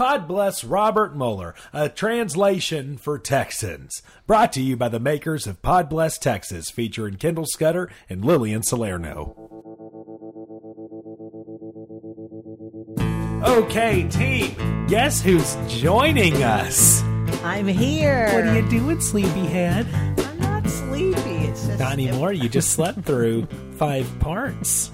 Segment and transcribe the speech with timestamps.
[0.00, 4.00] Pod Bless Robert Mueller, a translation for Texans.
[4.26, 8.62] Brought to you by the makers of Pod Bless Texas, featuring Kendall Scudder and Lillian
[8.62, 9.36] Salerno.
[13.46, 17.02] Okay, team, guess who's joining us?
[17.44, 18.24] I'm here.
[18.32, 19.86] What are you doing, sleepyhead?
[20.18, 21.20] I'm not sleepy.
[21.44, 22.32] It's just Not anymore.
[22.32, 23.44] You just slept through
[23.76, 24.92] five parts.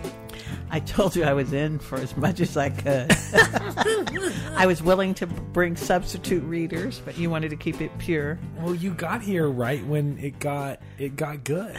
[0.68, 3.12] I told you I was in for as much as I could.
[4.56, 8.38] I was willing to bring substitute readers, but you wanted to keep it pure.
[8.58, 11.78] Well, you got here right when it got it got good.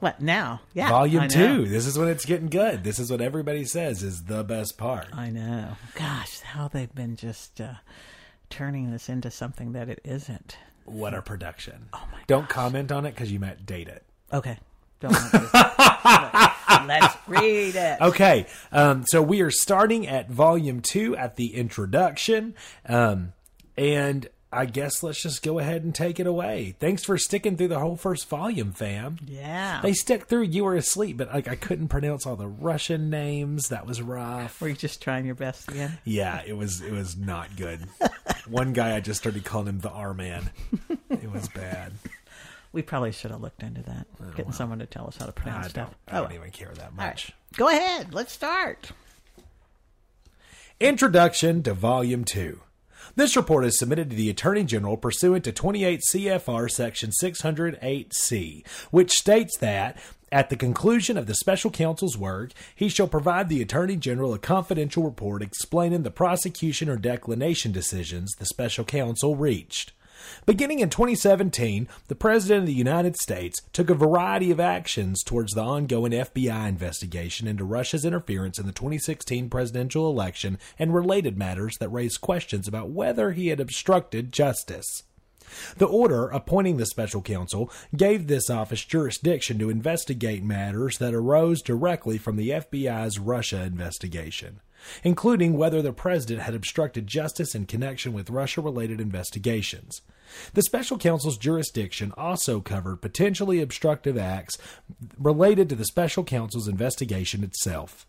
[0.00, 0.60] What now?
[0.74, 1.58] Yeah, Volume I know.
[1.58, 1.64] two.
[1.66, 2.84] This is when it's getting good.
[2.84, 5.06] This is what everybody says is the best part.
[5.14, 5.76] I know.
[5.94, 7.74] Gosh, how they've been just uh,
[8.50, 10.58] turning this into something that it isn't.
[10.84, 11.88] What a production.
[11.94, 14.02] Oh my Don't comment on it because you might date it.
[14.32, 14.58] Okay,
[15.00, 16.52] don't want to.
[16.86, 18.00] Let's read it.
[18.00, 22.54] Okay, um, so we are starting at volume two at the introduction.
[22.86, 23.32] Um,
[23.76, 26.76] and I guess let's just go ahead and take it away.
[26.78, 29.18] Thanks for sticking through the whole first volume, fam.
[29.26, 29.80] Yeah.
[29.82, 30.42] They stuck through.
[30.42, 33.68] You were asleep, but like I couldn't pronounce all the Russian names.
[33.70, 34.60] That was rough.
[34.60, 35.98] Were you just trying your best again?
[36.04, 37.80] Yeah, it was it was not good.
[38.46, 40.50] One guy I just started calling him the R man.
[41.10, 41.92] It was bad.
[42.74, 44.06] We probably should have looked into that.
[44.36, 45.88] Getting someone to tell us how to pronounce I stuff.
[46.08, 46.38] don't, I don't well.
[46.40, 47.06] even care that All right.
[47.08, 47.32] much.
[47.56, 48.12] Go ahead.
[48.12, 48.90] Let's start.
[50.80, 52.60] Introduction to Volume 2.
[53.16, 59.12] This report is submitted to the Attorney General pursuant to 28 CFR Section 608C, which
[59.12, 59.96] states that
[60.32, 64.38] at the conclusion of the special counsel's work, he shall provide the Attorney General a
[64.38, 69.92] confidential report explaining the prosecution or declination decisions the special counsel reached.
[70.46, 75.52] Beginning in 2017, the President of the United States took a variety of actions towards
[75.52, 81.76] the ongoing FBI investigation into Russia's interference in the 2016 presidential election and related matters
[81.78, 85.02] that raised questions about whether he had obstructed justice.
[85.76, 91.62] The order appointing the special counsel gave this office jurisdiction to investigate matters that arose
[91.62, 94.60] directly from the FBI's Russia investigation,
[95.02, 100.00] including whether the president had obstructed justice in connection with Russia related investigations.
[100.54, 104.58] The special counsel's jurisdiction also covered potentially obstructive acts
[105.18, 108.06] related to the special counsel's investigation itself.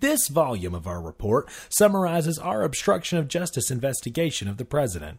[0.00, 5.18] This volume of our report summarizes our obstruction of justice investigation of the president.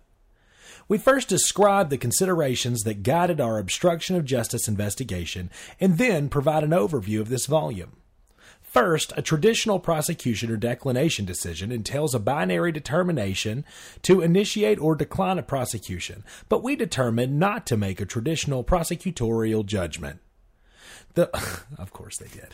[0.88, 5.50] We first describe the considerations that guided our obstruction of justice investigation
[5.80, 7.98] and then provide an overview of this volume.
[8.68, 13.64] First, a traditional prosecution or declination decision entails a binary determination
[14.04, 19.66] to initiate or decline a prosecution, but we determined not to make a traditional prosecutorial
[19.66, 20.20] judgment.
[21.14, 21.30] The,
[21.78, 22.50] of course they did.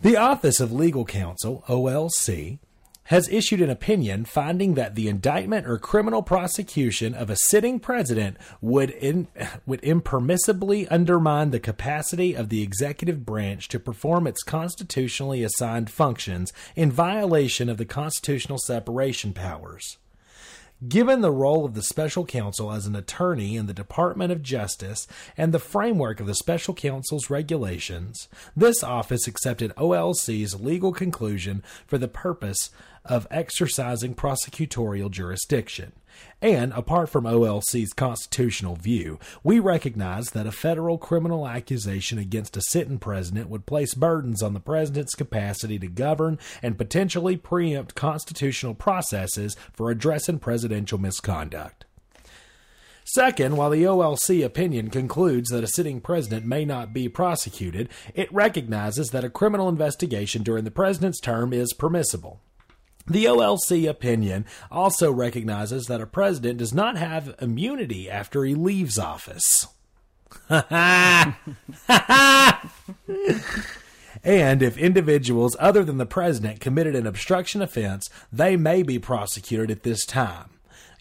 [0.00, 2.58] The Office of Legal Counsel, OLC,
[3.06, 8.36] has issued an opinion finding that the indictment or criminal prosecution of a sitting president
[8.60, 9.28] would in,
[9.66, 16.52] would impermissibly undermine the capacity of the executive branch to perform its constitutionally assigned functions
[16.74, 19.98] in violation of the constitutional separation powers.
[20.86, 25.06] Given the role of the special counsel as an attorney in the Department of Justice
[25.34, 31.96] and the framework of the special counsel's regulations, this office accepted OLC's legal conclusion for
[31.96, 32.68] the purpose
[33.08, 35.92] of exercising prosecutorial jurisdiction.
[36.40, 42.62] And apart from OLC's constitutional view, we recognize that a federal criminal accusation against a
[42.62, 48.74] sitting president would place burdens on the president's capacity to govern and potentially preempt constitutional
[48.74, 51.84] processes for addressing presidential misconduct.
[53.08, 58.32] Second, while the OLC opinion concludes that a sitting president may not be prosecuted, it
[58.32, 62.40] recognizes that a criminal investigation during the president's term is permissible.
[63.08, 68.98] The OLC opinion also recognizes that a president does not have immunity after he leaves
[68.98, 69.68] office.
[70.50, 71.34] and
[74.62, 79.82] if individuals other than the president committed an obstruction offense, they may be prosecuted at
[79.84, 80.55] this time.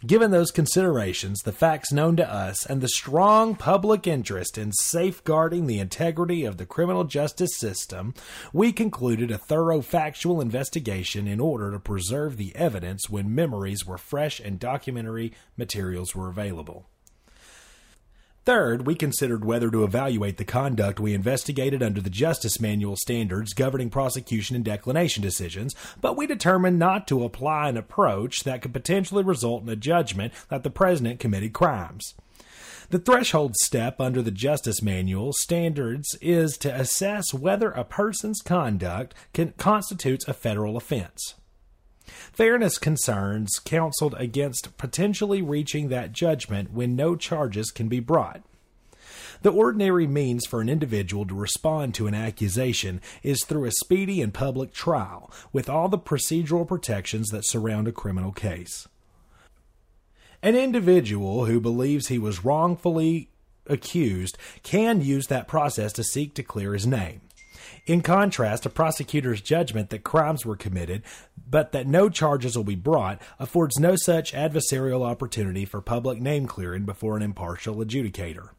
[0.05, 5.65] Given those considerations, the facts known to us, and the strong public interest in safeguarding
[5.65, 8.13] the integrity of the criminal justice system,
[8.53, 13.97] we concluded a thorough factual investigation in order to preserve the evidence when memories were
[13.97, 16.87] fresh and documentary materials were available.
[18.45, 23.55] Third, we considered whether to evaluate the conduct we investigated under the Justice Manual standards
[23.55, 28.71] governing prosecution and declination decisions, but we determined not to apply an approach that could
[28.71, 32.13] potentially result in a judgment that the President committed crimes.
[32.91, 39.15] The threshold step under the Justice Manual standards is to assess whether a person's conduct
[39.33, 41.33] can, constitutes a federal offense.
[42.05, 48.41] Fairness concerns counseled against potentially reaching that judgment when no charges can be brought.
[49.41, 54.21] The ordinary means for an individual to respond to an accusation is through a speedy
[54.21, 58.87] and public trial, with all the procedural protections that surround a criminal case.
[60.41, 63.29] An individual who believes he was wrongfully
[63.67, 67.21] accused can use that process to seek to clear his name.
[67.85, 71.03] In contrast, a prosecutor's judgment that crimes were committed,
[71.47, 76.47] but that no charges will be brought, affords no such adversarial opportunity for public name
[76.47, 78.49] clearing before an impartial adjudicator.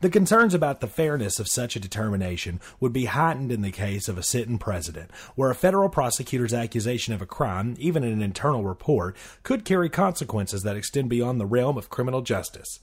[0.00, 4.08] The concerns about the fairness of such a determination would be heightened in the case
[4.08, 8.22] of a sitting president, where a federal prosecutor's accusation of a crime, even in an
[8.22, 12.80] internal report, could carry consequences that extend beyond the realm of criminal justice.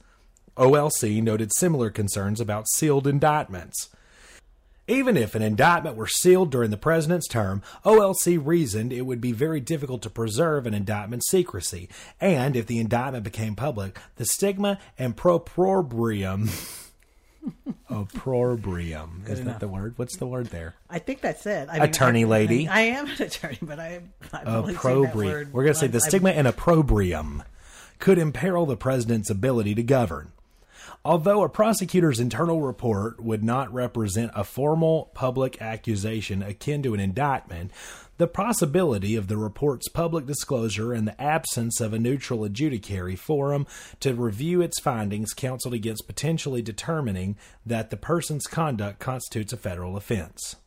[0.55, 3.89] OLC noted similar concerns about sealed indictments.
[4.89, 9.31] Even if an indictment were sealed during the president's term, OLC reasoned it would be
[9.31, 11.87] very difficult to preserve an indictment secrecy,
[12.19, 16.49] and if the indictment became public, the stigma and proprobrium.
[17.89, 19.23] opprobrium.
[19.27, 19.93] Is that the word?
[19.97, 20.75] What's the word there?
[20.89, 21.69] I think that's it.
[21.71, 22.67] I Attorney I, lady.
[22.67, 24.01] I, am an attorney, but I,
[24.33, 25.51] I've only seen that Opprobrium.
[25.51, 27.43] We're going to say the I've- stigma and opprobrium
[27.99, 30.31] could imperil the president's ability to govern.
[31.05, 36.99] Although a prosecutor's internal report would not represent a formal public accusation akin to an
[36.99, 37.71] indictment,
[38.17, 43.65] the possibility of the report's public disclosure and the absence of a neutral adjudicatory forum
[44.01, 49.95] to review its findings counseled against potentially determining that the person's conduct constitutes a federal
[49.95, 50.57] offense.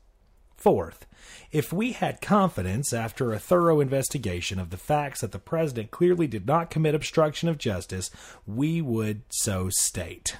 [0.56, 1.06] Fourth,
[1.50, 6.26] if we had confidence after a thorough investigation of the facts that the president clearly
[6.26, 8.10] did not commit obstruction of justice,
[8.46, 10.36] we would so state.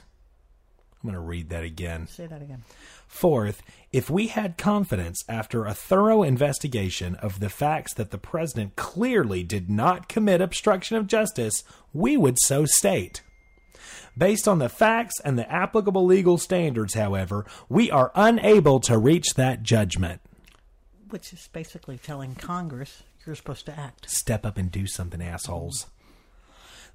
[1.02, 2.06] I'm going to read that again.
[2.06, 2.62] Say that again.
[3.08, 3.62] Fourth,
[3.92, 9.42] if we had confidence after a thorough investigation of the facts that the president clearly
[9.42, 13.20] did not commit obstruction of justice, we would so state.
[14.16, 19.34] Based on the facts and the applicable legal standards, however, we are unable to reach
[19.34, 20.20] that judgment.
[21.12, 24.08] Which is basically telling Congress you're supposed to act.
[24.08, 25.88] Step up and do something, assholes.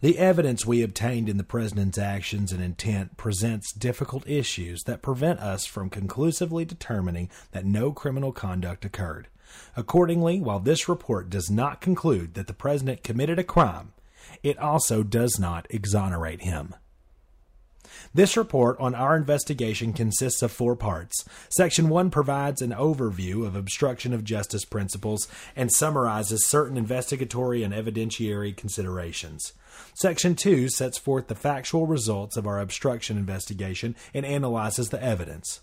[0.01, 5.39] The evidence we obtained in the president's actions and intent presents difficult issues that prevent
[5.39, 9.27] us from conclusively determining that no criminal conduct occurred.
[9.75, 13.93] Accordingly, while this report does not conclude that the president committed a crime,
[14.41, 16.73] it also does not exonerate him.
[18.13, 21.25] This report on our investigation consists of four parts.
[21.49, 27.73] Section 1 provides an overview of obstruction of justice principles and summarizes certain investigatory and
[27.73, 29.53] evidentiary considerations.
[29.95, 35.61] Section 2 sets forth the factual results of our obstruction investigation and analyzes the evidence.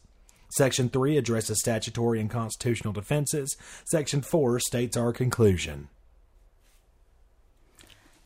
[0.51, 3.57] Section 3 addresses statutory and constitutional defenses.
[3.85, 5.89] Section 4 states our conclusion.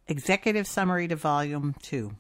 [0.07, 2.15] Executive Summary to Volume 2.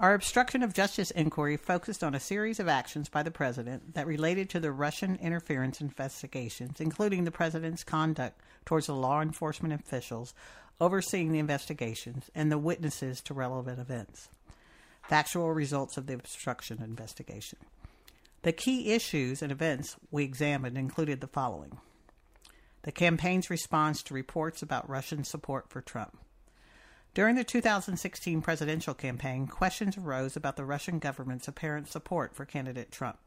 [0.00, 4.06] Our obstruction of justice inquiry focused on a series of actions by the President that
[4.06, 10.34] related to the Russian interference investigations, including the President's conduct towards the law enforcement officials
[10.80, 14.28] overseeing the investigations and the witnesses to relevant events.
[15.02, 17.58] Factual results of the obstruction investigation.
[18.42, 21.78] The key issues and events we examined included the following
[22.82, 26.16] the campaign's response to reports about Russian support for Trump.
[27.18, 32.92] During the 2016 presidential campaign, questions arose about the Russian government's apparent support for candidate
[32.92, 33.18] Trump.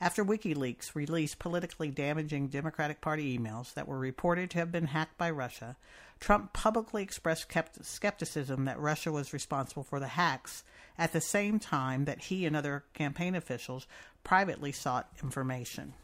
[0.00, 5.18] After WikiLeaks released politically damaging Democratic Party emails that were reported to have been hacked
[5.18, 5.76] by Russia,
[6.20, 10.62] Trump publicly expressed skepticism that Russia was responsible for the hacks
[10.96, 13.88] at the same time that he and other campaign officials
[14.22, 15.94] privately sought information.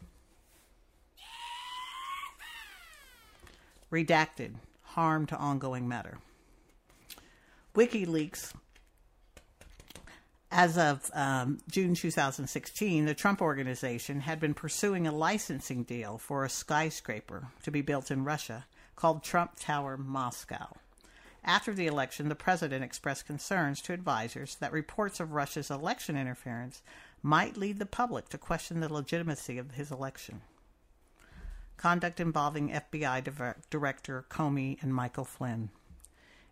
[3.89, 6.17] Redacted harm to ongoing matter.
[7.75, 8.53] WikiLeaks
[10.55, 16.45] as of um, June 2016, the Trump Organization had been pursuing a licensing deal for
[16.45, 18.65] a skyscraper to be built in Russia
[18.95, 20.77] called Trump Tower Moscow.
[21.43, 26.83] After the election, the president expressed concerns to advisors that reports of Russia's election interference
[27.23, 30.41] might lead the public to question the legitimacy of his election.
[31.77, 35.69] Conduct involving FBI Dir- Director Comey and Michael Flynn.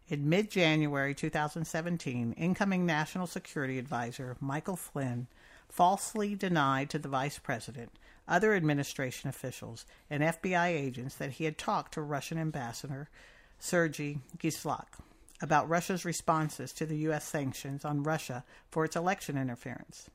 [0.09, 5.27] In mid January 2017, incoming National Security Advisor Michael Flynn
[5.69, 7.91] falsely denied to the Vice President,
[8.27, 13.09] other administration officials, and FBI agents that he had talked to Russian Ambassador
[13.57, 14.99] Sergei Kislyak
[15.41, 17.25] about Russia's responses to the U.S.
[17.25, 20.09] sanctions on Russia for its election interference.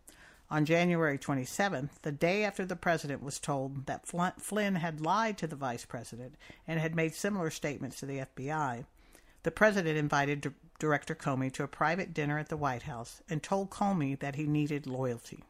[0.51, 5.47] On January 27th, the day after the president was told that Flynn had lied to
[5.49, 6.37] the vice president
[6.69, 8.85] and had made similar statements to the FBI,
[9.47, 10.51] the president invited D-
[10.81, 14.45] Director Comey to a private dinner at the White House and told Comey that he
[14.45, 15.45] needed loyalty.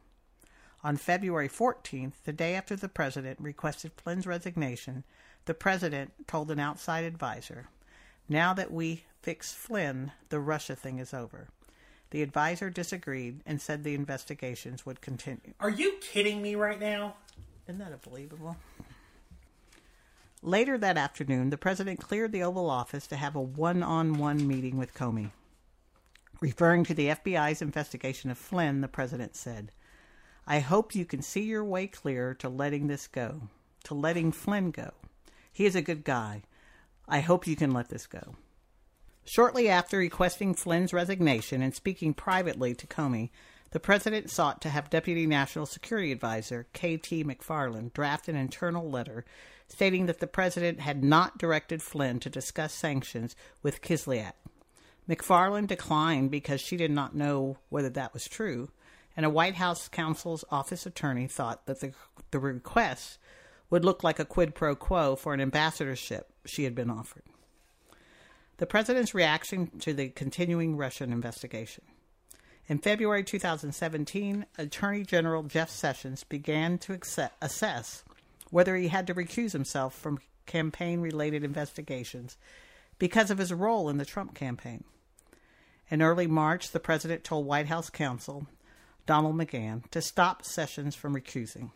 [0.85, 5.05] On February 14th, the day after the president requested Flynn's resignation,
[5.47, 7.71] the president told an outside advisor,
[8.29, 11.49] Now that we fix Flynn, the Russia thing is over.
[12.11, 15.55] The advisor disagreed and said the investigations would continue.
[15.59, 17.15] Are you kidding me right now?
[17.67, 18.59] Isn't that unbelievable?
[20.43, 24.47] Later that afternoon, the president cleared the Oval Office to have a one on one
[24.47, 25.31] meeting with Comey.
[26.41, 29.73] Referring to the FBI's investigation of Flynn, the president said,
[30.47, 33.49] I hope you can see your way clear to letting this go,
[33.85, 34.93] to letting Flynn go.
[35.51, 36.43] He is a good guy.
[37.09, 38.37] I hope you can let this go.
[39.25, 43.31] Shortly after requesting Flynn's resignation and speaking privately to Comey,
[43.71, 47.25] the president sought to have Deputy National Security Advisor K.T.
[47.25, 49.25] McFarland draft an internal letter
[49.69, 54.33] stating that the president had not directed Flynn to discuss sanctions with Kislyak.
[55.09, 58.71] McFarland declined because she did not know whether that was true,
[59.17, 61.93] and a White House counsel's office attorney thought that the,
[62.31, 63.19] the request
[63.71, 67.23] would look like a quid pro quo for an ambassadorship she had been offered
[68.59, 71.85] the president's reaction to the continuing Russian investigation.
[72.69, 76.99] In February 2017, Attorney General Jeff Sessions began to
[77.43, 78.03] assess
[78.51, 82.37] whether he had to recuse himself from campaign related investigations
[82.99, 84.85] because of his role in the Trump campaign.
[85.89, 88.47] In early March, the president told White House counsel
[89.07, 91.71] Donald McGahn to stop Sessions from recusing.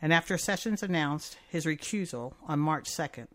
[0.00, 3.28] And after Sessions announced his recusal on March 2nd,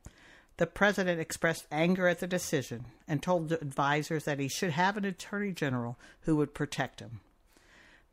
[0.58, 5.06] the president expressed anger at the decision and told advisers that he should have an
[5.06, 7.22] attorney general who would protect him.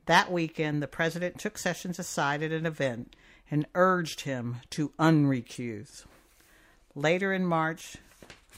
[0.07, 3.15] That weekend, the president took Sessions aside at an event
[3.51, 6.05] and urged him to unrecuse.
[6.95, 7.97] Later in March,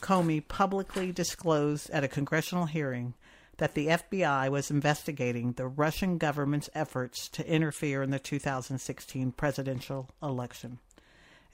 [0.00, 3.14] Comey publicly disclosed at a congressional hearing
[3.58, 10.08] that the FBI was investigating the Russian government's efforts to interfere in the 2016 presidential
[10.22, 10.78] election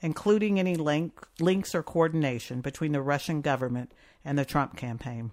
[0.01, 3.91] including any link, links or coordination between the Russian government
[4.23, 5.31] and the Trump campaign.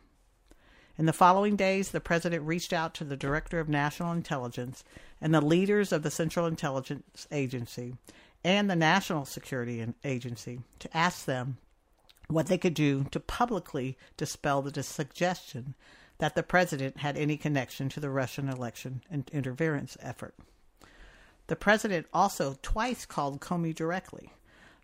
[0.97, 4.85] In the following days, the president reached out to the director of national intelligence
[5.25, 7.95] and the leaders of the Central Intelligence Agency
[8.45, 11.57] and the National Security Agency to ask them
[12.29, 15.75] what they could do to publicly dispel the suggestion
[16.19, 19.01] that the president had any connection to the Russian election
[19.33, 20.35] interference effort.
[21.47, 24.31] The president also twice called Comey directly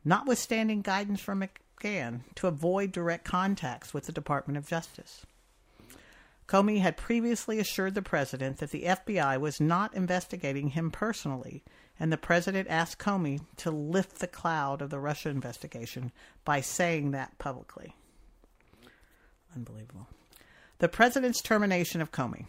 [0.07, 5.27] notwithstanding guidance from McGahn to avoid direct contacts with the Department of Justice.
[6.51, 11.63] Comey had previously assured the president that the FBI was not investigating him personally,
[12.01, 16.11] and the president asked Comey to lift the cloud of the Russia investigation
[16.45, 17.95] by saying that publicly.
[19.55, 20.09] Unbelievable.
[20.79, 22.47] The president's termination of Comey.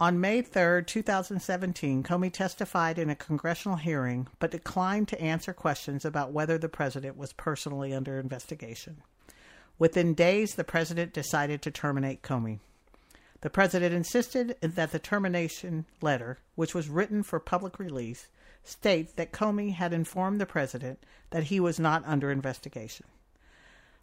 [0.00, 6.06] On May 3, 2017, Comey testified in a congressional hearing but declined to answer questions
[6.06, 9.02] about whether the president was personally under investigation.
[9.78, 12.60] Within days, the president decided to terminate Comey.
[13.44, 18.28] The president insisted that the termination letter, which was written for public release,
[18.62, 23.04] states that Comey had informed the president that he was not under investigation.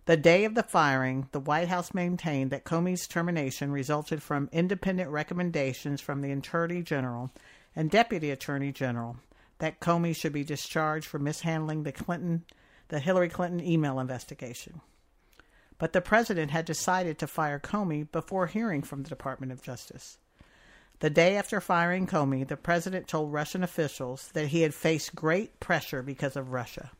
[0.06, 5.10] The day of the firing, the White House maintained that Comey's termination resulted from independent
[5.10, 7.32] recommendations from the Attorney General
[7.76, 9.18] and Deputy Attorney General
[9.58, 12.46] that Comey should be discharged for mishandling the Clinton
[12.90, 14.82] the Hillary Clinton email investigation.
[15.82, 20.20] But the president had decided to fire Comey before hearing from the Department of Justice.
[21.00, 25.60] The day after firing Comey, the president told Russian officials that he had faced great
[25.60, 26.92] pressure because of Russia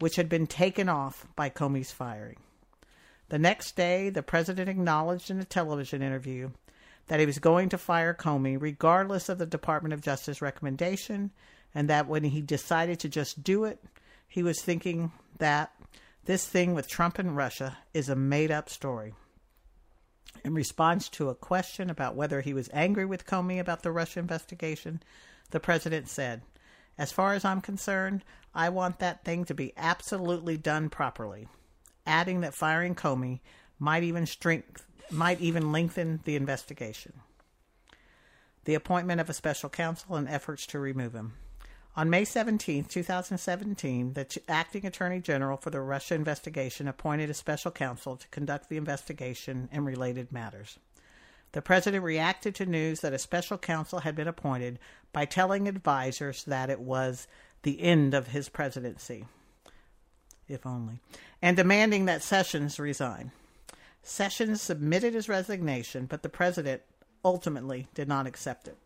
[0.00, 2.38] which had been taken off by Comey's firing.
[3.28, 6.50] The next day, the president acknowledged in a television interview
[7.06, 11.30] that he was going to fire Comey regardless of the Department of Justice recommendation,
[11.74, 13.78] and that when he decided to just do it,
[14.26, 15.72] he was thinking that
[16.24, 19.14] this thing with Trump and Russia is a made up story.
[20.44, 24.20] In response to a question about whether he was angry with Comey about the Russia
[24.20, 25.02] investigation,
[25.50, 26.42] the president said,
[26.96, 28.24] As far as I'm concerned,
[28.54, 31.48] I want that thing to be absolutely done properly.
[32.06, 33.40] Adding that firing Comey
[33.78, 37.20] might even strength, might even lengthen the investigation.
[38.64, 41.34] The appointment of a special counsel and efforts to remove him.
[41.96, 47.72] On May 17, 2017, the acting attorney general for the Russia investigation appointed a special
[47.72, 50.78] counsel to conduct the investigation and related matters.
[51.52, 54.78] The president reacted to news that a special counsel had been appointed
[55.12, 57.26] by telling advisers that it was
[57.64, 59.26] the end of his presidency,
[60.48, 61.00] if only,
[61.42, 63.32] and demanding that Sessions resign.
[64.02, 66.82] Sessions submitted his resignation, but the president
[67.24, 68.78] ultimately did not accept it.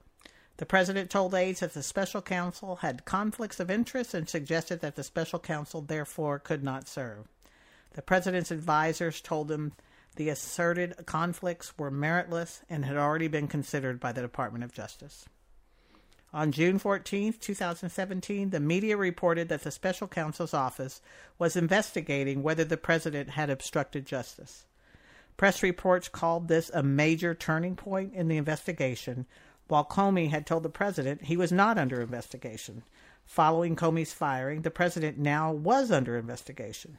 [0.56, 4.94] The president told aides that the special counsel had conflicts of interest and suggested that
[4.94, 7.26] the special counsel therefore could not serve.
[7.94, 9.72] The president's advisers told him
[10.16, 15.26] the asserted conflicts were meritless and had already been considered by the Department of Justice.
[16.32, 21.00] On June 14, 2017, the media reported that the special counsel's office
[21.38, 24.66] was investigating whether the president had obstructed justice.
[25.36, 29.26] Press reports called this a major turning point in the investigation,
[29.68, 32.82] while Comey had told the president he was not under investigation.
[33.24, 36.98] Following Comey's firing, the president now was under investigation.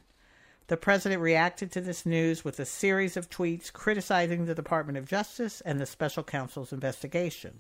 [0.67, 5.07] The president reacted to this news with a series of tweets criticizing the Department of
[5.07, 7.60] Justice and the special counsel's investigation.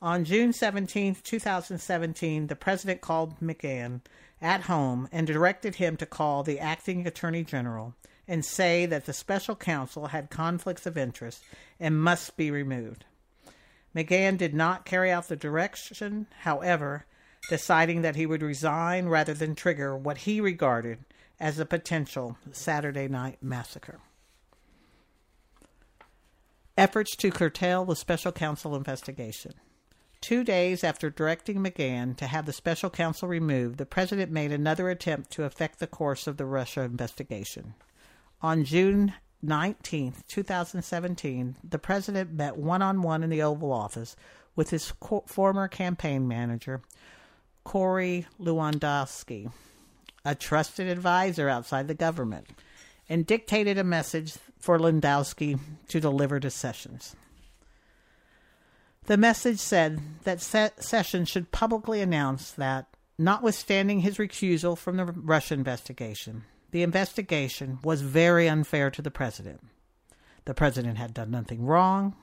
[0.00, 4.02] On June 17, 2017, the president called McGahn
[4.40, 7.94] at home and directed him to call the acting attorney general
[8.28, 11.42] and say that the special counsel had conflicts of interest
[11.80, 13.04] and must be removed.
[13.96, 17.06] McGahn did not carry out the direction, however,
[17.48, 20.98] deciding that he would resign rather than trigger what he regarded
[21.40, 24.00] as a potential Saturday night massacre.
[26.76, 29.54] Efforts to curtail the special counsel investigation.
[30.20, 34.90] Two days after directing McGahn to have the special counsel removed, the president made another
[34.90, 37.74] attempt to affect the course of the Russia investigation.
[38.42, 44.16] On June 19, 2017, the president met one on one in the Oval Office
[44.54, 46.80] with his co- former campaign manager,
[47.64, 49.50] Corey Lewandowski,
[50.24, 52.48] a trusted advisor outside the government,
[53.08, 57.14] and dictated a message for Lewandowski to deliver to Sessions.
[59.04, 62.86] The message said that Se- Sessions should publicly announce that,
[63.18, 66.44] notwithstanding his recusal from the Russia investigation,
[66.76, 69.62] the investigation was very unfair to the president.
[70.44, 72.14] The president had done nothing wrong,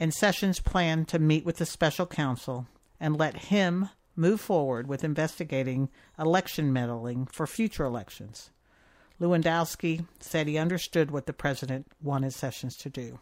[0.00, 2.66] and Sessions planned to meet with the special counsel
[2.98, 5.88] and let him move forward with investigating
[6.18, 8.50] election meddling for future elections.
[9.20, 13.20] Lewandowski said he understood what the president wanted Sessions to do.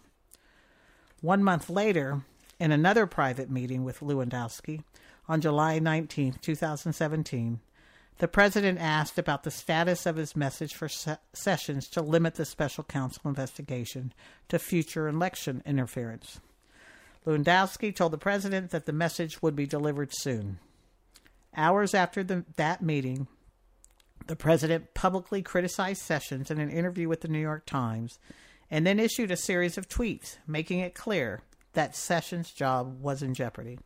[1.21, 2.23] One month later,
[2.59, 4.83] in another private meeting with Lewandowski
[5.29, 7.61] on July 19, 2017,
[8.19, 12.45] the president asked about the status of his message for se- Sessions to limit the
[12.45, 14.13] special counsel investigation
[14.49, 16.41] to future election interference.
[17.27, 20.59] Lewandowski told the president that the message would be delivered soon.
[21.57, 23.27] Hours after the, that meeting,
[24.27, 28.19] the president publicly criticized Sessions in an interview with the New York Times
[28.71, 31.41] and then issued a series of tweets making it clear
[31.75, 33.79] that Sessions' job was in jeopardy.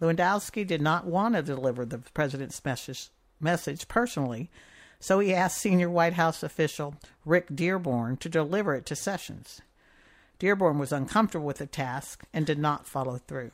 [0.00, 4.50] Lewandowski did not want to deliver the president's message message personally,
[5.00, 9.60] so he asked senior White House official Rick Dearborn to deliver it to Sessions.
[10.38, 13.50] Dearborn was uncomfortable with the task and did not follow through.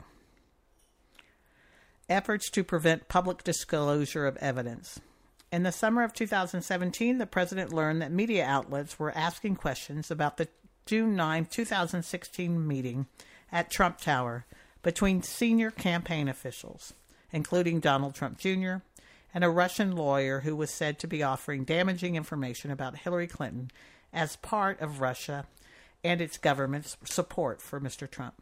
[2.07, 4.99] Efforts to prevent public disclosure of evidence.
[5.51, 10.37] In the summer of 2017, the president learned that media outlets were asking questions about
[10.37, 10.47] the
[10.85, 13.07] June 9, 2016 meeting
[13.51, 14.45] at Trump Tower
[14.83, 16.93] between senior campaign officials,
[17.31, 18.75] including Donald Trump Jr.,
[19.35, 23.69] and a Russian lawyer who was said to be offering damaging information about Hillary Clinton
[24.13, 25.45] as part of Russia
[26.05, 28.09] and its government's support for Mr.
[28.09, 28.35] Trump.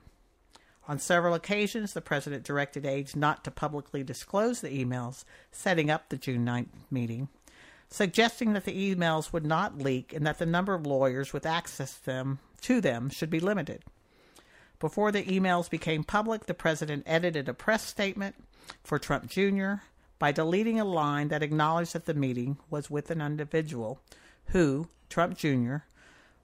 [0.87, 6.09] On several occasions, the president directed aides not to publicly disclose the emails setting up
[6.09, 7.27] the June 9th meeting,
[7.89, 11.93] suggesting that the emails would not leak and that the number of lawyers with access
[11.93, 13.83] them, to them should be limited.
[14.79, 18.35] Before the emails became public, the president edited a press statement
[18.83, 19.75] for Trump Jr.,
[20.23, 23.99] by deleting a line that acknowledged that the meeting was with an individual
[24.51, 25.79] who, Trump Jr.,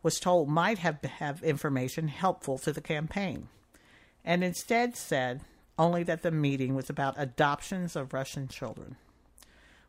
[0.03, 3.47] was told might have, have information helpful to the campaign,
[4.25, 5.39] and instead said
[5.77, 8.97] only that the meeting was about adoptions of Russian children.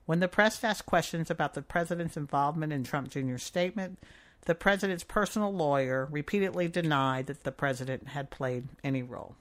[0.07, 3.99] When the press asked questions about the president's involvement in Trump Jr.'s statement,
[4.43, 9.35] the president's personal lawyer repeatedly denied that the president had played any role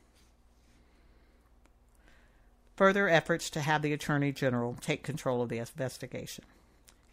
[2.80, 6.46] further efforts to have the Attorney General take control of the investigation.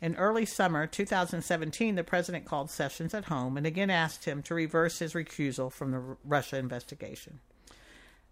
[0.01, 4.55] In early summer 2017, the president called Sessions at home and again asked him to
[4.55, 7.41] reverse his recusal from the Russia investigation.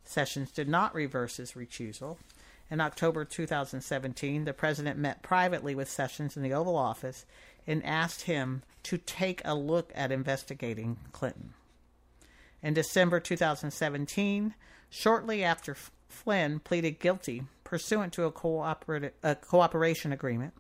[0.05, 2.19] Sessions did not reverse his recusal.
[2.71, 7.27] In October 2017, the president met privately with Sessions in the Oval Office
[7.67, 11.55] and asked him to take a look at investigating Clinton.
[12.63, 14.55] In December 2017,
[14.89, 15.77] shortly after
[16.15, 20.55] Flynn pleaded guilty pursuant to a, a cooperation agreement,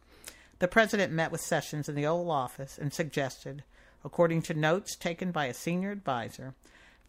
[0.58, 3.62] the president met with Sessions in the Oval Office and suggested,
[4.04, 6.54] according to notes taken by a senior advisor,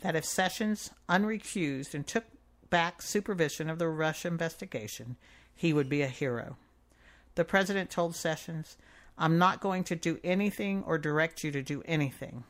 [0.02, 2.26] that if Sessions unrecused and took
[2.70, 5.16] back supervision of the Russia investigation,
[5.56, 6.58] he would be a hero.
[7.36, 8.78] The president told Sessions,
[9.18, 12.44] I'm not going to do anything or direct you to do anything.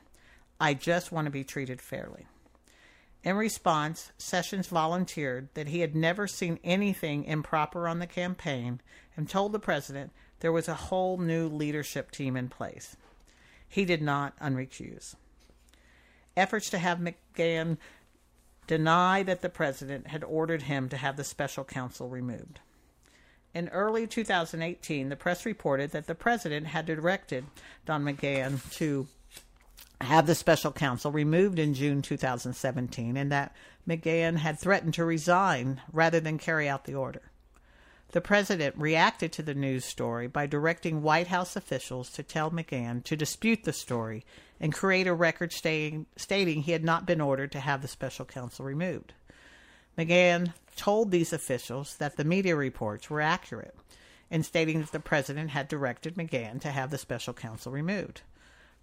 [0.60, 2.26] I just want to be treated fairly.
[3.26, 8.82] In response, Sessions volunteered that he had never seen anything improper on the campaign
[9.18, 10.12] and told the president
[10.42, 12.96] there was a whole new leadership team in place.
[13.68, 15.16] He did not unrecuse.
[16.38, 17.78] Efforts to have McGahn
[18.68, 22.60] deny that the president had ordered him to have the special counsel removed.
[23.56, 27.46] In early 2018, the press reported that the president had directed
[27.88, 29.08] Don McGahn to
[30.02, 33.56] have the special counsel removed in June 2017 and that
[33.88, 37.22] McGahn had threatened to resign rather than carry out the order.
[38.12, 43.04] The president reacted to the news story by directing White House officials to tell McGahn
[43.04, 44.26] to dispute the story
[44.60, 48.26] and create a record stating, stating he had not been ordered to have the special
[48.26, 49.14] counsel removed.
[49.98, 53.76] McGahn told these officials that the media reports were accurate
[54.30, 58.22] in stating that the president had directed McGahn to have the special counsel removed.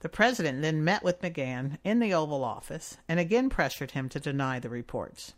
[0.02, 4.18] The president then met with McGahn in the Oval Office and again pressured him to
[4.18, 5.34] deny the reports.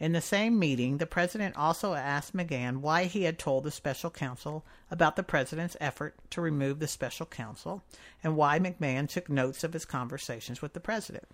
[0.00, 4.08] In the same meeting, the president also asked McGahn why he had told the special
[4.08, 7.82] counsel about the president's effort to remove the special counsel
[8.24, 11.28] and why McGahn took notes of his conversations with the president.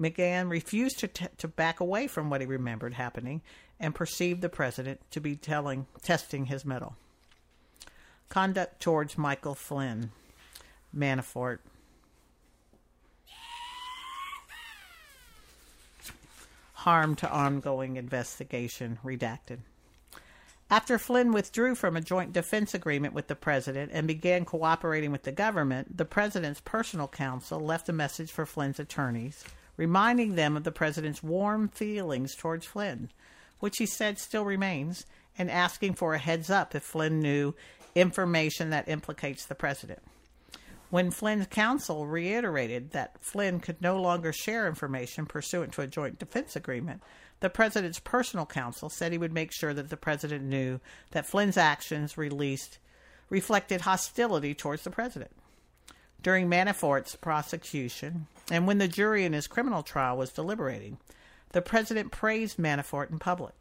[0.00, 3.42] McGahn refused to, t- to back away from what he remembered happening
[3.80, 6.94] and perceived the president to be telling, testing his mettle.
[8.28, 10.12] Conduct towards Michael Flynn,
[10.96, 11.58] Manafort.
[16.74, 19.58] Harm to ongoing investigation, redacted.
[20.68, 25.22] After Flynn withdrew from a joint defense agreement with the president and began cooperating with
[25.22, 29.44] the government, the president's personal counsel left a message for Flynn's attorneys
[29.76, 33.10] reminding them of the president's warm feelings towards Flynn,
[33.60, 35.06] which he said still remains,
[35.38, 37.54] and asking for a heads up if Flynn knew
[37.94, 40.00] information that implicates the president.
[40.92, 46.18] When Flynn's counsel reiterated that Flynn could no longer share information pursuant to a joint
[46.18, 47.02] defense agreement,
[47.40, 50.80] the president's personal counsel said he would make sure that the president knew
[51.12, 52.78] that Flynn's actions released
[53.30, 55.30] reflected hostility towards the president
[56.22, 60.98] during Manafort's prosecution and when the jury in his criminal trial was deliberating,
[61.52, 63.54] the president praised Manafort in public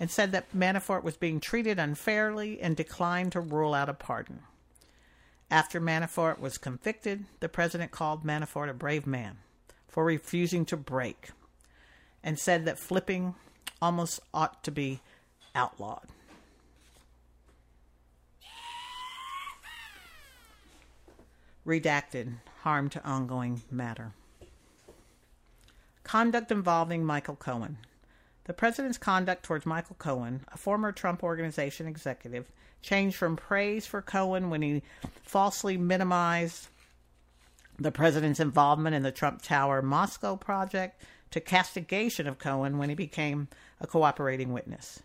[0.00, 4.40] and said that Manafort was being treated unfairly and declined to rule out a pardon.
[5.52, 9.36] After Manafort was convicted, the president called Manafort a brave man
[9.86, 11.28] for refusing to break
[12.24, 13.34] and said that flipping
[13.82, 15.00] almost ought to be
[15.54, 16.08] outlawed.
[21.66, 24.12] Redacted harm to ongoing matter.
[26.02, 27.76] Conduct involving Michael Cohen.
[28.44, 32.50] The president's conduct towards Michael Cohen, a former Trump Organization executive,
[32.82, 34.82] changed from praise for Cohen when he
[35.22, 36.68] falsely minimized
[37.78, 42.94] the president's involvement in the Trump Tower Moscow project to castigation of Cohen when he
[42.94, 43.48] became
[43.80, 45.02] a cooperating witness.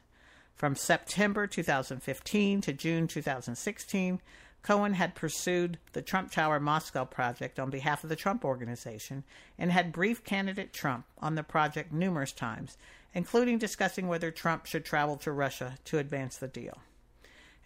[0.56, 4.20] From September 2015 to June 2016,
[4.64, 9.24] Cohen had pursued the Trump Tower Moscow project on behalf of the Trump Organization
[9.58, 12.78] and had briefed candidate Trump on the project numerous times,
[13.14, 16.80] including discussing whether Trump should travel to Russia to advance the deal.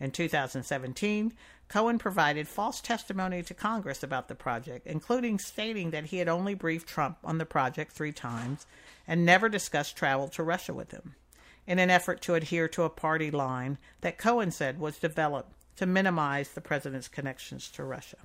[0.01, 1.31] In 2017,
[1.67, 6.55] Cohen provided false testimony to Congress about the project, including stating that he had only
[6.55, 8.65] briefed Trump on the project three times
[9.07, 11.13] and never discussed travel to Russia with him,
[11.67, 15.85] in an effort to adhere to a party line that Cohen said was developed to
[15.85, 18.17] minimize the president's connections to Russia.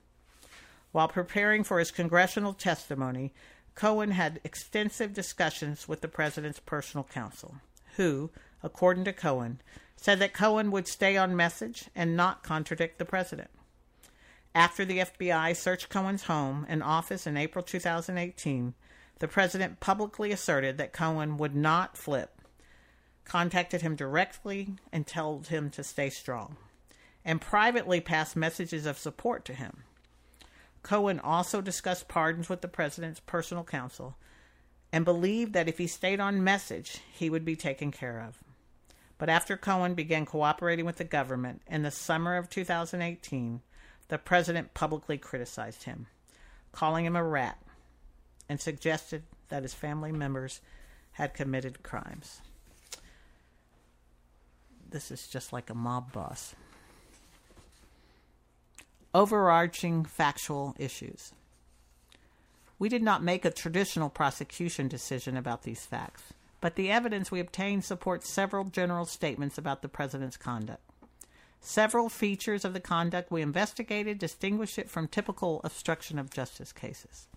[0.92, 3.34] While preparing for his congressional testimony,
[3.74, 7.56] Cohen had extensive discussions with the president's personal counsel,
[7.96, 8.30] who,
[8.62, 9.60] according to Cohen,
[9.96, 13.50] said that Cohen would stay on message and not contradict the president.
[14.54, 18.74] After the FBI searched Cohen's home and office in April 2018,
[19.18, 22.40] the president publicly asserted that Cohen would not flip,
[23.24, 26.56] contacted him directly, and told him to stay strong
[27.26, 29.82] and privately passed messages of support to him.
[30.84, 34.16] Cohen also discussed pardons with the president's personal counsel
[34.92, 38.38] and believed that if he stayed on message, he would be taken care of.
[39.18, 43.62] But after Cohen began cooperating with the government in the summer of 2018,
[44.08, 46.06] the president publicly criticized him,
[46.72, 47.58] calling him a rat,
[48.48, 50.60] and suggested that his family members
[51.12, 52.40] had committed crimes.
[54.88, 56.54] This is just like a mob boss.
[59.14, 61.32] Overarching factual issues.
[62.78, 67.40] We did not make a traditional prosecution decision about these facts, but the evidence we
[67.40, 70.82] obtained supports several general statements about the president's conduct.
[71.60, 77.28] Several features of the conduct we investigated distinguish it from typical obstruction of justice cases.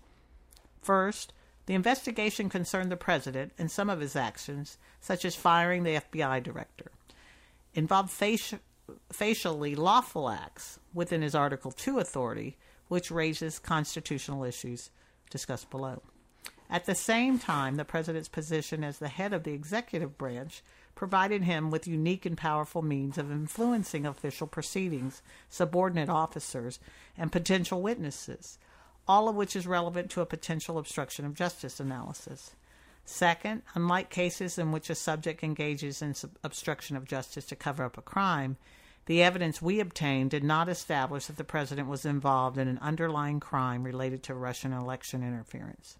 [0.80, 1.32] First,
[1.66, 6.42] the investigation concerned the president and some of his actions, such as firing the FBI
[6.42, 6.90] director,
[7.74, 8.60] involved faci-
[9.12, 12.56] facially lawful acts within his Article II authority,
[12.88, 14.90] which raises constitutional issues
[15.30, 16.02] discussed below.
[16.72, 20.62] At the same time, the president's position as the head of the executive branch
[20.94, 26.78] provided him with unique and powerful means of influencing official proceedings, subordinate officers,
[27.18, 28.56] and potential witnesses,
[29.08, 32.54] all of which is relevant to a potential obstruction of justice analysis.
[33.04, 37.98] Second, unlike cases in which a subject engages in obstruction of justice to cover up
[37.98, 38.56] a crime,
[39.06, 43.40] the evidence we obtained did not establish that the president was involved in an underlying
[43.40, 45.96] crime related to Russian election interference.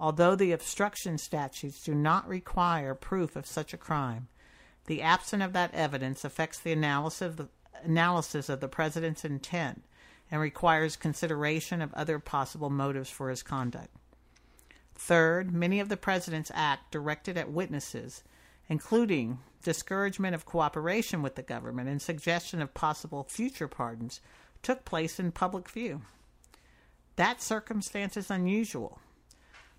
[0.00, 4.28] Although the obstruction statutes do not require proof of such a crime,
[4.86, 9.84] the absence of that evidence affects the analysis of the, president's intent
[10.30, 13.88] and requires consideration of other possible motives for his conduct.
[14.94, 18.22] Third, many of the president's acts directed at witnesses,
[18.68, 24.20] including discouragement of cooperation with the government and suggestion of possible future pardons,
[24.62, 26.02] took place in public view.
[27.16, 29.00] That circumstance is unusual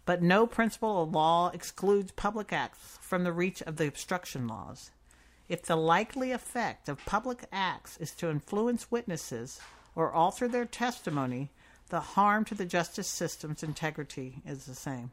[0.10, 4.90] but no principle of law excludes public acts from the reach of the obstruction laws.
[5.48, 9.62] If the likely effect of public acts is to influence witnesses
[9.96, 11.52] or alter their testimony,
[11.90, 15.12] the harm to the justice system's integrity is the same.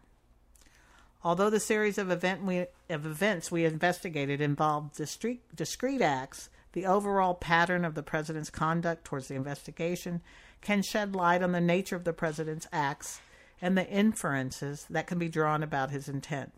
[1.22, 6.86] Although the series of, event we, of events we investigated involved discrete, discrete acts, the
[6.86, 10.22] overall pattern of the president's conduct towards the investigation
[10.62, 13.20] can shed light on the nature of the president's acts
[13.60, 16.52] and the inferences that can be drawn about his intent.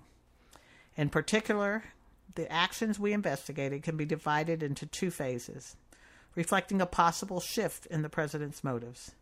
[0.96, 1.84] In particular,
[2.34, 5.76] the actions we investigated can be divided into two phases,
[6.34, 9.12] reflecting a possible shift in the president's motives.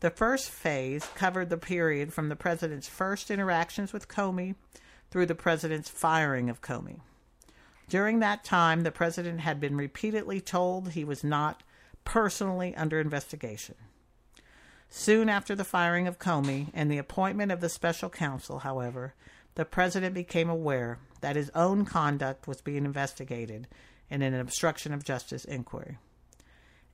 [0.00, 4.54] The first phase covered the period from the president's first interactions with Comey
[5.10, 7.00] through the president's firing of Comey.
[7.88, 11.62] During that time, the president had been repeatedly told he was not
[12.04, 13.76] personally under investigation.
[14.88, 19.14] Soon after the firing of Comey and the appointment of the special counsel, however,
[19.54, 23.66] the president became aware that his own conduct was being investigated
[24.10, 25.98] in an obstruction of justice inquiry.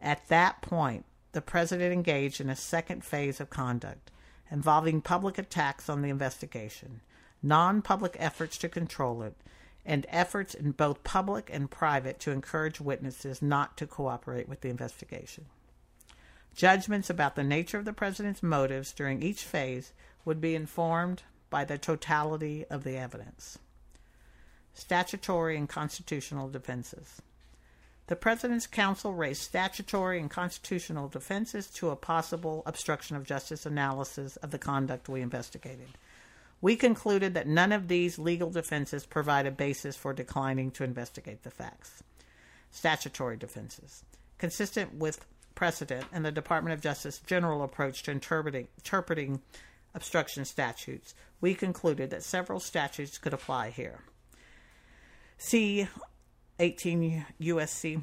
[0.00, 4.10] At that point, the president engaged in a second phase of conduct
[4.50, 7.00] involving public attacks on the investigation,
[7.42, 9.36] non public efforts to control it,
[9.84, 14.68] and efforts in both public and private to encourage witnesses not to cooperate with the
[14.68, 15.46] investigation.
[16.60, 19.94] Judgments about the nature of the president's motives during each phase
[20.26, 23.58] would be informed by the totality of the evidence.
[24.74, 27.22] Statutory and constitutional defenses.
[28.08, 34.36] The President's Counsel raised statutory and constitutional defenses to a possible obstruction of justice analysis
[34.36, 35.88] of the conduct we investigated.
[36.60, 41.42] We concluded that none of these legal defenses provide a basis for declining to investigate
[41.42, 42.02] the facts.
[42.70, 44.04] Statutory defenses.
[44.36, 49.40] Consistent with precedent and the Department of Justice general approach to interpreting, interpreting
[49.94, 54.00] obstruction statutes, we concluded that several statutes could apply here.
[55.38, 55.88] See
[56.58, 58.02] 18 USC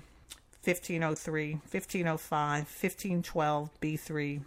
[0.63, 4.37] 1503, 1505, 1512 B3,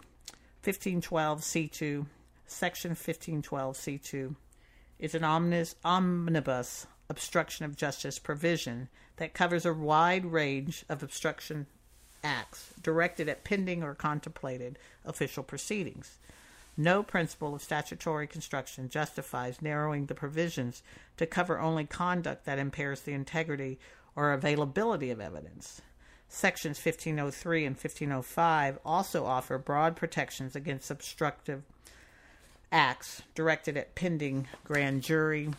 [0.63, 2.05] 1512 C2,
[2.45, 4.35] Section 1512 C2
[4.99, 8.87] is an omnibus, omnibus obstruction of justice provision
[9.17, 11.65] that covers a wide range of obstruction
[12.23, 16.17] acts directed at pending or contemplated official proceedings.
[16.77, 20.83] No principle of statutory construction justifies narrowing the provisions
[21.17, 23.77] to cover only conduct that impairs the integrity
[24.15, 25.81] or availability of evidence.
[26.29, 31.63] Sections 1503 and 1505 also offer broad protections against obstructive
[32.71, 35.49] acts directed at pending grand jury,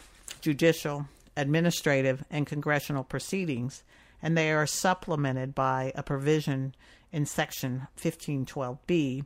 [0.41, 3.83] judicial, administrative, and congressional proceedings
[4.23, 6.75] and they are supplemented by a provision
[7.11, 9.25] in Section 1512B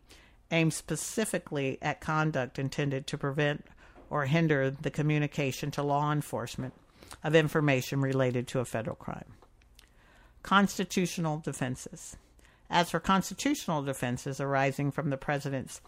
[0.51, 3.65] aimed specifically at conduct intended to prevent
[4.11, 6.73] or hinder the communication to law enforcement
[7.23, 9.35] of information related to a federal crime.
[10.43, 12.17] Constitutional defenses.
[12.71, 15.81] As for constitutional defenses arising from the President's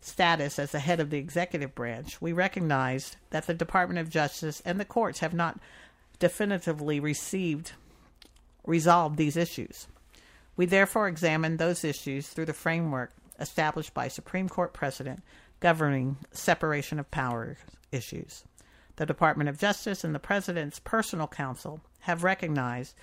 [0.00, 4.62] status as the head of the executive branch, we recognize that the Department of Justice
[4.64, 5.58] and the courts have not
[6.18, 7.72] definitively received
[8.66, 9.86] resolved these issues.
[10.56, 15.22] We therefore examine those issues through the framework established by Supreme Court precedent
[15.60, 17.58] governing separation of powers
[17.92, 18.44] issues.
[18.96, 22.94] The Department of Justice and the President's personal counsel have recognized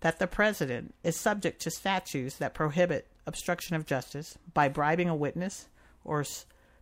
[0.00, 5.16] that the President is subject to statutes that prohibit obstruction of justice by bribing a
[5.16, 5.66] witness
[6.04, 6.24] or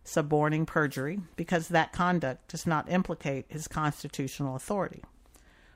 [0.03, 5.03] suborning perjury because that conduct does not implicate his constitutional authority.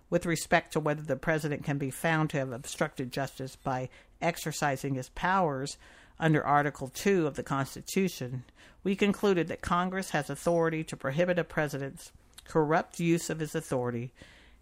[0.10, 3.89] With respect to whether the President can be found to have obstructed justice by
[4.22, 5.78] exercising his powers
[6.20, 8.43] under Article 2 of the Constitution,
[8.84, 12.12] we concluded that Congress has authority to prohibit a President's
[12.46, 14.13] corrupt use of his authority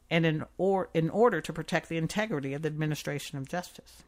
[0.09, 4.03] and in, or, in order to protect the integrity of the administration of justice.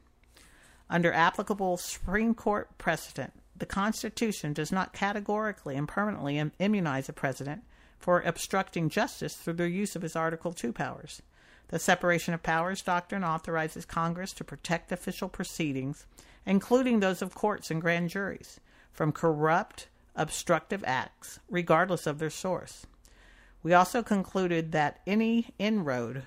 [0.90, 7.64] Under applicable Supreme Court precedent, the Constitution does not categorically and permanently immunize a president
[7.98, 11.22] for obstructing justice through the use of his Article 2 powers.
[11.70, 16.06] The separation of powers doctrine authorizes Congress to protect official proceedings,
[16.46, 18.60] including those of courts and grand juries,
[18.92, 22.86] from corrupt, obstructive acts, regardless of their source.
[23.64, 26.24] We also concluded that any inroad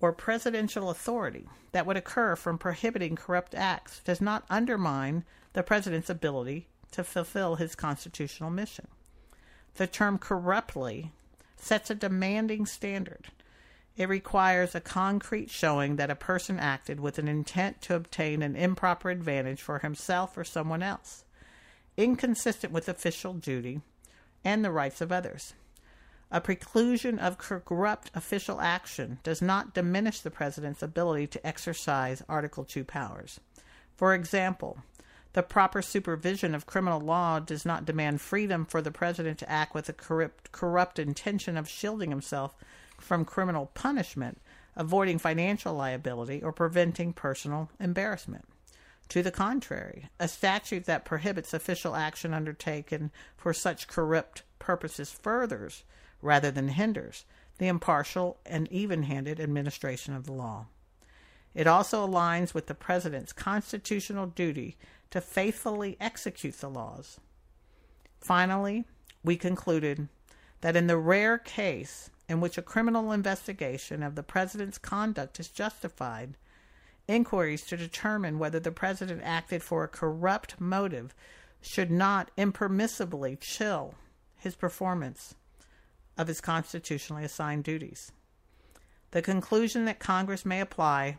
[0.00, 6.08] or presidential authority that would occur from prohibiting corrupt acts does not undermine the president's
[6.08, 8.88] ability to fulfill his constitutional mission.
[9.80, 11.10] The term corruptly
[11.56, 13.28] sets a demanding standard.
[13.96, 18.56] It requires a concrete showing that a person acted with an intent to obtain an
[18.56, 21.24] improper advantage for himself or someone else,
[21.96, 23.80] inconsistent with official duty
[24.44, 25.54] and the rights of others.
[26.30, 32.66] A preclusion of corrupt official action does not diminish the president's ability to exercise Article
[32.66, 33.40] 2 powers.
[33.96, 34.82] For example,
[35.32, 39.74] the proper supervision of criminal law does not demand freedom for the president to act
[39.74, 42.54] with a corrupt, corrupt intention of shielding himself
[42.98, 44.40] from criminal punishment,
[44.76, 48.44] avoiding financial liability, or preventing personal embarrassment.
[49.10, 55.84] To the contrary, a statute that prohibits official action undertaken for such corrupt purposes furthers
[56.22, 57.24] rather than hinders
[57.58, 60.66] the impartial and even handed administration of the law.
[61.54, 64.76] It also aligns with the President's constitutional duty
[65.10, 67.18] to faithfully execute the laws.
[68.20, 68.84] Finally,
[69.24, 70.08] we concluded
[70.60, 75.48] that in the rare case in which a criminal investigation of the President's conduct is
[75.48, 76.36] justified,
[77.08, 81.14] inquiries to determine whether the President acted for a corrupt motive
[81.60, 83.94] should not impermissibly chill
[84.36, 85.34] his performance
[86.16, 88.12] of his constitutionally assigned duties.
[89.10, 91.18] The conclusion that Congress may apply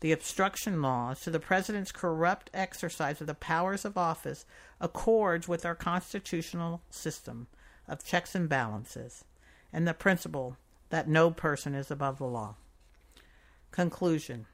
[0.00, 4.44] the obstruction laws to the President's corrupt exercise of the powers of office
[4.80, 7.46] accords with our constitutional system
[7.88, 9.24] of checks and balances
[9.72, 10.56] and the principle
[10.90, 12.54] that no person is above the law.
[13.70, 14.46] Conclusion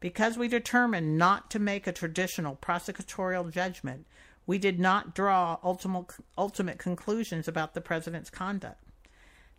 [0.00, 4.06] Because we determined not to make a traditional prosecutorial judgment
[4.46, 8.82] we did not draw ultimate, ultimate conclusions about the president's conduct.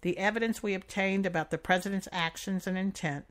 [0.01, 3.25] The evidence we obtained about the president's actions and intent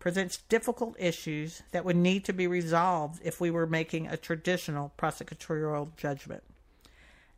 [0.00, 4.92] presents difficult issues that would need to be resolved if we were making a traditional
[4.98, 6.42] prosecutorial judgment.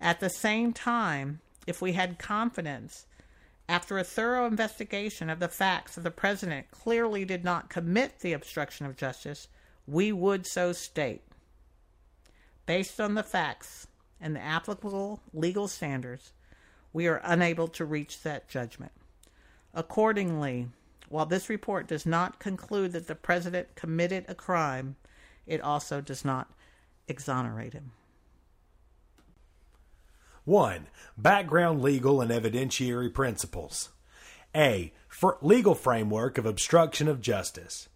[0.00, 3.04] At the same time, if we had confidence,
[3.68, 8.32] after a thorough investigation of the facts that the president clearly did not commit the
[8.32, 9.48] obstruction of justice,
[9.86, 11.22] we would so state.
[12.64, 13.86] Based on the facts
[14.20, 16.32] and the applicable legal standards,
[16.92, 18.92] we are unable to reach that judgment.
[19.74, 20.68] Accordingly,
[21.12, 24.96] while this report does not conclude that the president committed a crime,
[25.46, 26.50] it also does not
[27.06, 27.92] exonerate him.
[30.44, 30.88] 1.
[31.16, 33.90] Background legal and evidentiary principles.
[34.56, 34.92] A.
[35.42, 37.88] Legal framework of obstruction of justice.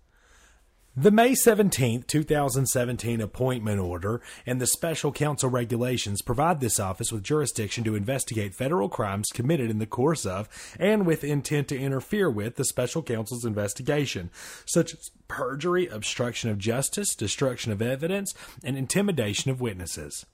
[0.99, 7.23] The May 17, 2017 appointment order and the special counsel regulations provide this office with
[7.23, 10.49] jurisdiction to investigate federal crimes committed in the course of
[10.81, 14.31] and with intent to interfere with the special counsel's investigation,
[14.65, 18.33] such as perjury, obstruction of justice, destruction of evidence,
[18.65, 20.25] and intimidation of witnesses.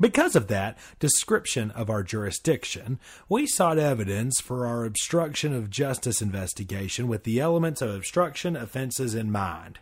[0.00, 2.98] Because of that description of our jurisdiction,
[3.28, 9.14] we sought evidence for our obstruction of justice investigation with the elements of obstruction offenses
[9.14, 9.78] in mind.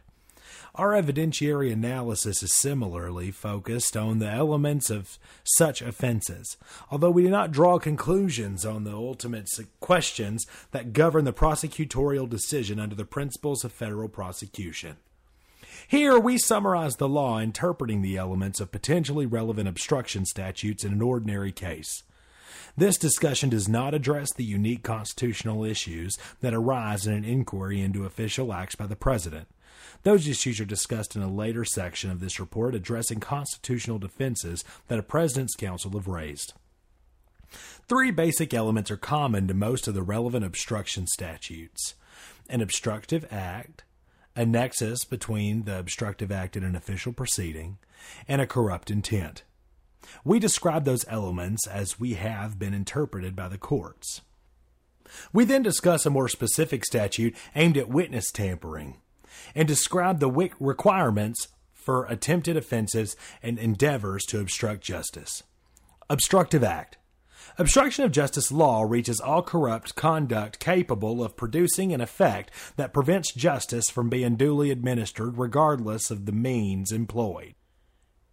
[0.78, 6.56] Our evidentiary analysis is similarly focused on the elements of such offenses,
[6.88, 9.50] although we do not draw conclusions on the ultimate
[9.80, 14.98] questions that govern the prosecutorial decision under the principles of federal prosecution.
[15.88, 21.02] Here we summarize the law interpreting the elements of potentially relevant obstruction statutes in an
[21.02, 22.04] ordinary case.
[22.76, 28.04] This discussion does not address the unique constitutional issues that arise in an inquiry into
[28.04, 29.48] official acts by the President.
[30.02, 34.98] Those issues are discussed in a later section of this report addressing constitutional defenses that
[34.98, 36.52] a President's Counsel have raised.
[37.88, 41.94] Three basic elements are common to most of the relevant obstruction statutes
[42.50, 43.84] an obstructive act,
[44.34, 47.76] a nexus between the obstructive act and an official proceeding,
[48.26, 49.42] and a corrupt intent.
[50.24, 54.22] We describe those elements as we have been interpreted by the courts.
[55.32, 58.96] We then discuss a more specific statute aimed at witness tampering
[59.54, 65.42] and describe the wick requirements for attempted offenses and endeavors to obstruct justice.
[66.10, 66.98] Obstructive Act
[67.56, 73.32] Obstruction of justice law reaches all corrupt conduct capable of producing an effect that prevents
[73.32, 77.54] justice from being duly administered, regardless of the means employed.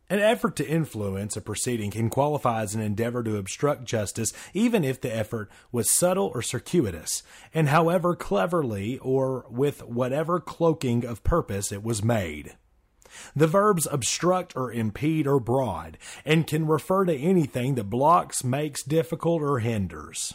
[0.07, 4.83] An effort to influence a proceeding can qualify as an endeavor to obstruct justice, even
[4.83, 11.23] if the effort was subtle or circuitous, and however cleverly or with whatever cloaking of
[11.23, 12.55] purpose it was made.
[13.35, 18.83] The verbs obstruct or impede are broad and can refer to anything that blocks, makes
[18.83, 20.33] difficult, or hinders.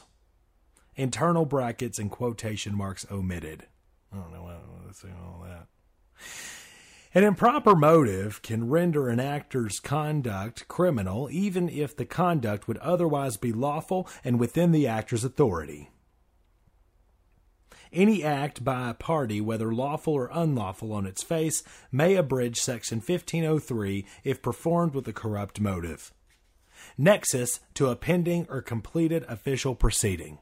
[0.97, 3.67] Internal brackets and quotation marks omitted.
[4.13, 4.43] I don't know
[4.85, 5.67] what's all that.
[7.13, 13.37] An improper motive can render an actor's conduct criminal even if the conduct would otherwise
[13.37, 15.91] be lawful and within the actor's authority.
[17.93, 22.99] Any act by a party, whether lawful or unlawful on its face, may abridge Section
[22.99, 26.15] 1503 if performed with a corrupt motive.
[26.97, 30.39] Nexus to a pending or completed official proceeding.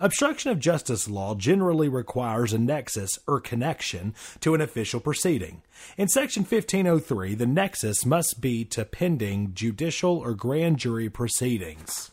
[0.00, 5.62] Obstruction of justice law generally requires a nexus or connection to an official proceeding.
[5.96, 12.10] In Section 1503, the nexus must be to pending judicial or grand jury proceedings.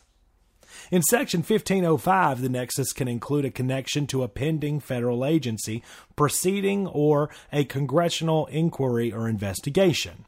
[0.90, 5.82] In Section 1505, the nexus can include a connection to a pending federal agency,
[6.14, 10.26] proceeding, or a congressional inquiry or investigation.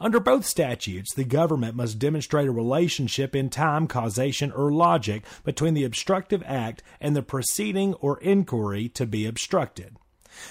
[0.00, 5.74] Under both statutes, the government must demonstrate a relationship in time, causation, or logic between
[5.74, 9.96] the obstructive act and the proceeding or inquiry to be obstructed.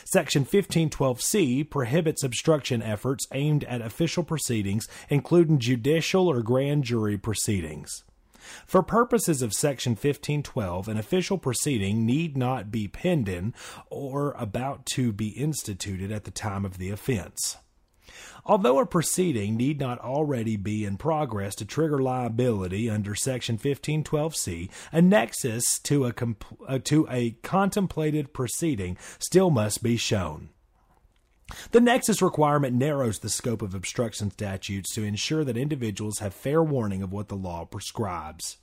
[0.03, 8.03] Section 1512C prohibits obstruction efforts aimed at official proceedings, including judicial or grand jury proceedings.
[8.65, 13.53] For purposes of Section 1512, an official proceeding need not be pending
[13.89, 17.57] or about to be instituted at the time of the offense.
[18.47, 24.69] Although a proceeding need not already be in progress to trigger liability under Section 1512C,
[24.93, 26.13] a nexus to a,
[26.65, 30.49] uh, to a contemplated proceeding still must be shown.
[31.71, 36.63] The nexus requirement narrows the scope of obstruction statutes to ensure that individuals have fair
[36.63, 38.57] warning of what the law prescribes.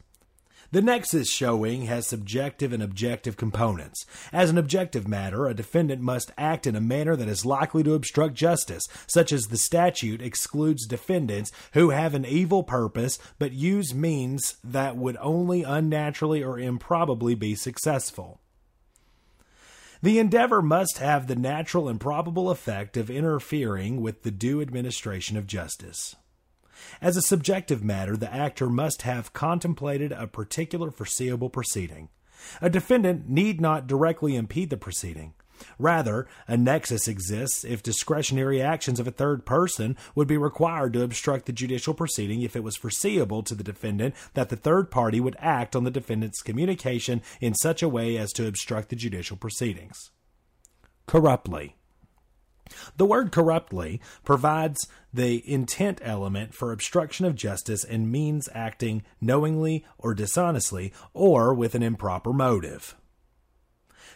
[0.75, 4.05] The nexus showing has subjective and objective components.
[4.33, 7.95] As an objective matter, a defendant must act in a manner that is likely to
[7.95, 13.95] obstruct justice, such as the statute excludes defendants who have an evil purpose but use
[13.95, 18.41] means that would only unnaturally or improbably be successful.
[20.03, 25.37] The endeavor must have the natural and probable effect of interfering with the due administration
[25.37, 26.17] of justice.
[27.01, 32.09] As a subjective matter, the actor must have contemplated a particular foreseeable proceeding.
[32.61, 35.35] A defendant need not directly impede the proceeding.
[35.79, 41.03] Rather, a nexus exists if discretionary actions of a third person would be required to
[41.03, 45.21] obstruct the judicial proceeding if it was foreseeable to the defendant that the third party
[45.21, 49.37] would act on the defendant's communication in such a way as to obstruct the judicial
[49.37, 50.11] proceedings.
[51.07, 51.77] Corruptly.
[52.97, 59.85] The word corruptly provides the intent element for obstruction of justice and means acting knowingly
[59.99, 62.97] or dishonestly or with an improper motive.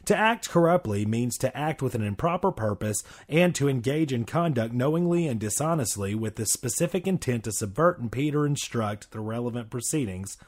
[0.07, 4.72] To act corruptly means to act with an improper purpose and to engage in conduct
[4.72, 10.38] knowingly and dishonestly with the specific intent to subvert, impede, or instruct the relevant proceedings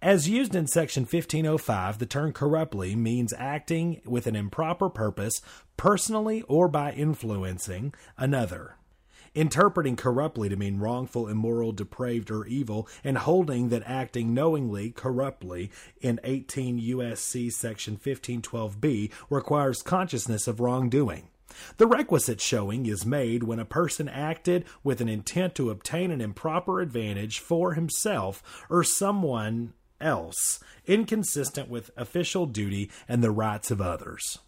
[0.00, 5.40] as used in Section 1505, the term corruptly means acting with an improper purpose,
[5.76, 8.76] personally or by influencing another.
[9.34, 15.70] Interpreting corruptly to mean wrongful, immoral, depraved, or evil, and holding that acting knowingly, corruptly,
[16.00, 17.50] in 18 U.S.C.
[17.50, 21.28] Section 1512b requires consciousness of wrongdoing.
[21.78, 26.20] The requisite showing is made when a person acted with an intent to obtain an
[26.20, 33.80] improper advantage for himself or someone else inconsistent with official duty and the rights of
[33.80, 34.38] others.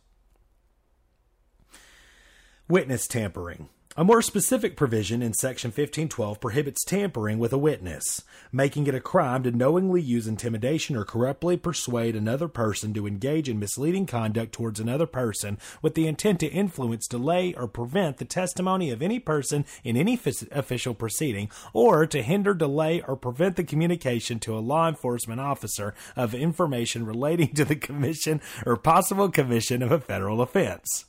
[2.69, 3.69] Witness tampering.
[4.01, 8.99] A more specific provision in Section 1512 prohibits tampering with a witness, making it a
[8.99, 14.53] crime to knowingly use intimidation or corruptly persuade another person to engage in misleading conduct
[14.53, 19.19] towards another person with the intent to influence, delay, or prevent the testimony of any
[19.19, 24.57] person in any f- official proceeding, or to hinder, delay, or prevent the communication to
[24.57, 30.01] a law enforcement officer of information relating to the commission or possible commission of a
[30.01, 31.05] federal offense.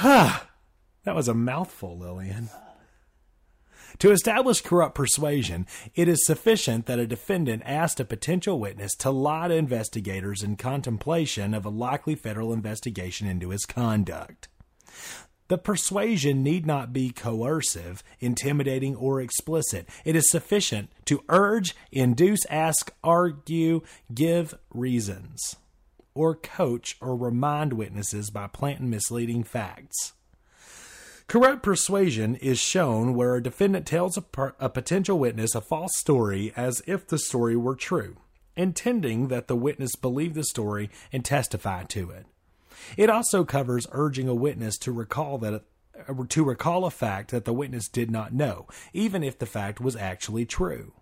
[1.04, 2.50] That was a mouthful, Lillian.
[3.98, 9.10] To establish corrupt persuasion, it is sufficient that a defendant asked a potential witness to
[9.10, 14.48] lie to investigators in contemplation of a likely federal investigation into his conduct.
[15.48, 19.88] The persuasion need not be coercive, intimidating, or explicit.
[20.04, 23.82] It is sufficient to urge, induce, ask, argue,
[24.14, 25.56] give reasons,
[26.14, 30.12] or coach or remind witnesses by planting misleading facts.
[31.30, 35.96] Corrupt persuasion is shown where a defendant tells a, per- a, potential witness a false
[35.96, 38.16] story as if the story were true,
[38.56, 42.26] intending that the witness believe the story and testify to it.
[42.96, 45.62] It also covers urging a witness to recall that
[46.08, 49.80] uh, to recall a fact that the witness did not know, even if the fact
[49.80, 50.94] was actually true.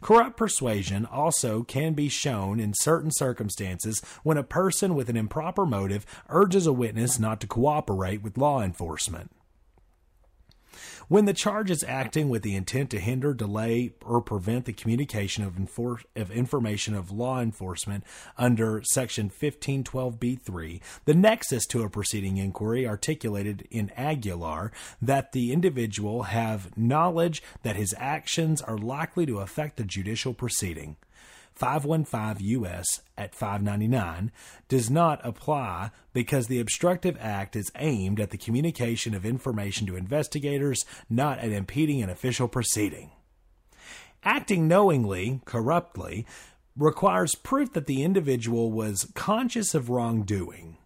[0.00, 5.66] Corrupt persuasion also can be shown in certain circumstances when a person with an improper
[5.66, 9.32] motive urges a witness not to cooperate with law enforcement.
[11.08, 15.44] When the charge is acting with the intent to hinder, delay, or prevent the communication
[15.44, 18.02] of, infor- of information of law enforcement
[18.36, 26.24] under Section 1512b3, the nexus to a proceeding inquiry articulated in Aguilar that the individual
[26.24, 30.96] have knowledge that his actions are likely to affect the judicial proceeding.
[31.56, 34.30] 515 US at 599
[34.68, 39.96] does not apply because the obstructive act is aimed at the communication of information to
[39.96, 43.10] investigators, not at impeding an official proceeding.
[44.22, 46.26] Acting knowingly, corruptly,
[46.76, 50.76] requires proof that the individual was conscious of wrongdoing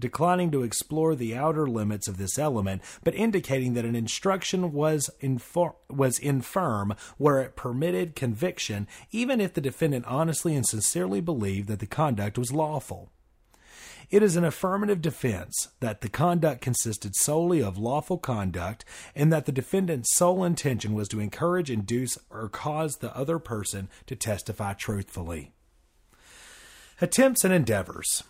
[0.00, 5.10] declining to explore the outer limits of this element, but indicating that an instruction was,
[5.22, 11.68] infor- was infirm where it permitted conviction, even if the defendant honestly and sincerely believed
[11.68, 13.10] that the conduct was lawful.
[14.10, 18.84] It is an affirmative defense that the conduct consisted solely of lawful conduct
[19.14, 23.88] and that the defendant's sole intention was to encourage, induce, or cause the other person
[24.06, 25.52] to testify truthfully.
[27.00, 28.24] Attempts and endeavors.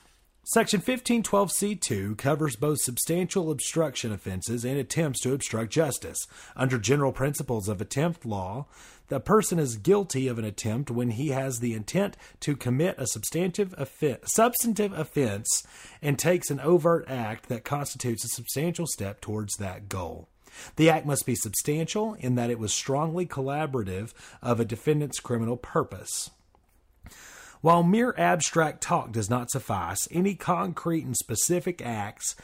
[0.44, 6.26] Section 1512C2 covers both substantial obstruction offenses and attempts to obstruct justice.
[6.56, 8.66] Under general principles of attempt law,
[9.08, 13.06] the person is guilty of an attempt when he has the intent to commit a
[13.06, 15.62] substantive offense, substantive offense
[16.00, 20.26] and takes an overt act that constitutes a substantial step towards that goal.
[20.76, 25.58] The act must be substantial in that it was strongly collaborative of a defendant's criminal
[25.58, 26.30] purpose.
[27.60, 32.34] While mere abstract talk does not suffice, any concrete and specific acts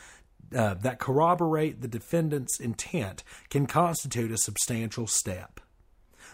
[0.54, 5.60] uh, that corroborate the defendant's intent can constitute a substantial step.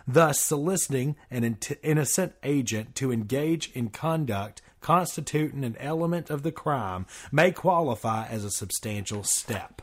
[0.07, 7.07] Thus, soliciting an innocent agent to engage in conduct constituting an element of the crime
[7.31, 9.83] may qualify as a substantial step.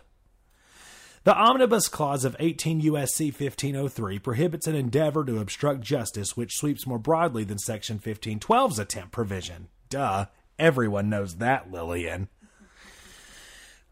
[1.30, 3.26] The Omnibus Clause of 18 U.S.C.
[3.26, 9.12] 1503 prohibits an endeavor to obstruct justice which sweeps more broadly than Section 1512's attempt
[9.12, 9.68] provision.
[9.92, 10.26] Duh,
[10.58, 12.30] everyone knows that, Lillian.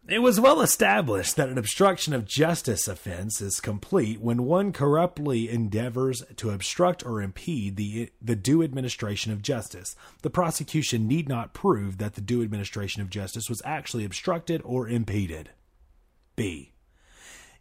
[0.08, 5.48] It was well established that an obstruction of justice offense is complete when one corruptly
[5.48, 9.94] endeavors to obstruct or impede the, the due administration of justice.
[10.22, 14.88] The prosecution need not prove that the due administration of justice was actually obstructed or
[14.88, 15.50] impeded.
[16.34, 16.72] B.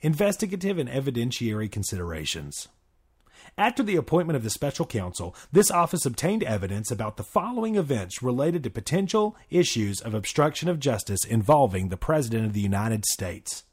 [0.02, 2.68] Investigative and evidentiary considerations.
[3.58, 8.22] After the appointment of the special counsel, this office obtained evidence about the following events
[8.22, 13.64] related to potential issues of obstruction of justice involving the President of the United States.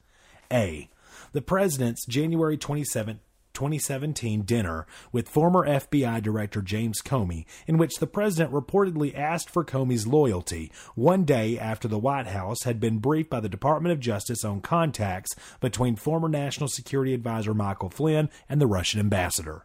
[0.50, 0.88] A.
[1.32, 3.20] The President's January 27,
[3.54, 9.64] 2017 dinner with former FBI Director James Comey, in which the president reportedly asked for
[9.64, 14.00] Comey's loyalty one day after the White House had been briefed by the Department of
[14.00, 19.64] Justice on contacts between former National Security Advisor Michael Flynn and the Russian ambassador.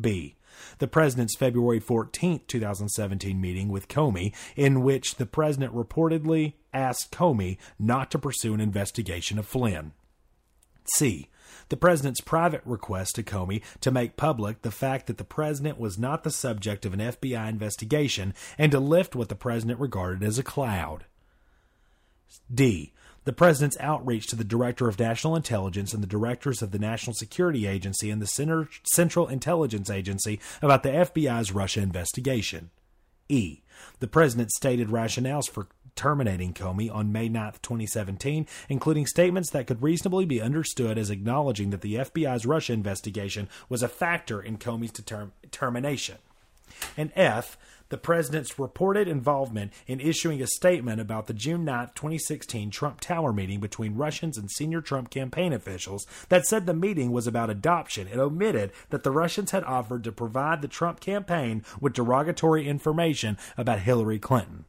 [0.00, 0.36] B.
[0.78, 7.58] The president's February 14, 2017 meeting with Comey, in which the president reportedly asked Comey
[7.78, 9.92] not to pursue an investigation of Flynn.
[10.94, 11.28] C
[11.72, 15.98] the president's private request to Comey to make public the fact that the president was
[15.98, 20.38] not the subject of an FBI investigation and to lift what the president regarded as
[20.38, 21.06] a cloud.
[22.54, 22.92] D.
[23.24, 27.14] the president's outreach to the director of national intelligence and the directors of the National
[27.14, 32.68] Security Agency and the Central Intelligence Agency about the FBI's Russia investigation.
[33.30, 33.62] E.
[34.00, 39.82] The president stated rationales for terminating Comey on May 9, 2017, including statements that could
[39.82, 44.92] reasonably be understood as acknowledging that the FBI's Russia investigation was a factor in Comey's
[44.92, 46.16] determ- termination.
[46.96, 47.58] And F,
[47.92, 53.34] the president's reported involvement in issuing a statement about the June 9, 2016 Trump Tower
[53.34, 58.08] meeting between Russians and senior Trump campaign officials that said the meeting was about adoption
[58.08, 63.36] and omitted that the Russians had offered to provide the Trump campaign with derogatory information
[63.58, 64.64] about Hillary Clinton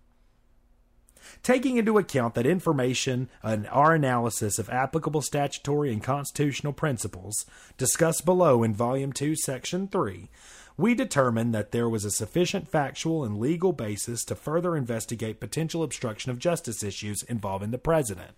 [1.41, 7.45] taking into account that information and our analysis of applicable statutory and constitutional principles
[7.77, 10.29] discussed below in Volume 2, Section 3,
[10.77, 15.83] we determined that there was a sufficient factual and legal basis to further investigate potential
[15.83, 18.31] obstruction of justice issues involving the president.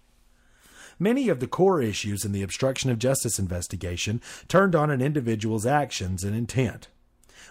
[0.99, 5.65] Many of the core issues in the obstruction of justice investigation turned on an individual's
[5.65, 6.87] actions and intent.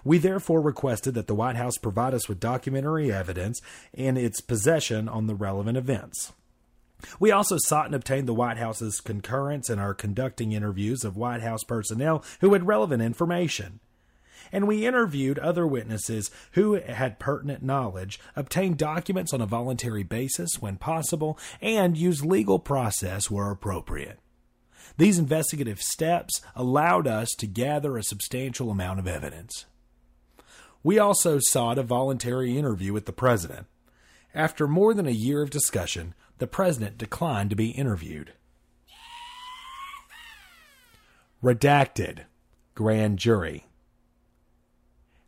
[0.04, 3.60] We therefore requested that the White House provide us with documentary evidence
[3.92, 6.32] in its possession on the relevant events.
[7.18, 11.42] We also sought and obtained the White House's concurrence in our conducting interviews of White
[11.42, 13.80] House personnel who had relevant information.
[14.52, 20.60] And we interviewed other witnesses who had pertinent knowledge, obtained documents on a voluntary basis
[20.60, 24.18] when possible, and used legal process where appropriate.
[24.96, 29.64] These investigative steps allowed us to gather a substantial amount of evidence.
[30.84, 33.66] We also sought a voluntary interview with the president.
[34.34, 38.34] After more than a year of discussion, the president declined to be interviewed.
[41.42, 42.24] Redacted
[42.74, 43.66] Grand Jury.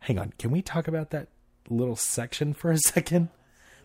[0.01, 1.29] Hang on, can we talk about that
[1.69, 3.29] little section for a second?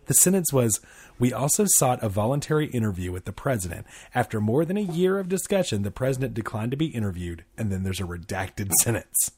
[0.05, 0.79] The sentence was
[1.17, 3.87] We also sought a voluntary interview with the president.
[4.13, 7.81] After more than a year of discussion, the president declined to be interviewed, and then
[7.81, 9.31] there's a redacted sentence.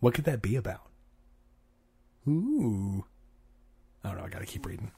[0.00, 0.86] What could that be about?
[2.28, 3.04] Ooh.
[4.04, 4.24] Oh, I don't know.
[4.24, 4.92] I got to keep reading.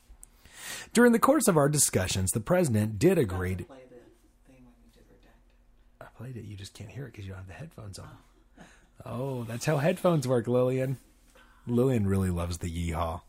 [0.93, 3.55] During the course of our discussions, the president did agree.
[3.57, 3.64] To,
[6.01, 6.45] I played it.
[6.45, 8.11] You just can't hear it because you don't have the headphones on.
[9.07, 10.99] Oh, that's how headphones work, Lillian.
[11.66, 13.20] Lillian really loves the yeehaw.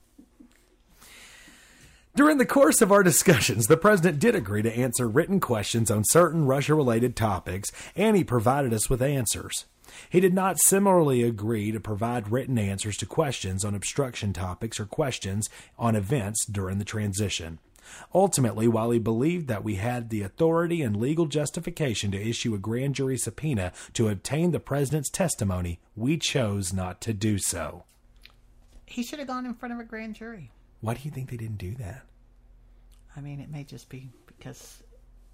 [2.15, 6.03] During the course of our discussions, the president did agree to answer written questions on
[6.05, 9.65] certain Russia related topics, and he provided us with answers.
[10.09, 14.85] He did not similarly agree to provide written answers to questions on obstruction topics or
[14.85, 17.59] questions on events during the transition.
[18.13, 22.59] Ultimately, while he believed that we had the authority and legal justification to issue a
[22.59, 27.85] grand jury subpoena to obtain the president's testimony, we chose not to do so.
[28.85, 30.51] He should have gone in front of a grand jury.
[30.81, 32.03] Why do you think they didn't do that?
[33.15, 34.83] I mean, it may just be because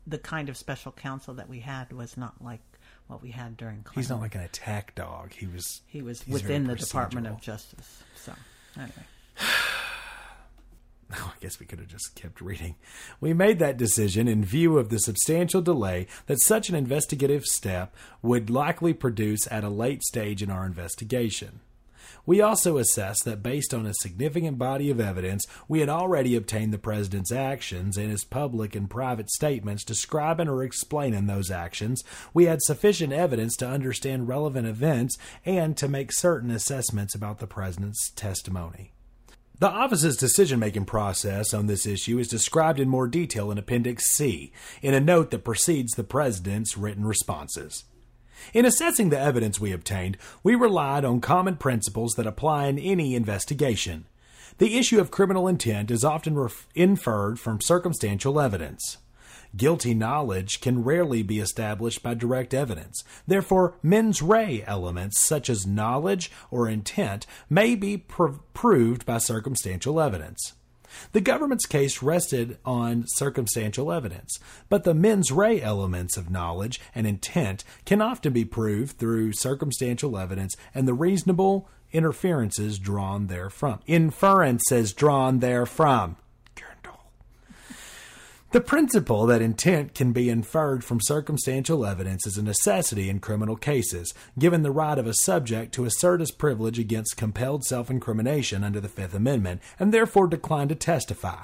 [0.07, 2.61] the kind of special counsel that we had was not like
[3.07, 4.01] what we had during Clinton.
[4.01, 5.31] He's not like an attack dog.
[5.33, 8.03] He was he was within the Department of Justice.
[8.15, 8.33] So
[8.75, 8.93] anyway.
[11.13, 12.75] Oh, I guess we could have just kept reading.
[13.21, 17.95] We made that decision in view of the substantial delay that such an investigative step
[18.23, 21.59] would likely produce at a late stage in our investigation.
[22.25, 26.73] We also assessed that based on a significant body of evidence, we had already obtained
[26.73, 32.03] the President's actions and his public and private statements describing or explaining those actions.
[32.33, 37.47] We had sufficient evidence to understand relevant events and to make certain assessments about the
[37.47, 38.91] President's testimony.
[39.59, 44.03] The office's decision making process on this issue is described in more detail in Appendix
[44.11, 44.51] C,
[44.81, 47.85] in a note that precedes the President's written responses.
[48.53, 53.15] In assessing the evidence we obtained, we relied on common principles that apply in any
[53.15, 54.05] investigation.
[54.57, 58.97] The issue of criminal intent is often ref- inferred from circumstantial evidence.
[59.55, 63.03] Guilty knowledge can rarely be established by direct evidence.
[63.25, 69.99] Therefore, mens rea elements such as knowledge or intent may be pr- proved by circumstantial
[69.99, 70.53] evidence.
[71.11, 74.39] The government's case rested on circumstantial evidence,
[74.69, 80.17] but the mens rea elements of knowledge and intent can often be proved through circumstantial
[80.17, 83.79] evidence and the reasonable inferences drawn therefrom.
[83.87, 86.17] Inferences drawn therefrom.
[88.55, 93.57] The principle that intent can be inferred from circumstantial evidence is a necessity in criminal
[93.57, 98.63] cases, given the right of a subject to assert his privilege against compelled self incrimination
[98.63, 101.43] under the Fifth Amendment, and therefore decline to testify.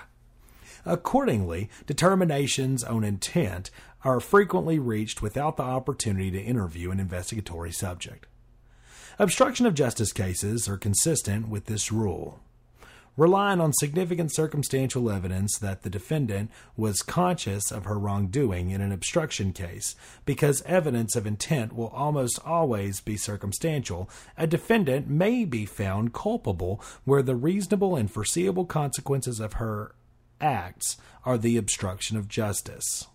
[0.86, 3.72] Accordingly, determinations on intent
[4.05, 8.26] are frequently reached without the opportunity to interview an investigatory subject.
[9.20, 12.39] Obstruction of justice cases are consistent with this rule.
[13.18, 18.91] Relying on significant circumstantial evidence that the defendant was conscious of her wrongdoing in an
[18.91, 19.95] obstruction case.
[20.26, 26.84] Because evidence of intent will almost always be circumstantial, a defendant may be found culpable
[27.03, 29.93] where the reasonable and foreseeable consequences of her
[30.39, 33.07] acts are the obstruction of justice.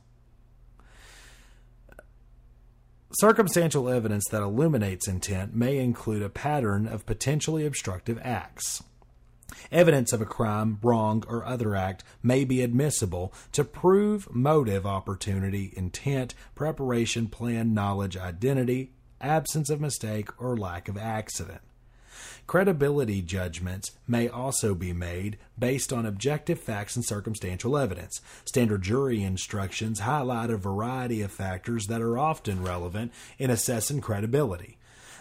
[3.19, 8.83] Circumstantial evidence that illuminates intent may include a pattern of potentially obstructive acts.
[9.71, 15.73] Evidence of a crime, wrong, or other act may be admissible to prove motive, opportunity,
[15.77, 21.61] intent, preparation, plan, knowledge, identity, absence of mistake, or lack of accident.
[22.47, 28.21] Credibility judgments may also be made based on objective facts and circumstantial evidence.
[28.45, 34.76] Standard jury instructions highlight a variety of factors that are often relevant in assessing credibility.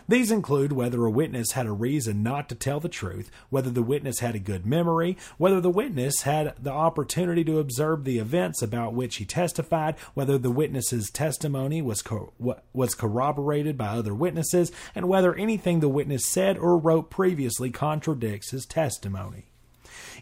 [0.07, 3.81] These include whether a witness had a reason not to tell the truth, whether the
[3.81, 8.61] witness had a good memory, whether the witness had the opportunity to observe the events
[8.61, 12.33] about which he testified, whether the witness's testimony was co-
[12.71, 18.51] was corroborated by other witnesses, and whether anything the witness said or wrote previously contradicts
[18.51, 19.45] his testimony.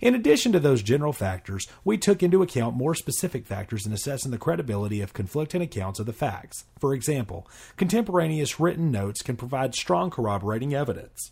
[0.03, 4.31] In addition to those general factors, we took into account more specific factors in assessing
[4.31, 6.65] the credibility of conflicting accounts of the facts.
[6.77, 7.47] For example,
[7.77, 11.31] contemporaneous written notes can provide strong corroborating evidence.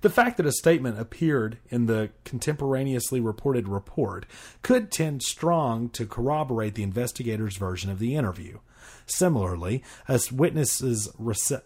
[0.00, 4.26] The fact that a statement appeared in the contemporaneously reported report
[4.62, 8.58] could tend strong to corroborate the investigator's version of the interview.
[9.06, 11.62] Similarly, a witness's rec-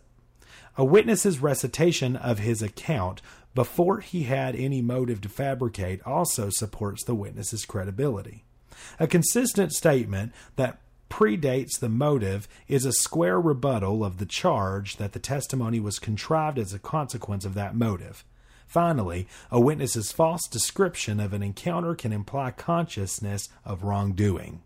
[0.77, 3.23] a witness's recitation of his account
[3.59, 8.45] before he had any motive to fabricate also supports the witness's credibility.
[9.01, 10.79] A consistent statement that
[11.11, 16.57] predates the motive is a square rebuttal of the charge that the testimony was contrived
[16.57, 18.25] as a consequence of that motive.
[18.69, 24.63] Finally, a witness's false description of an encounter can imply consciousness of wrongdoing.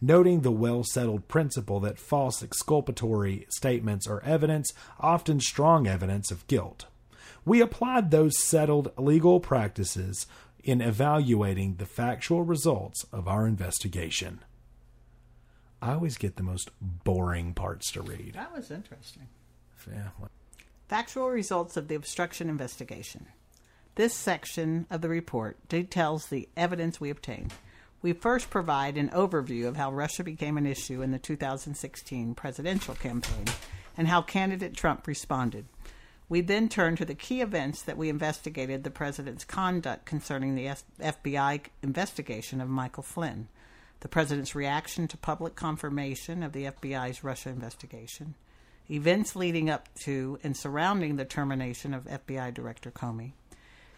[0.00, 6.46] Noting the well settled principle that false exculpatory statements are evidence, often strong evidence of
[6.46, 6.86] guilt.
[7.44, 10.26] We applied those settled legal practices
[10.62, 14.40] in evaluating the factual results of our investigation.
[15.82, 18.32] I always get the most boring parts to read.
[18.34, 19.28] That was interesting.
[19.92, 20.08] Yeah.
[20.88, 23.26] Factual results of the obstruction investigation.
[23.96, 27.52] This section of the report details the evidence we obtained.
[28.00, 32.94] We first provide an overview of how Russia became an issue in the 2016 presidential
[32.94, 33.44] campaign
[33.96, 35.66] and how candidate Trump responded.
[36.34, 40.74] We then turned to the key events that we investigated the president's conduct concerning the
[41.00, 43.46] FBI investigation of Michael Flynn,
[44.00, 48.34] the president's reaction to public confirmation of the FBI's Russia investigation,
[48.90, 53.34] events leading up to and surrounding the termination of FBI Director Comey,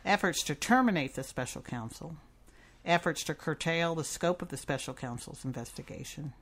[0.05, 2.17] efforts to terminate the special counsel,
[2.85, 6.35] efforts to curtail the scope of the special counsel's investigation,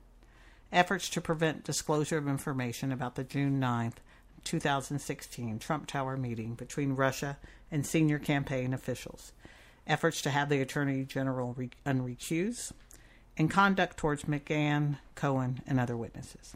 [0.73, 3.99] efforts to prevent disclosure of information about the June 9th
[4.45, 7.37] 2016 Trump Tower meeting between Russia
[7.71, 9.33] and senior campaign officials,
[9.85, 12.71] efforts to have the Attorney General re- unrecuse,
[13.37, 16.55] and conduct towards McGahn, Cohen, and other witnesses.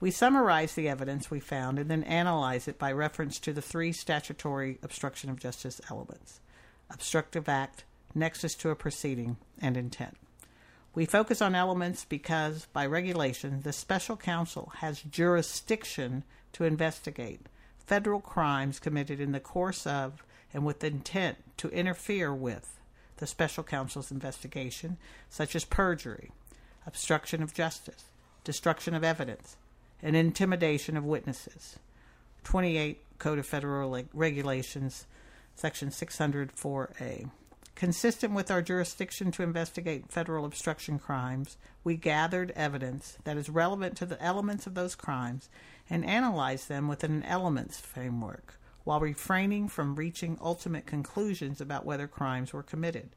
[0.00, 3.92] We summarize the evidence we found and then analyze it by reference to the three
[3.92, 6.40] statutory obstruction of justice elements
[6.92, 7.84] obstructive act,
[8.16, 10.16] nexus to a proceeding, and intent.
[10.92, 17.46] We focus on elements because, by regulation, the special counsel has jurisdiction to investigate
[17.90, 20.22] federal crimes committed in the course of
[20.54, 22.78] and with intent to interfere with
[23.16, 24.96] the special counsel's investigation,
[25.28, 26.30] such as perjury,
[26.86, 28.04] obstruction of justice,
[28.44, 29.56] destruction of evidence,
[30.02, 31.80] and intimidation of witnesses.
[32.44, 35.06] 28 Code of Federal Regulations,
[35.56, 37.28] Section 604A.
[37.74, 43.96] Consistent with our jurisdiction to investigate federal obstruction crimes, we gathered evidence that is relevant
[43.96, 45.48] to the elements of those crimes
[45.90, 52.08] and analyze them within an elements framework while refraining from reaching ultimate conclusions about whether
[52.08, 53.10] crimes were committed,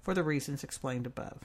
[0.00, 1.40] for the reasons explained above.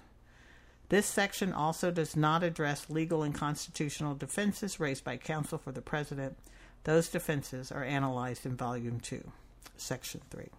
[0.90, 5.82] This section also does not address legal and constitutional defenses raised by counsel for the
[5.82, 6.38] President.
[6.84, 9.32] Those defenses are analyzed in Volume 2,
[9.76, 10.50] Section 3.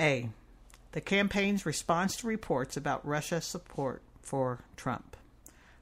[0.00, 0.28] A.
[0.92, 5.13] The campaign's response to reports about Russia's support for Trump.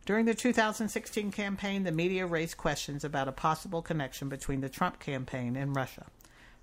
[0.05, 4.99] During the 2016 campaign, the media raised questions about a possible connection between the Trump
[4.99, 6.07] campaign and Russia.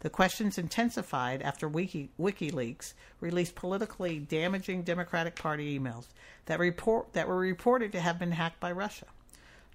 [0.01, 6.07] The questions intensified after Wiki, WikiLeaks released politically damaging Democratic Party emails
[6.47, 9.07] that, report, that were reported to have been hacked by Russia.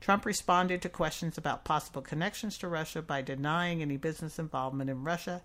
[0.00, 5.04] Trump responded to questions about possible connections to Russia by denying any business involvement in
[5.04, 5.42] Russia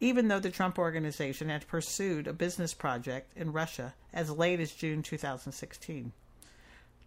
[0.00, 4.72] even though the Trump organization had pursued a business project in Russia as late as
[4.72, 6.12] June 2016.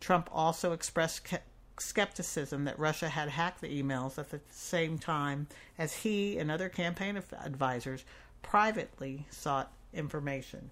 [0.03, 1.33] Trump also expressed
[1.79, 5.47] skepticism that Russia had hacked the emails at the same time
[5.77, 8.03] as he and other campaign advisors
[8.41, 10.71] privately sought information.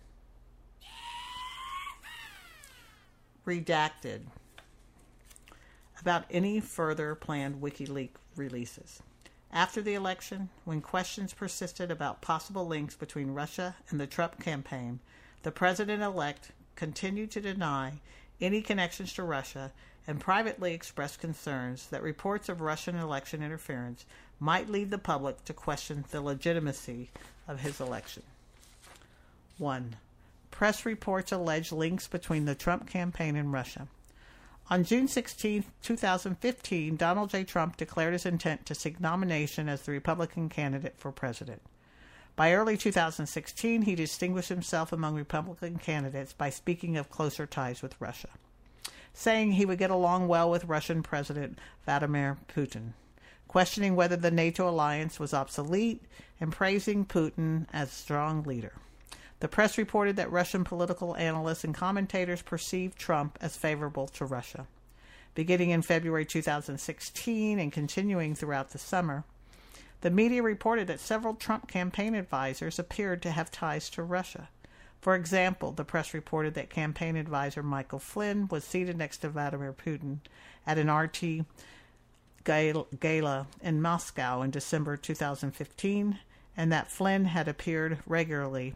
[3.48, 4.24] Redacted
[6.02, 9.02] about any further planned WikiLeaks releases.
[9.50, 15.00] After the election, when questions persisted about possible links between Russia and the Trump campaign,
[15.44, 18.02] the president elect continued to deny
[18.42, 19.72] any connections to Russia
[20.08, 24.06] and privately expressed concerns that reports of Russian election interference
[24.40, 27.10] might lead the public to question the legitimacy
[27.48, 28.24] of his election.
[29.58, 29.96] 1.
[30.50, 33.88] Press reports allege links between the Trump campaign and Russia.
[34.70, 37.44] On June 16, 2015, Donald J.
[37.44, 41.62] Trump declared his intent to seek nomination as the Republican candidate for president.
[42.36, 48.00] By early 2016, he distinguished himself among Republican candidates by speaking of closer ties with
[48.00, 48.30] Russia,
[49.14, 52.94] saying he would get along well with Russian President Vladimir Putin,
[53.48, 56.02] questioning whether the NATO alliance was obsolete,
[56.40, 58.74] and praising Putin as a strong leader.
[59.42, 64.68] The press reported that Russian political analysts and commentators perceived Trump as favorable to Russia.
[65.34, 69.24] Beginning in February 2016 and continuing throughout the summer,
[70.02, 74.50] the media reported that several Trump campaign advisors appeared to have ties to Russia.
[75.00, 79.74] For example, the press reported that campaign advisor Michael Flynn was seated next to Vladimir
[79.74, 80.20] Putin
[80.66, 81.46] at an RT
[82.44, 86.20] gala in Moscow in December 2015,
[86.58, 88.76] and that Flynn had appeared regularly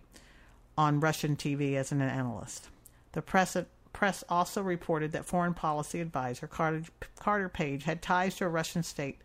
[0.78, 2.69] on Russian TV as an analyst.
[3.13, 3.55] The press,
[3.93, 6.84] press also reported that foreign policy advisor Carter,
[7.17, 9.19] Carter Page had ties to a Russian state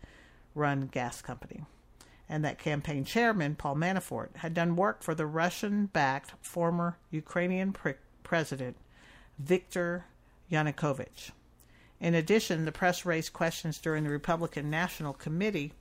[0.55, 1.65] run gas company,
[2.31, 7.73] and that campaign chairman Paul Manafort had done work for the Russian backed former Ukrainian
[7.73, 8.77] pre- president
[9.37, 10.05] Viktor
[10.49, 11.31] Yanukovych.
[11.99, 15.73] In addition, the press raised questions during the Republican National Committee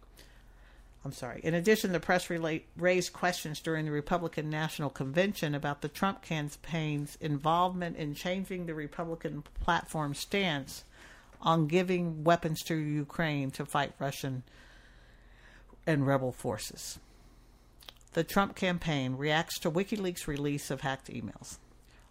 [1.03, 1.41] I'm sorry.
[1.43, 6.21] In addition, the press relate, raised questions during the Republican National Convention about the Trump
[6.21, 10.85] campaign's involvement in changing the Republican platform stance
[11.41, 14.43] on giving weapons to Ukraine to fight Russian
[15.87, 16.99] and rebel forces.
[18.13, 21.59] The Trump campaign reacts to WikiLeaks' release of hacked emails.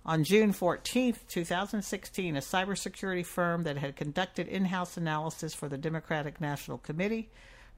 [0.06, 5.78] On June 14, 2016, a cybersecurity firm that had conducted in house analysis for the
[5.78, 7.30] Democratic National Committee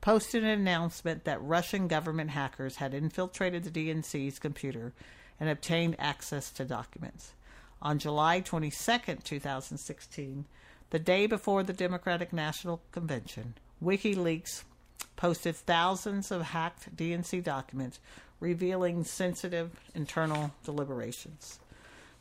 [0.02, 4.94] posted an announcement that Russian government hackers had infiltrated the DNC's computer
[5.40, 7.34] and obtained access to documents.
[7.82, 10.46] On July 22, 2016,
[10.92, 14.64] the day before the Democratic National Convention, WikiLeaks
[15.22, 18.00] posted thousands of hacked DNC documents
[18.40, 21.60] revealing sensitive internal deliberations.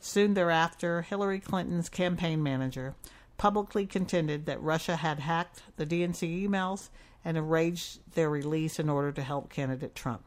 [0.01, 2.95] Soon thereafter, Hillary Clinton's campaign manager
[3.39, 6.91] publicly contended that Russia had hacked the DNC emails
[7.25, 10.25] and arranged their release in order to help candidate Trump.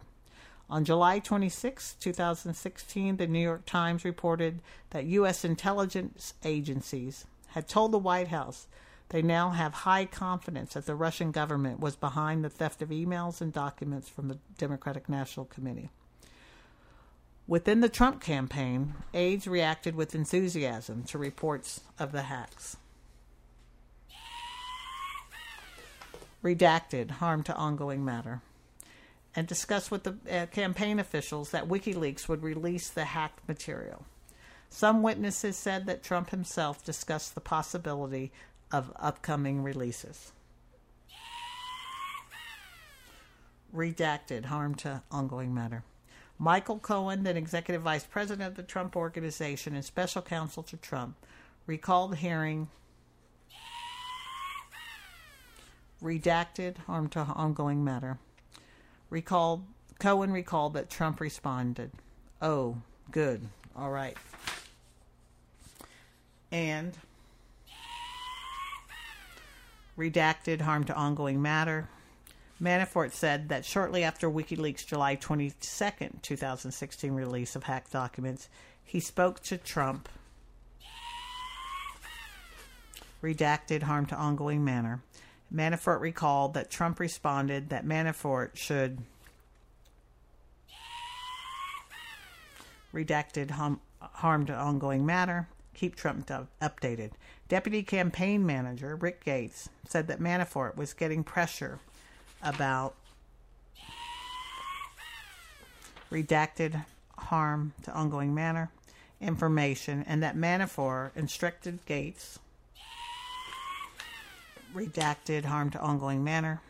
[0.68, 5.46] On July 26, 2016, the New York Times reported that U.S.
[5.46, 8.66] intelligence agencies had told the White House
[9.14, 13.42] they now have high confidence that the Russian government was behind the theft of emails
[13.42, 15.92] and documents from the Democratic National Committee.
[17.48, 22.78] Within the Trump campaign, aides reacted with enthusiasm to reports of the hacks.
[26.44, 28.42] redacted harm to ongoing matter,
[29.36, 34.06] and discussed with the uh, campaign officials that WikiLeaks would release the hacked material.
[34.72, 38.32] Some witnesses said that Trump himself discussed the possibility
[38.74, 40.34] of upcoming releases.
[43.74, 45.84] Redacted harm to ongoing matter.
[46.40, 51.16] Michael Cohen, then executive vice president of the Trump Organization and special counsel to Trump,
[51.68, 52.68] recalled hearing
[56.02, 58.18] redacted harm to ongoing matter.
[59.10, 59.64] Recalled
[60.00, 61.92] Cohen recalled that Trump responded,
[62.42, 64.18] "Oh, good, all right,"
[66.52, 66.98] and
[69.98, 71.90] redacted harm to ongoing matter.
[72.62, 75.56] Manafort said that shortly after WikiLeaks' July 22,
[76.22, 78.48] 2016 release of hacked documents,
[78.84, 80.08] he spoke to Trump.
[83.22, 85.02] Redacted harm to ongoing matter
[85.54, 89.00] Manafort recalled that Trump responded that Manafort should
[92.92, 97.12] redacted hum, harm to ongoing matter, keep Trump updated.
[97.48, 101.80] Deputy campaign manager Rick Gates said that Manafort was getting pressure
[102.42, 102.96] about
[106.12, 106.86] redacted
[107.18, 108.70] harm to ongoing manner
[109.22, 112.40] information, and that Manafort instructed Gates
[114.74, 116.62] redacted harm to ongoing manner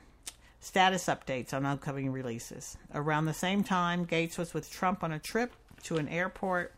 [0.60, 2.78] status updates on upcoming releases.
[2.94, 5.54] Around the same time, Gates was with Trump on a trip
[5.84, 6.74] to an airport.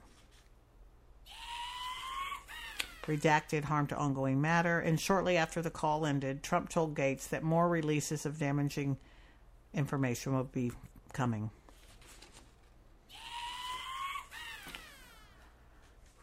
[3.08, 4.80] Redacted harm to ongoing matter.
[4.80, 8.98] And shortly after the call ended, Trump told Gates that more releases of damaging
[9.74, 10.72] information will be
[11.14, 11.52] coming.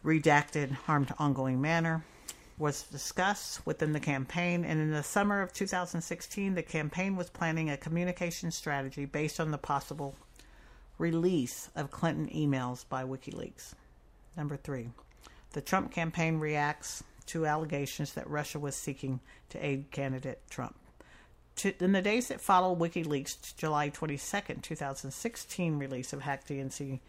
[0.03, 2.03] Redacted harm to ongoing manner
[2.57, 7.69] was discussed within the campaign, and in the summer of 2016, the campaign was planning
[7.69, 10.15] a communication strategy based on the possible
[10.97, 13.73] release of Clinton emails by WikiLeaks.
[14.37, 14.89] Number three,
[15.53, 20.75] the Trump campaign reacts to allegations that Russia was seeking to aid candidate Trump.
[21.57, 26.99] To, in the days that followed WikiLeaks' July 22, 2016 release of hacked DNC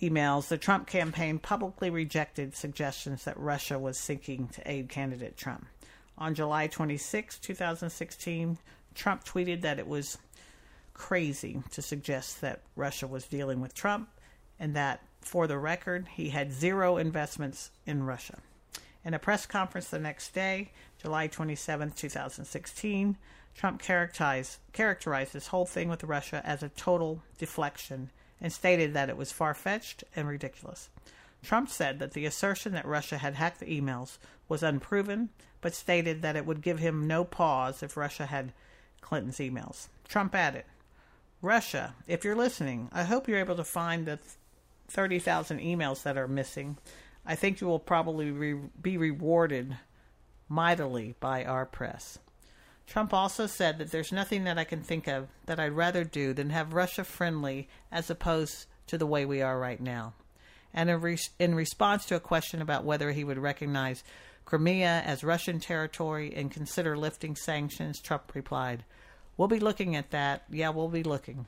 [0.00, 5.66] emails, the Trump campaign publicly rejected suggestions that Russia was seeking to aid candidate Trump.
[6.16, 8.58] On July 26, 2016,
[8.94, 10.18] Trump tweeted that it was
[10.94, 14.08] crazy to suggest that Russia was dealing with Trump
[14.60, 18.38] and that, for the record, he had zero investments in Russia.
[19.04, 20.70] In a press conference the next day,
[21.00, 23.16] July 27, 2016,
[23.54, 28.10] Trump characterized, characterized this whole thing with Russia as a total deflection
[28.40, 30.88] and stated that it was far fetched and ridiculous.
[31.42, 34.18] Trump said that the assertion that Russia had hacked the emails
[34.48, 38.52] was unproven, but stated that it would give him no pause if Russia had
[39.00, 39.88] Clinton's emails.
[40.08, 40.64] Trump added,
[41.40, 44.20] Russia, if you're listening, I hope you're able to find the
[44.92, 46.76] 30,000 emails that are missing.
[47.24, 49.76] I think you will probably re- be rewarded
[50.48, 52.18] mightily by our press.
[52.86, 56.32] Trump also said that there's nothing that I can think of that I'd rather do
[56.34, 60.12] than have Russia friendly as opposed to the way we are right now.
[60.74, 64.04] And in, re- in response to a question about whether he would recognize
[64.44, 68.84] Crimea as Russian territory and consider lifting sanctions, Trump replied,
[69.36, 70.42] We'll be looking at that.
[70.50, 71.46] Yeah, we'll be looking.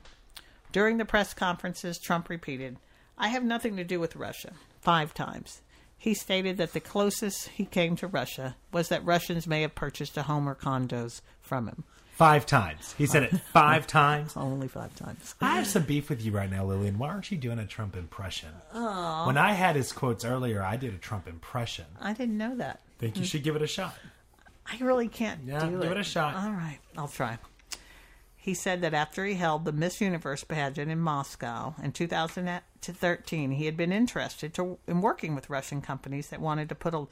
[0.71, 2.77] During the press conferences, Trump repeated,
[3.17, 5.61] I have nothing to do with Russia, five times.
[5.97, 10.17] He stated that the closest he came to Russia was that Russians may have purchased
[10.17, 11.83] a home or condos from him.
[12.15, 12.93] Five times.
[12.97, 14.37] He said it five times.
[14.37, 15.35] Only five times.
[15.41, 16.97] I have some beef with you right now, Lillian.
[16.97, 18.49] Why aren't you doing a Trump impression?
[18.71, 21.85] When I had his quotes earlier, I did a Trump impression.
[21.99, 22.79] I didn't know that.
[22.99, 23.25] Think you mm.
[23.25, 23.95] should give it a shot.
[24.65, 26.35] I really can't Yeah, do give it a shot.
[26.35, 27.37] All right, I'll try.
[28.45, 33.65] He said that after he held the Miss Universe pageant in Moscow in 2013, he
[33.65, 37.07] had been interested to, in working with Russian companies that wanted to put a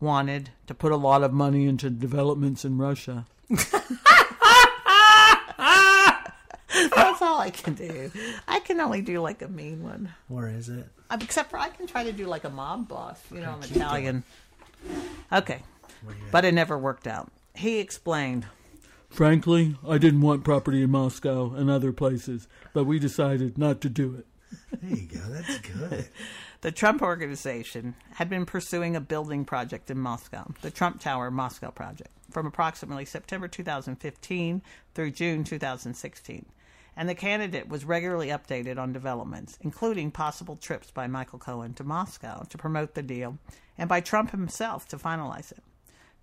[0.00, 3.26] wanted to put a lot of money into developments in Russia.
[3.50, 3.60] That's
[7.20, 8.10] all I can do.
[8.48, 10.14] I can only do like a mean one.
[10.28, 10.88] Where is it?
[11.10, 13.20] Uh, Except for I can try to do like a mob boss.
[13.30, 14.24] You know, I'm Italian.
[15.30, 15.60] Okay.
[16.30, 17.30] But it never worked out.
[17.54, 18.46] He explained.
[19.10, 23.88] Frankly, I didn't want property in Moscow and other places, but we decided not to
[23.88, 24.26] do it.
[24.80, 25.20] There you go.
[25.28, 26.08] That's good.
[26.62, 31.70] The Trump Organization had been pursuing a building project in Moscow, the Trump Tower Moscow
[31.70, 34.60] project, from approximately September 2015
[34.94, 36.44] through June 2016.
[36.94, 41.84] And the candidate was regularly updated on developments, including possible trips by Michael Cohen to
[41.84, 43.38] Moscow to promote the deal
[43.78, 45.62] and by Trump himself to finalize it.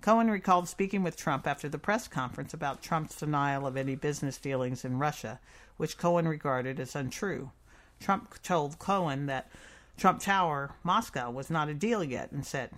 [0.02, 4.38] Cohen recalled speaking with Trump after the press conference about Trump's denial of any business
[4.38, 5.40] dealings in Russia,
[5.78, 7.52] which Cohen regarded as untrue.
[8.00, 9.50] Trump told Cohen that
[9.98, 12.70] Trump Tower, Moscow, was not a deal yet and said,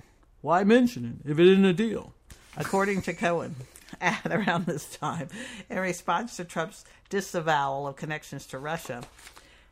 [0.41, 2.13] Why mention it if it isn't a deal?
[2.57, 3.55] according to Cohen,
[4.01, 5.29] at around this time,
[5.69, 9.03] in response to Trump's disavowal of connections to Russia,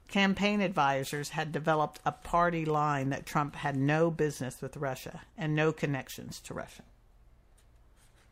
[0.08, 5.56] campaign advisors had developed a party line that Trump had no business with Russia and
[5.56, 6.84] no connections to Russia.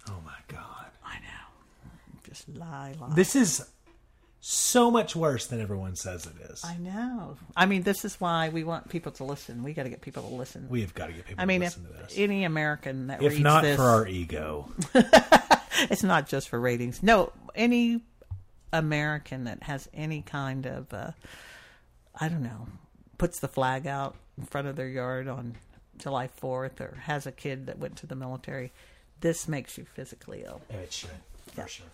[0.10, 0.86] Oh my God.
[1.06, 1.90] I know.
[2.28, 3.14] Just lie, lie.
[3.16, 3.66] This is
[4.40, 6.64] so much worse than everyone says it is.
[6.64, 7.38] I know.
[7.56, 9.64] I mean, this is why we want people to listen.
[9.64, 10.68] We got to get people to listen.
[10.70, 12.14] We have got to get people I mean, to listen to this.
[12.16, 14.72] any American that If reads not this, for our ego.
[15.90, 17.02] it's not just for ratings.
[17.02, 18.02] No, any
[18.72, 21.12] American that has any kind of, uh,
[22.20, 22.68] I don't know,
[23.18, 25.56] puts the flag out in front of their yard on
[25.98, 28.72] July 4th or has a kid that went to the military,
[29.26, 30.62] this makes you physically ill.
[30.70, 31.10] It should.
[31.56, 31.66] For Yeah.
[31.66, 31.88] sure.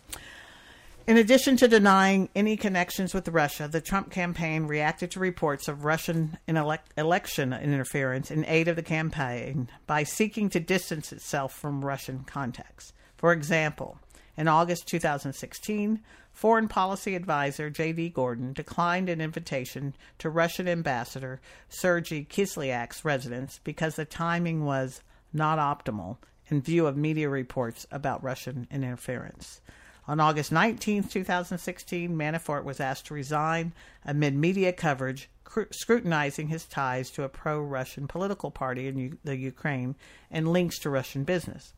[1.08, 5.86] In addition to denying any connections with Russia, the Trump campaign reacted to reports of
[5.86, 12.26] Russian election interference in aid of the campaign by seeking to distance itself from Russian
[12.26, 12.92] contacts.
[13.16, 13.98] For example,
[14.38, 16.00] In August 2016,
[16.34, 18.10] Foreign Policy Advisor J.D.
[18.10, 25.02] Gordon declined an invitation to Russian Ambassador Sergei Kislyak's residence because the timing was
[25.34, 26.18] not optimal
[26.52, 29.62] in view of media reports about Russian interference.
[30.08, 33.72] On August 19, 2016, Manafort was asked to resign
[34.06, 39.18] amid media coverage cr- scrutinizing his ties to a pro Russian political party in U-
[39.24, 39.96] the Ukraine
[40.30, 41.74] and links to Russian business.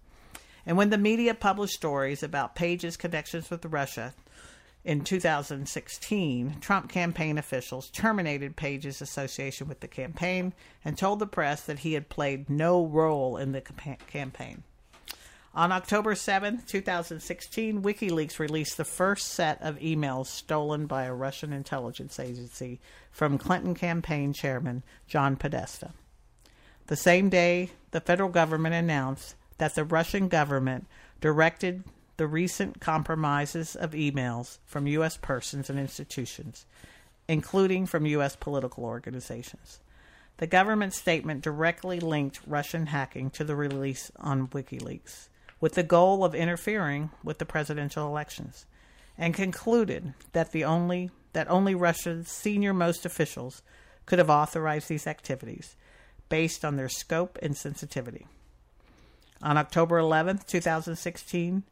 [0.65, 4.13] And when the media published stories about Page's connections with Russia
[4.85, 10.53] in 2016, Trump campaign officials terminated Page's association with the campaign
[10.83, 14.63] and told the press that he had played no role in the campaign.
[15.55, 21.53] On October 7, 2016, WikiLeaks released the first set of emails stolen by a Russian
[21.53, 22.81] intelligence agency
[23.11, 25.91] from Clinton campaign chairman John Podesta.
[26.87, 30.87] The same day, the federal government announced that the Russian government
[31.21, 31.83] directed
[32.17, 35.17] the recent compromises of emails from U.S.
[35.17, 36.65] persons and institutions,
[37.27, 38.35] including from U.S.
[38.35, 39.79] political organizations.
[40.37, 45.29] The government statement directly linked Russian hacking to the release on WikiLeaks
[45.63, 48.65] with the goal of interfering with the presidential elections,
[49.17, 53.61] and concluded that the only that only Russia's senior most officials
[54.05, 55.77] could have authorized these activities
[56.27, 58.27] based on their scope and sensitivity.
[59.41, 61.63] On October 11, 2016,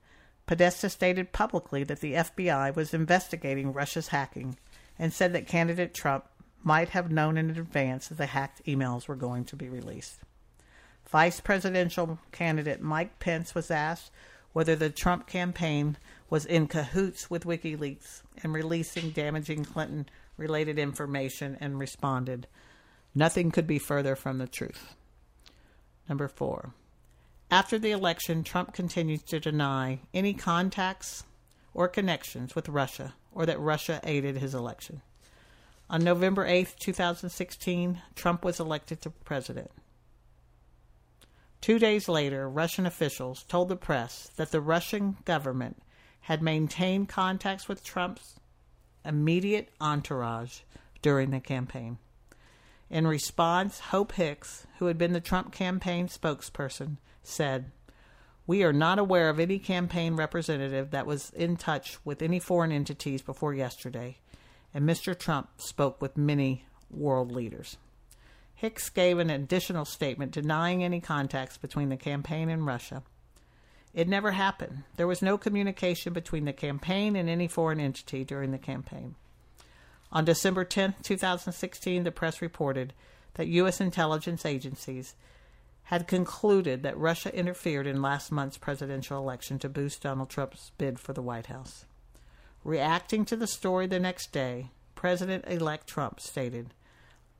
[0.45, 4.57] Podesta stated publicly that the FBI was investigating Russia's hacking
[4.99, 6.25] and said that candidate Trump
[6.63, 10.19] might have known in advance that the hacked emails were going to be released.
[11.09, 14.11] Vice presidential candidate Mike Pence was asked
[14.53, 15.97] whether the Trump campaign
[16.29, 22.47] was in cahoots with WikiLeaks in releasing damaging Clinton related information and responded,
[23.13, 24.95] Nothing could be further from the truth.
[26.07, 26.73] Number four.
[27.51, 31.25] After the election, Trump continues to deny any contacts
[31.73, 35.01] or connections with Russia or that Russia aided his election.
[35.89, 39.69] On November 8, 2016, Trump was elected to president.
[41.59, 45.83] Two days later, Russian officials told the press that the Russian government
[46.21, 48.39] had maintained contacts with Trump's
[49.03, 50.61] immediate entourage
[51.01, 51.97] during the campaign.
[52.89, 57.71] In response, Hope Hicks, who had been the Trump campaign spokesperson, said,
[58.47, 62.71] We are not aware of any campaign representative that was in touch with any foreign
[62.71, 64.17] entities before yesterday,
[64.73, 65.17] and Mr.
[65.17, 67.77] Trump spoke with many world leaders.
[68.55, 73.03] Hicks gave an additional statement denying any contacts between the campaign and Russia.
[73.93, 74.83] It never happened.
[74.97, 79.15] There was no communication between the campaign and any foreign entity during the campaign.
[80.11, 82.93] On December 10, 2016, the press reported
[83.35, 83.81] that U.S.
[83.81, 85.15] intelligence agencies
[85.91, 90.97] had concluded that Russia interfered in last month's presidential election to boost Donald Trump's bid
[90.97, 91.83] for the White House.
[92.63, 96.73] Reacting to the story the next day, President elect Trump stated,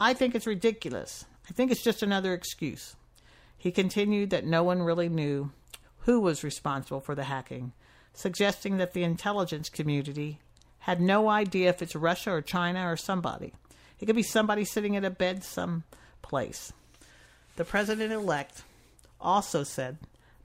[0.01, 1.23] I think it's ridiculous.
[1.49, 2.97] I think it's just another excuse.
[3.57, 5.51] He continued that no one really knew
[5.99, 7.71] who was responsible for the hacking,
[8.13, 10.39] suggesting that the intelligence community
[10.79, 13.53] had no idea if it's Russia or China or somebody.
[14.01, 15.85] It could be somebody sitting at a bed some
[16.21, 16.73] place.
[17.55, 18.63] The president elect
[19.19, 19.97] also said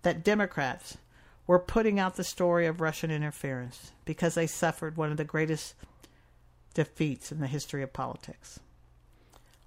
[0.03, 0.99] that Democrats
[1.47, 5.75] were putting out the story of Russian interference because they suffered one of the greatest
[6.75, 8.61] defeats in the history of politics.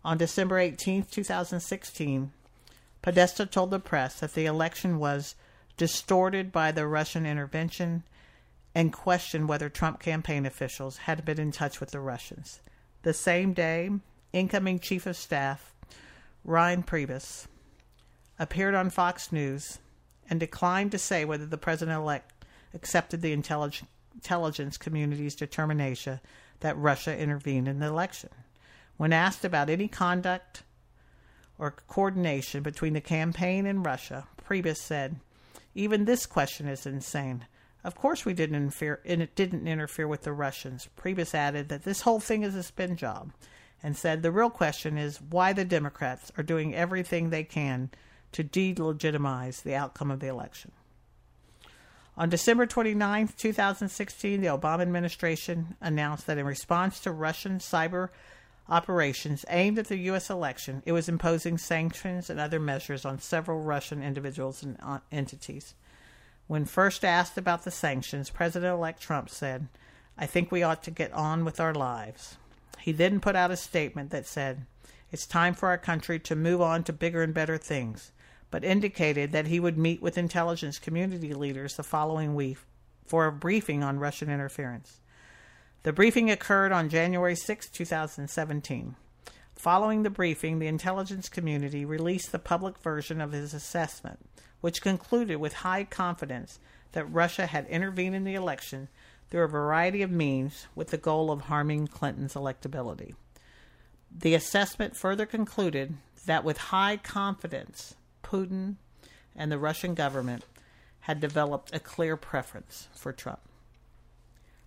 [0.04, 2.32] On December 18, 2016,
[3.02, 5.36] Podesta told the press that the election was
[5.78, 8.04] distorted by the Russian intervention
[8.76, 12.60] and questioned whether Trump campaign officials had been in touch with the Russians.
[13.04, 13.90] The same day,
[14.34, 15.74] incoming Chief of Staff
[16.46, 17.48] Reince Priebus
[18.38, 19.80] appeared on Fox News
[20.30, 26.20] and declined to say whether the president elect accepted the intelligence community's determination
[26.60, 28.30] that Russia intervened in the election.
[28.98, 30.64] When asked about any conduct
[31.58, 35.20] or coordination between the campaign and Russia, Priebus said,
[35.74, 37.46] "Even this question is insane.
[37.84, 39.02] Of course, we didn't interfere.
[39.04, 42.98] It didn't interfere with the Russians." Priebus added that this whole thing is a spin
[42.98, 43.32] job,
[43.82, 47.90] and said the real question is why the Democrats are doing everything they can
[48.32, 50.72] to delegitimize the outcome of the election.
[52.18, 58.10] On December 29, 2016, the Obama administration announced that in response to Russian cyber
[58.68, 60.30] operations aimed at the U.S.
[60.30, 65.74] election, it was imposing sanctions and other measures on several Russian individuals and uh, entities.
[66.48, 69.68] When first asked about the sanctions, President elect Trump said,
[70.18, 72.38] I think we ought to get on with our lives.
[72.82, 74.66] He then put out a statement that said,
[75.12, 78.12] It's time for our country to move on to bigger and better things,
[78.52, 82.58] but indicated that he would meet with intelligence community leaders the following week
[83.06, 85.02] for a briefing on Russian interference.
[85.84, 88.96] The briefing occurred on January 6, 2017.
[89.56, 94.20] Following the briefing, the intelligence community released the public version of his assessment,
[94.62, 96.60] which concluded with high confidence
[96.92, 98.88] that Russia had intervened in the election
[99.30, 103.14] through a variety of means with the goal of harming Clinton's electability.
[104.12, 105.96] The assessment further concluded
[106.26, 108.76] that with high confidence, Putin
[109.36, 110.46] and the Russian government
[111.02, 113.40] had developed a clear preference for Trump.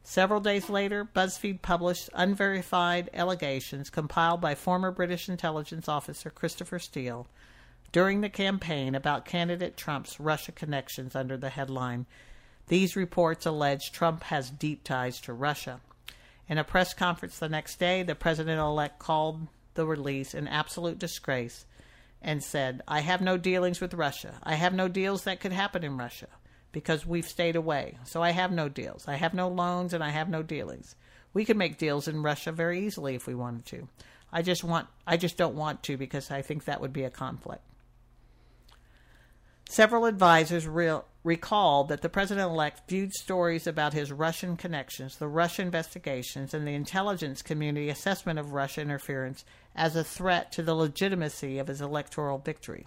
[0.05, 7.29] Several days later, BuzzFeed published unverified allegations compiled by former British intelligence officer Christopher Steele
[7.93, 12.07] during the campaign about candidate Trump's Russia connections under the headline
[12.69, 15.81] These reports allege Trump has deep ties to Russia.
[16.49, 20.99] In a press conference the next day, the president elect called the release an absolute
[20.99, 21.65] disgrace
[22.21, 24.35] and said, I have no dealings with Russia.
[24.43, 26.29] I have no deals that could happen in Russia
[26.71, 27.99] because we've stayed away.
[28.05, 29.07] So I have no deals.
[29.09, 30.95] I have no loans and I have no dealings.
[31.35, 33.89] We could make deals in Russia very easily if we wanted to.
[34.33, 37.11] I just want I just don't want to because I think that would be a
[37.11, 37.63] conflict.
[39.69, 45.29] Several advisors real, recalled that the president elect viewed stories about his Russian connections, the
[45.29, 49.45] Russia investigations, and the intelligence community assessment of Russia interference
[49.75, 52.87] as a threat to the legitimacy of his electoral victory.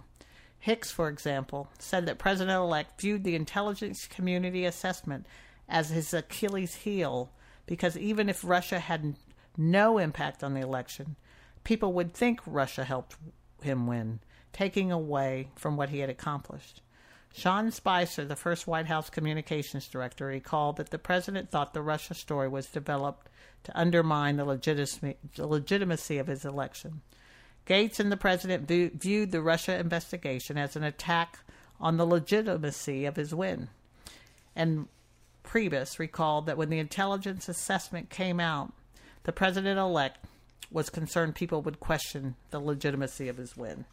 [0.58, 5.26] Hicks, for example, said that President elect viewed the intelligence community assessment
[5.68, 7.30] as his Achilles heel
[7.66, 9.16] because even if Russia had
[9.56, 11.16] no impact on the election,
[11.64, 13.16] people would think Russia helped
[13.62, 14.20] him win,
[14.52, 16.82] taking away from what he had accomplished.
[17.32, 22.14] Sean Spicer, the first White House communications director, recalled that the president thought the Russia
[22.14, 23.28] story was developed
[23.64, 27.02] to undermine the legitimacy, of his election.
[27.66, 31.40] Gates and the president view, viewed the Russia investigation as an attack
[31.80, 33.68] on the legitimacy of his win.
[34.54, 34.88] And
[35.42, 38.72] Priebus recalled that when the intelligence assessment came out,
[39.24, 40.24] the president elect
[40.70, 43.84] was concerned people would question the legitimacy of his win.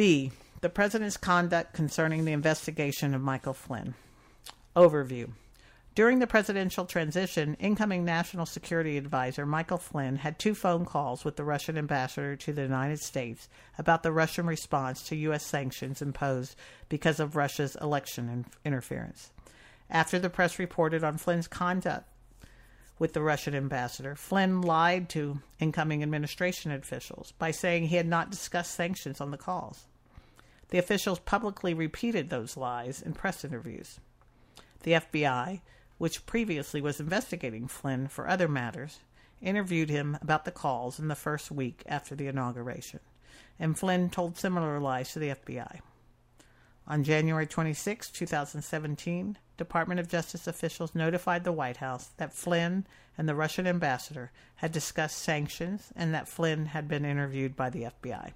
[0.00, 0.32] B.
[0.62, 3.92] The President's conduct concerning the investigation of Michael Flynn.
[4.74, 5.32] Overview.
[5.94, 11.36] During the presidential transition, incoming National Security Advisor Michael Flynn had two phone calls with
[11.36, 15.44] the Russian ambassador to the United States about the Russian response to U.S.
[15.44, 16.56] sanctions imposed
[16.88, 19.32] because of Russia's election in- interference.
[19.90, 22.09] After the press reported on Flynn's conduct
[23.00, 28.30] with the Russian ambassador, Flynn lied to incoming administration officials by saying he had not
[28.30, 29.86] discussed sanctions on the calls.
[30.68, 33.98] The officials publicly repeated those lies in press interviews.
[34.82, 35.62] The FBI,
[35.96, 39.00] which previously was investigating Flynn for other matters,
[39.40, 43.00] interviewed him about the calls in the first week after the inauguration,
[43.58, 45.80] and Flynn told similar lies to the FBI.
[46.86, 52.86] On January 26, 2017, Department of Justice officials notified the White House that Flynn
[53.18, 57.82] and the Russian ambassador had discussed sanctions and that Flynn had been interviewed by the
[57.82, 58.32] FBI.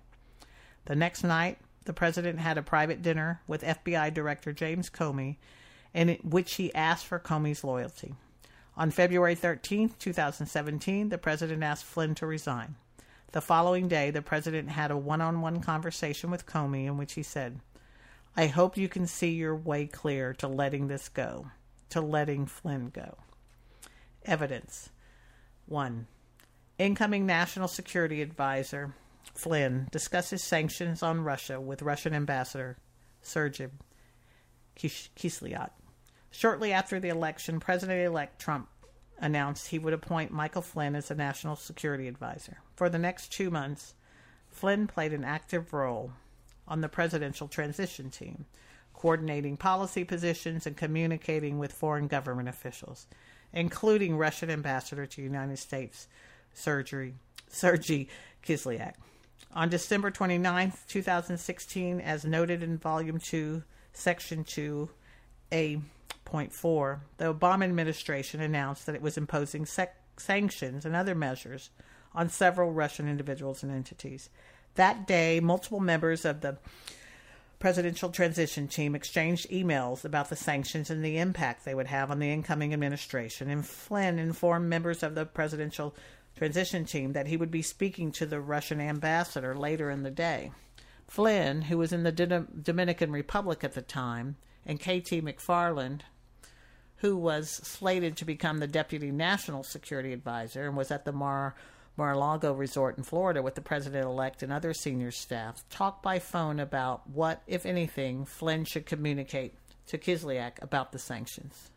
[0.84, 1.56] The next night,
[1.86, 5.36] the president had a private dinner with FBI Director James Comey
[5.94, 8.14] in which he asked for Comey's loyalty.
[8.76, 12.74] On February 13, 2017, the president asked Flynn to resign.
[13.32, 17.14] The following day, the president had a one on one conversation with Comey in which
[17.14, 17.60] he said,
[18.36, 21.46] I hope you can see your way clear to letting this go,
[21.90, 23.18] to letting Flynn go.
[24.24, 24.90] Evidence
[25.66, 26.08] 1.
[26.78, 28.92] Incoming National Security Advisor
[29.34, 32.76] Flynn discusses sanctions on Russia with Russian Ambassador
[33.22, 33.68] Sergei
[34.76, 35.70] Kislyak.
[36.32, 38.68] Shortly after the election, President elect Trump
[39.18, 42.58] announced he would appoint Michael Flynn as a national security advisor.
[42.74, 43.94] For the next two months,
[44.50, 46.10] Flynn played an active role
[46.66, 48.46] on the presidential transition team,
[48.92, 53.06] coordinating policy positions and communicating with foreign government officials,
[53.52, 56.08] including Russian ambassador to the United States,
[56.52, 57.14] Sergei,
[57.50, 58.94] Kislyak.
[59.54, 63.62] On December 29, 2016, as noted in Volume 2,
[63.92, 64.88] Section 2,
[65.52, 65.80] A
[66.24, 71.70] Point four, the Obama administration announced that it was imposing sec- sanctions and other measures
[72.14, 74.30] on several Russian individuals and entities.
[74.74, 76.58] That day, multiple members of the
[77.58, 82.18] presidential transition team exchanged emails about the sanctions and the impact they would have on
[82.18, 83.48] the incoming administration.
[83.48, 85.94] And Flynn informed members of the presidential
[86.36, 90.50] transition team that he would be speaking to the Russian ambassador later in the day.
[91.06, 94.36] Flynn, who was in the Dominican Republic at the time,
[94.66, 95.22] and K.T.
[95.22, 96.00] McFarland,
[96.96, 101.54] who was slated to become the deputy national security advisor and was at the Mar
[101.96, 107.08] Mar-a-Lago resort in Florida with the president-elect and other senior staff, talked by phone about
[107.08, 109.54] what, if anything, Flynn should communicate
[109.86, 111.70] to Kislyak about the sanctions.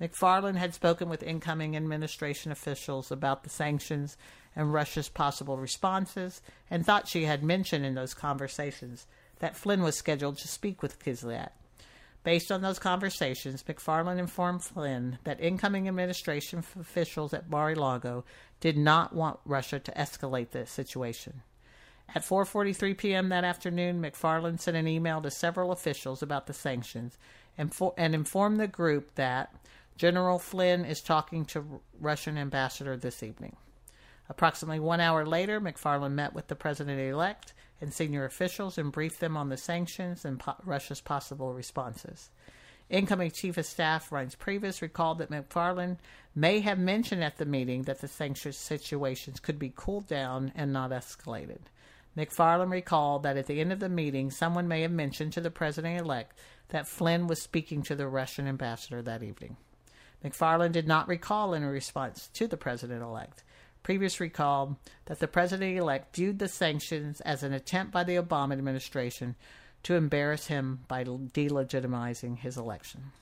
[0.00, 4.16] McFarland had spoken with incoming administration officials about the sanctions
[4.56, 9.06] and Russia's possible responses and thought she had mentioned in those conversations
[9.38, 11.50] that Flynn was scheduled to speak with Kislyak.
[12.24, 18.24] Based on those conversations, McFarland informed Flynn that incoming administration officials at Mar-a-Lago
[18.64, 21.42] did not want Russia to escalate the situation.
[22.14, 23.28] At 4:43 p.m.
[23.28, 27.18] that afternoon, McFarland sent an email to several officials about the sanctions
[27.58, 29.54] and, for, and informed the group that
[29.98, 33.54] General Flynn is talking to Russian ambassador this evening.
[34.30, 39.20] Approximately one hour later, McFarland met with the president elect and senior officials and briefed
[39.20, 42.30] them on the sanctions and po- Russia's possible responses.
[42.90, 45.96] Incoming Chief of Staff Reince Priebus recalled that McFarland
[46.34, 50.72] may have mentioned at the meeting that the sanctions situations could be cooled down and
[50.72, 51.60] not escalated.
[52.16, 55.50] McFarland recalled that at the end of the meeting, someone may have mentioned to the
[55.50, 56.38] president elect
[56.68, 59.56] that Flynn was speaking to the Russian ambassador that evening.
[60.24, 63.42] McFarland did not recall any response to the president elect.
[63.82, 68.52] Priebus recalled that the president elect viewed the sanctions as an attempt by the Obama
[68.52, 69.36] administration
[69.84, 73.12] to embarrass him by delegitimizing his election.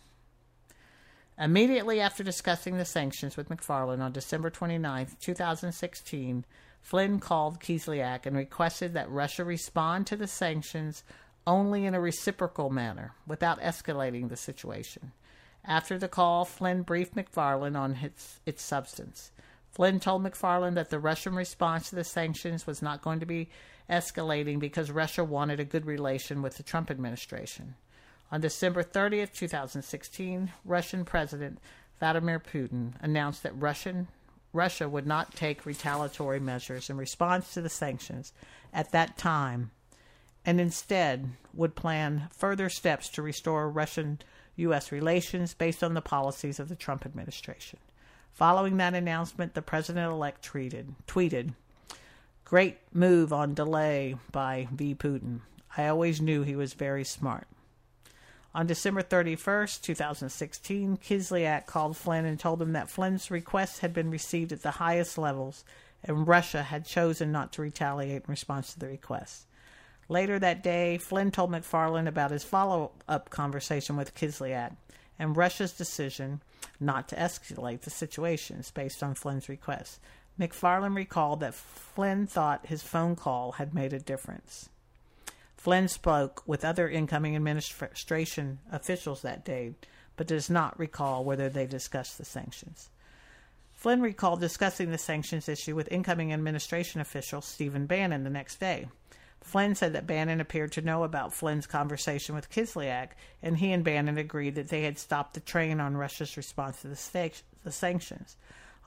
[1.38, 6.44] Immediately after discussing the sanctions with McFarland on December 29, 2016,
[6.80, 11.04] Flynn called Kislyak and requested that Russia respond to the sanctions
[11.46, 15.12] only in a reciprocal manner without escalating the situation.
[15.64, 19.30] After the call, Flynn briefed McFarland on its, its substance.
[19.70, 23.48] Flynn told McFarland that the Russian response to the sanctions was not going to be
[23.88, 27.74] escalating because Russia wanted a good relation with the Trump administration.
[28.30, 31.58] On December 30th, 2016, Russian President
[31.98, 34.08] Vladimir Putin announced that Russian
[34.52, 38.32] Russia would not take retaliatory measures in response to the sanctions
[38.72, 39.70] at that time
[40.44, 44.18] and instead would plan further steps to restore Russian
[44.56, 44.92] U.S.
[44.92, 47.78] relations based on the policies of the Trump administration.
[48.32, 51.54] Following that announcement, the president elect tweeted, tweeted,
[52.52, 54.94] Great move on delay by V.
[54.94, 55.40] Putin.
[55.74, 57.46] I always knew he was very smart.
[58.54, 64.10] On December 31st, 2016, Kislyak called Flynn and told him that Flynn's requests had been
[64.10, 65.64] received at the highest levels
[66.04, 69.46] and Russia had chosen not to retaliate in response to the requests.
[70.10, 74.76] Later that day, Flynn told McFarland about his follow up conversation with Kislyak
[75.18, 76.42] and Russia's decision
[76.78, 80.00] not to escalate the situations based on Flynn's request.
[80.38, 84.68] McFarland recalled that Flynn thought his phone call had made a difference.
[85.56, 89.74] Flynn spoke with other incoming administration officials that day,
[90.16, 92.90] but does not recall whether they discussed the sanctions.
[93.72, 98.86] Flynn recalled discussing the sanctions issue with incoming administration official Stephen Bannon the next day.
[99.40, 103.10] Flynn said that Bannon appeared to know about Flynn's conversation with Kislyak,
[103.42, 106.88] and he and Bannon agreed that they had stopped the train on Russia's response to
[106.88, 108.36] the, sanctions.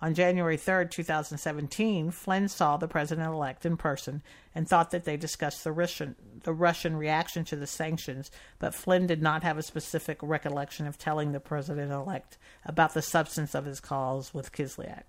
[0.02, 4.22] On January 3, 2017, Flynn saw the president elect in person
[4.54, 9.08] and thought that they discussed the Russian, the Russian reaction to the sanctions, but Flynn
[9.08, 13.66] did not have a specific recollection of telling the president elect about the substance of
[13.66, 15.04] his calls with Kislyak.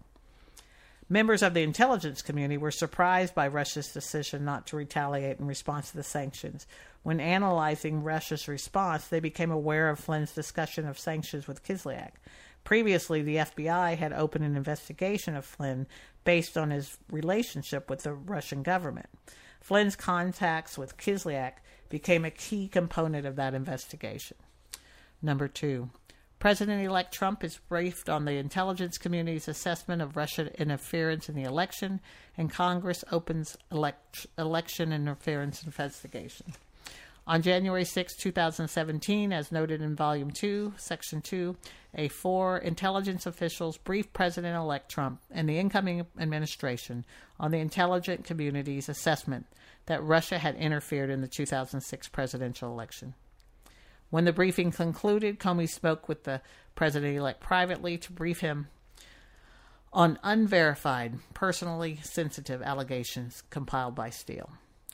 [1.08, 5.90] Members of the intelligence community were surprised by Russia's decision not to retaliate in response
[5.90, 6.66] to the sanctions.
[7.04, 12.12] When analyzing Russia's response, they became aware of Flynn's discussion of sanctions with Kislyak.
[12.66, 15.86] Previously, the FBI had opened an investigation of Flynn
[16.24, 19.06] based on his relationship with the Russian government.
[19.60, 24.36] Flynn's contacts with Kislyak became a key component of that investigation.
[25.22, 25.90] Number two,
[26.40, 31.44] President elect Trump is briefed on the intelligence community's assessment of Russian interference in the
[31.44, 32.00] election,
[32.36, 36.46] and Congress opens elect- election interference investigation.
[37.28, 41.56] On January 6, 2017, as noted in Volume 2, Section 2,
[41.96, 47.04] a four intelligence officials briefed President elect Trump and the incoming administration
[47.40, 49.46] on the intelligence community's assessment
[49.86, 53.14] that Russia had interfered in the 2006 presidential election.
[54.10, 56.42] When the briefing concluded, Comey spoke with the
[56.76, 58.68] president elect privately to brief him
[59.92, 64.50] on unverified, personally sensitive allegations compiled by Steele.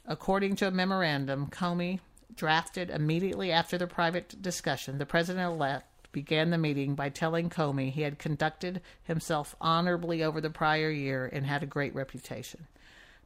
[0.06, 2.00] According to a memorandum Comey
[2.36, 7.90] drafted immediately after the private discussion, the president elect began the meeting by telling Comey
[7.90, 12.66] he had conducted himself honorably over the prior year and had a great reputation.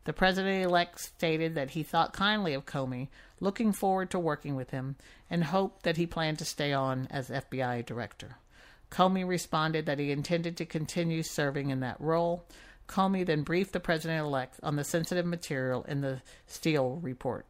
[0.04, 3.08] The president elect stated that he thought kindly of Comey,
[3.40, 4.94] looking forward to working with him,
[5.28, 8.36] and hoped that he planned to stay on as FBI director.
[8.88, 12.44] Comey responded that he intended to continue serving in that role.
[12.86, 17.46] Comey then briefed the president elect on the sensitive material in the Steele report.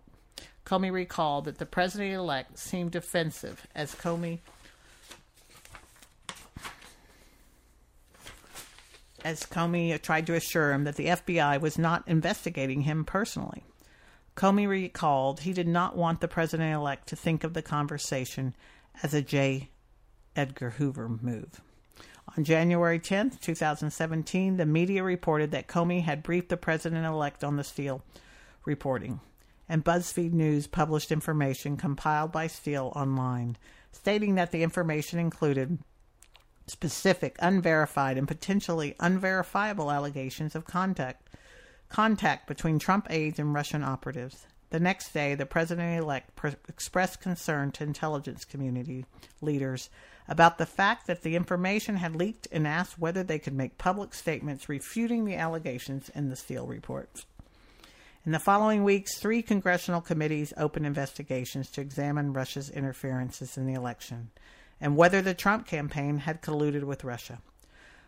[0.66, 4.40] Comey recalled that the president elect seemed defensive as Comey
[9.24, 13.64] as Comey tried to assure him that the FBI was not investigating him personally.
[14.36, 18.55] Comey recalled he did not want the president elect to think of the conversation
[19.02, 19.70] as a J.
[20.34, 21.60] Edgar Hoover move.
[22.36, 27.56] On January 10, 2017, the media reported that Comey had briefed the president elect on
[27.56, 28.02] the Steele
[28.64, 29.20] reporting
[29.68, 33.56] and BuzzFeed News published information compiled by Steele online,
[33.93, 35.78] stating that the information included
[36.66, 41.28] specific, unverified, and potentially unverifiable allegations of contact
[41.88, 44.47] contact between Trump aides and Russian operatives.
[44.70, 49.06] The next day, the president elect pre- expressed concern to intelligence community
[49.40, 49.88] leaders
[50.26, 54.12] about the fact that the information had leaked and asked whether they could make public
[54.12, 57.26] statements refuting the allegations in the Steele reports.
[58.26, 63.74] In the following weeks, three congressional committees opened investigations to examine Russia's interferences in the
[63.74, 64.30] election
[64.80, 67.38] and whether the Trump campaign had colluded with Russia.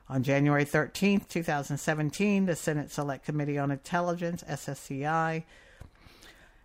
[0.08, 5.44] On January 13, 2017, the Senate Select Committee on Intelligence, SSCI,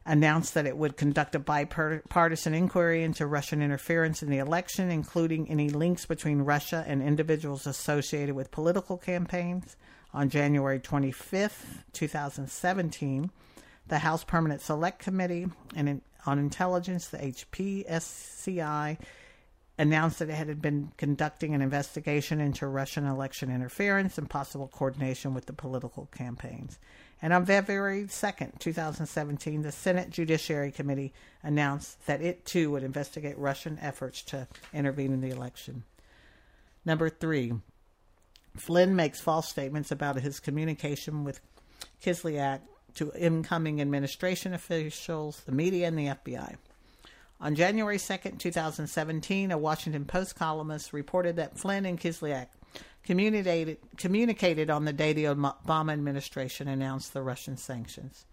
[0.04, 5.48] announced that it would conduct a bipartisan inquiry into Russian interference in the election, including
[5.48, 9.76] any links between Russia and individuals associated with political campaigns.
[10.14, 13.32] On January 25, 2017,
[13.88, 18.98] the House Permanent Select Committee on Intelligence, the HPSCI,
[19.80, 25.34] announced that it had been conducting an investigation into Russian election interference and possible coordination
[25.34, 26.78] with the political campaigns.
[27.20, 31.12] And on February 2nd, 2017, the Senate Judiciary Committee
[31.42, 35.86] announced that it too would investigate Russian efforts to intervene in the election.
[36.86, 37.54] Number three,
[38.56, 41.40] Flynn makes false statements about his communication with
[42.04, 42.62] Kislyak
[42.96, 46.58] to incoming administration officials, the media, and the FBI.
[47.42, 52.48] On January 2, 2017, a Washington Post columnist reported that Flynn and Kislyak
[53.04, 58.26] communicated, communicated on the day the Obama administration announced the Russian sanctions.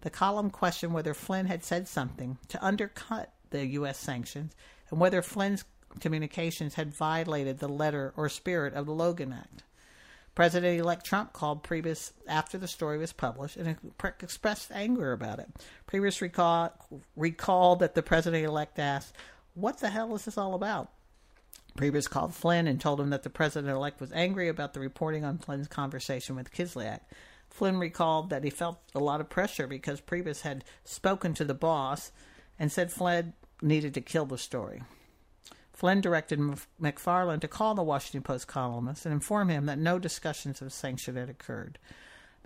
[0.00, 3.98] The column questioned whether Flynn had said something to undercut the U.S.
[3.98, 4.52] sanctions
[4.90, 5.64] and whether Flynn's
[6.00, 9.62] communications had violated the letter or spirit of the Logan Act.
[10.34, 13.78] President elect Trump called Priebus after the story was published and
[14.20, 15.48] expressed anger about it.
[15.86, 16.72] Priebus recall,
[17.16, 19.14] recalled that the president elect asked,
[19.54, 20.90] What the hell is this all about?
[21.76, 25.24] Priebus called Flynn and told him that the president elect was angry about the reporting
[25.24, 27.00] on Flynn's conversation with Kislyak.
[27.48, 31.54] Flynn recalled that he felt a lot of pressure because Priebus had spoken to the
[31.54, 32.12] boss
[32.58, 33.32] and said Flynn
[33.62, 34.82] needed to kill the story.
[35.76, 36.40] Flynn directed
[36.80, 41.16] McFarland to call the Washington Post columnist and inform him that no discussions of sanction
[41.16, 41.78] had occurred.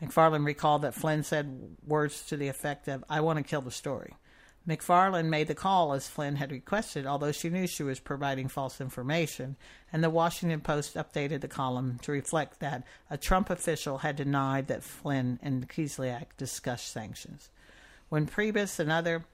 [0.02, 3.70] McFarland recalled that Flynn said words to the effect of, I want to kill the
[3.70, 4.16] story.
[4.66, 8.81] McFarland made the call as Flynn had requested, although she knew she was providing false
[8.81, 9.57] information,
[9.93, 14.66] and the Washington Post updated the column to reflect that a Trump official had denied
[14.66, 17.48] that Flynn and Kislyak discussed sanctions.
[18.09, 19.24] When Priebus and other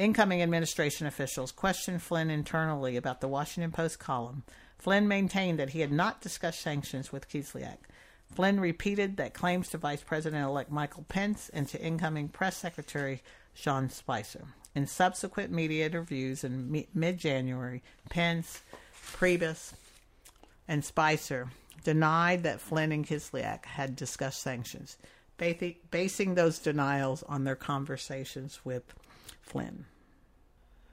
[0.00, 4.44] Incoming administration officials questioned Flynn internally about the Washington Post column.
[4.78, 7.76] Flynn maintained that he had not discussed sanctions with Kislyak.
[8.34, 13.22] Flynn repeated that claims to Vice President elect Michael Pence and to incoming Press Secretary
[13.52, 14.46] Sean Spicer.
[14.74, 18.62] In subsequent media interviews in mid January, Pence,
[19.12, 19.74] Priebus,
[20.66, 21.50] and Spicer
[21.84, 24.96] denied that Flynn and Kislyak had discussed sanctions,
[25.36, 28.94] basing those denials on their conversations with
[29.42, 29.84] Flynn.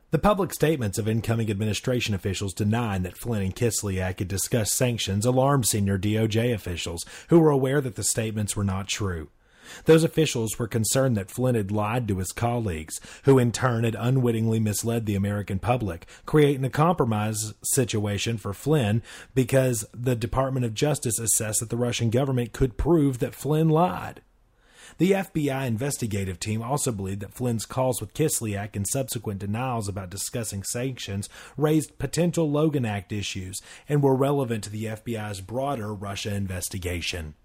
[0.09, 5.25] The public statements of incoming administration officials denying that Flynn and Kislyak had discussed sanctions
[5.25, 9.27] alarmed senior DOJ officials who were aware that the statements were not true.
[9.83, 13.97] Those officials were concerned that Flynn had lied to his colleagues, who in turn had
[13.99, 19.03] unwittingly misled the American public, creating a compromise situation for Flynn
[19.35, 24.21] because the Department of Justice assessed that the Russian government could prove that Flynn lied.
[24.97, 30.09] The FBI investigative team also believed that Flynn's calls with Kislyak and subsequent denials about
[30.09, 36.33] discussing sanctions raised potential Logan Act issues and were relevant to the FBI's broader Russia
[36.33, 37.35] investigation.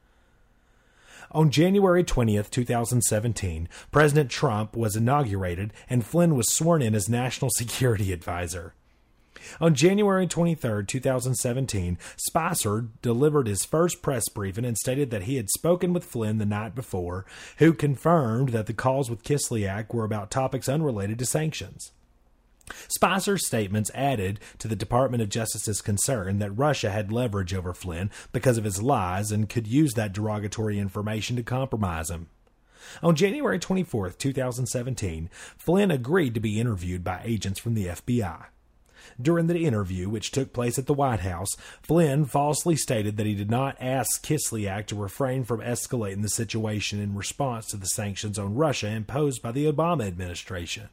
[1.30, 7.50] On January 20th, 2017, President Trump was inaugurated and Flynn was sworn in as National
[7.50, 8.74] Security Advisor.
[9.60, 15.50] On January 23, 2017, Spicer delivered his first press briefing and stated that he had
[15.50, 17.24] spoken with Flynn the night before,
[17.58, 21.92] who confirmed that the calls with Kislyak were about topics unrelated to sanctions.
[22.88, 28.10] Spicer's statements added to the Department of Justice's concern that Russia had leverage over Flynn
[28.32, 32.28] because of his lies and could use that derogatory information to compromise him.
[33.02, 38.46] On January 24, 2017, Flynn agreed to be interviewed by agents from the FBI.
[39.20, 41.50] During the interview, which took place at the White House,
[41.82, 47.00] Flynn falsely stated that he did not ask Kislyak to refrain from escalating the situation
[47.00, 50.88] in response to the sanctions on Russia imposed by the Obama administration.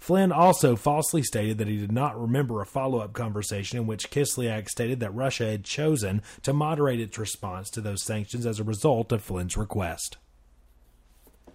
[0.00, 4.10] Flynn also falsely stated that he did not remember a follow up conversation in which
[4.10, 8.64] Kislyak stated that Russia had chosen to moderate its response to those sanctions as a
[8.64, 10.16] result of Flynn's request.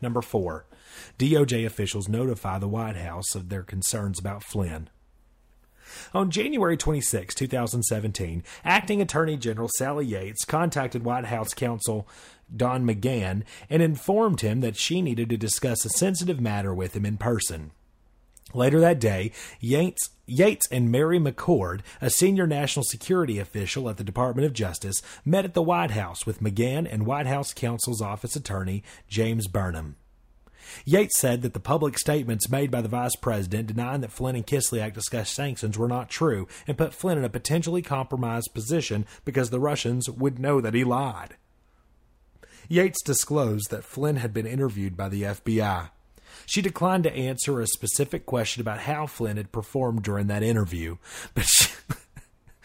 [0.01, 0.65] Number four,
[1.19, 4.89] DOJ officials notify the White House of their concerns about Flynn.
[6.13, 12.07] On January 26, 2017, Acting Attorney General Sally Yates contacted White House counsel
[12.55, 17.05] Don McGahn and informed him that she needed to discuss a sensitive matter with him
[17.05, 17.71] in person.
[18.53, 24.03] Later that day, Yates, Yates and Mary McCord, a senior national security official at the
[24.03, 28.35] Department of Justice, met at the White House with McGahn and White House counsel's office
[28.35, 29.95] attorney James Burnham.
[30.85, 34.45] Yates said that the public statements made by the vice president denying that Flynn and
[34.45, 39.49] Kislyak discussed sanctions were not true and put Flynn in a potentially compromised position because
[39.49, 41.35] the Russians would know that he lied.
[42.67, 45.89] Yates disclosed that Flynn had been interviewed by the FBI.
[46.45, 50.97] She declined to answer a specific question about how Flynn had performed during that interview,
[51.33, 51.69] but she,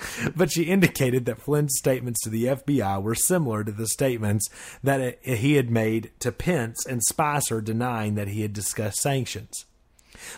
[0.37, 4.49] but she indicated that Flynn's statements to the FBI were similar to the statements
[4.83, 9.65] that he had made to Pence and Spicer denying that he had discussed sanctions.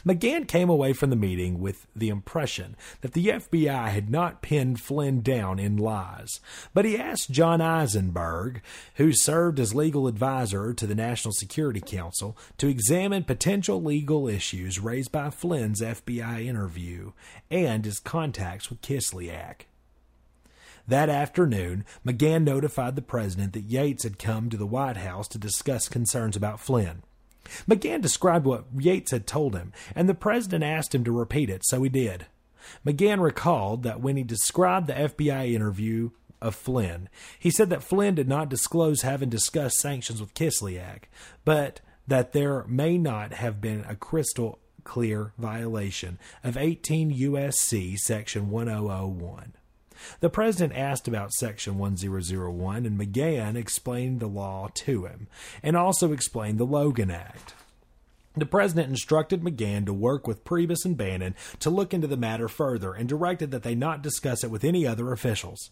[0.07, 4.81] McGahn came away from the meeting with the impression that the FBI had not pinned
[4.81, 6.41] Flynn down in lies,
[6.75, 8.63] but he asked John Eisenberg,
[8.95, 14.81] who served as legal advisor to the National Security Council, to examine potential legal issues
[14.81, 17.13] raised by Flynn's FBI interview
[17.51, 19.63] and his contacts with Kislyak.
[20.89, 25.39] That afternoon, McGahn notified the president that Yates had come to the White House to
[25.39, 27.03] discuss concerns about Flynn.
[27.69, 31.63] McGahn described what Yates had told him, and the president asked him to repeat it,
[31.65, 32.27] so he did.
[32.85, 36.11] McGahn recalled that when he described the FBI interview
[36.41, 37.09] of Flynn,
[37.39, 41.05] he said that Flynn did not disclose having discussed sanctions with Kislyak,
[41.45, 48.49] but that there may not have been a crystal clear violation of 18 USC section
[48.51, 49.53] 1001.
[50.21, 55.29] The president asked about Section 1001, and McGahn explained the law to him,
[55.63, 57.55] and also explained the Logan Act.
[58.37, 62.49] The president instructed McGahn to work with Priebus and Bannon to look into the matter
[62.49, 65.71] further and directed that they not discuss it with any other officials.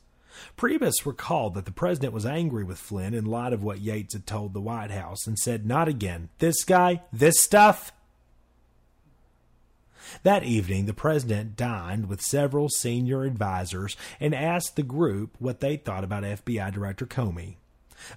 [0.57, 4.27] Priebus recalled that the president was angry with Flynn in light of what Yates had
[4.27, 6.29] told the White House and said, Not again.
[6.39, 7.93] This guy, this stuff.
[10.23, 15.77] That evening, the president dined with several senior advisors and asked the group what they
[15.77, 17.57] thought about FBI Director Comey.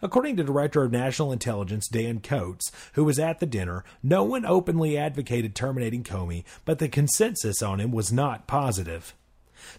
[0.01, 4.45] According to Director of National Intelligence Dan Coats, who was at the dinner, no one
[4.45, 9.15] openly advocated terminating Comey, but the consensus on him was not positive.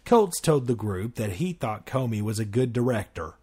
[0.04, 3.34] Coats told the group that he thought Comey was a good director.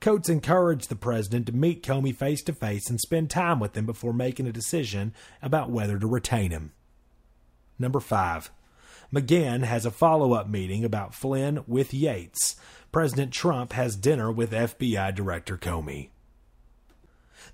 [0.00, 3.86] Coats encouraged the president to meet Comey face to face and spend time with him
[3.86, 6.72] before making a decision about whether to retain him.
[7.78, 8.50] Number five,
[9.12, 12.56] McGahn has a follow up meeting about Flynn with Yates.
[12.92, 16.10] President Trump has dinner with FBI Director Comey.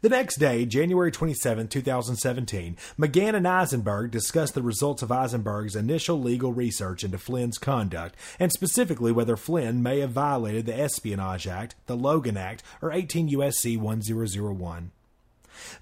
[0.02, 6.18] The next day, January 27, 2017, McGahn and Eisenberg discussed the results of Eisenberg's initial
[6.18, 11.74] legal research into Flynn's conduct, and specifically whether Flynn may have violated the Espionage Act,
[11.86, 13.76] the Logan Act, or 18 U.S.C.
[13.76, 14.92] 1001.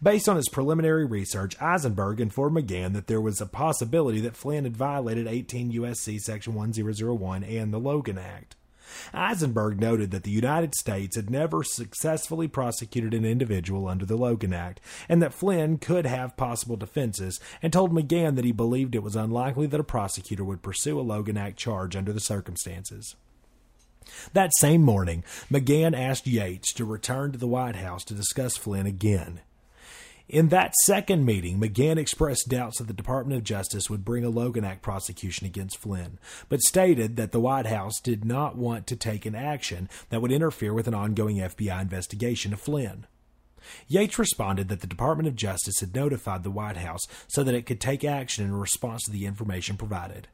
[0.02, 4.64] Based on his preliminary research, Eisenberg informed McGahn that there was a possibility that Flynn
[4.64, 6.18] had violated 18 U.S.C.
[6.18, 8.56] Section 1001 and the Logan Act.
[9.12, 14.52] Eisenberg noted that the United States had never successfully prosecuted an individual under the Logan
[14.52, 19.02] Act, and that Flynn could have possible defenses, and told McGahn that he believed it
[19.02, 23.16] was unlikely that a prosecutor would pursue a Logan Act charge under the circumstances.
[24.32, 28.86] That same morning, McGahn asked Yates to return to the White House to discuss Flynn
[28.86, 29.40] again.
[30.28, 34.28] In that second meeting, McGahn expressed doubts that the Department of Justice would bring a
[34.28, 36.18] Logan Act prosecution against Flynn,
[36.50, 40.30] but stated that the White House did not want to take an action that would
[40.30, 43.06] interfere with an ongoing FBI investigation of Flynn.
[43.86, 47.64] Yates responded that the Department of Justice had notified the White House so that it
[47.64, 50.28] could take action in response to the information provided.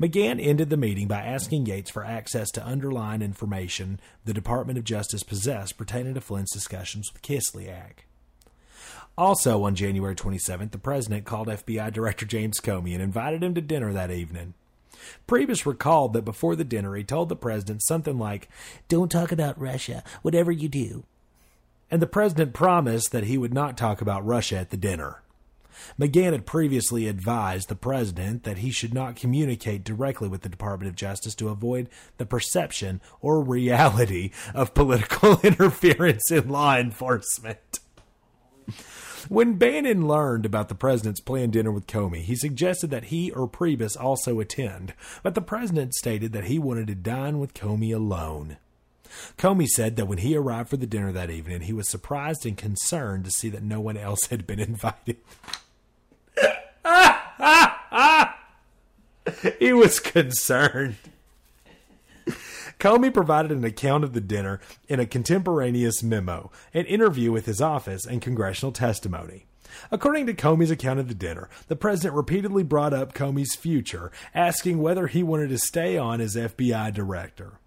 [0.00, 4.84] McGahn ended the meeting by asking Yates for access to underlying information the Department of
[4.84, 8.04] Justice possessed pertaining to Flynn's discussions with Kislyak.
[9.18, 13.60] Also on January 27th, the president called FBI Director James Comey and invited him to
[13.60, 14.54] dinner that evening.
[15.26, 18.48] Priebus recalled that before the dinner he told the president something like,
[18.88, 21.04] Don't talk about Russia, whatever you do.
[21.90, 25.22] And the president promised that he would not talk about Russia at the dinner.
[25.98, 30.88] McGahn had previously advised the president that he should not communicate directly with the Department
[30.88, 31.88] of Justice to avoid
[32.18, 37.80] the perception or reality of political interference in law enforcement.
[39.28, 43.48] When Bannon learned about the president's planned dinner with Comey, he suggested that he or
[43.48, 48.56] Priebus also attend, but the president stated that he wanted to dine with Comey alone.
[49.36, 52.56] Comey said that when he arrived for the dinner that evening, he was surprised and
[52.56, 55.16] concerned to see that no one else had been invited.
[59.58, 60.96] he was concerned.
[62.80, 64.58] Comey provided an account of the dinner
[64.88, 69.44] in a contemporaneous memo, an interview with his office, and congressional testimony.
[69.90, 74.78] According to Comey's account of the dinner, the president repeatedly brought up Comey's future, asking
[74.78, 77.58] whether he wanted to stay on as FBI director.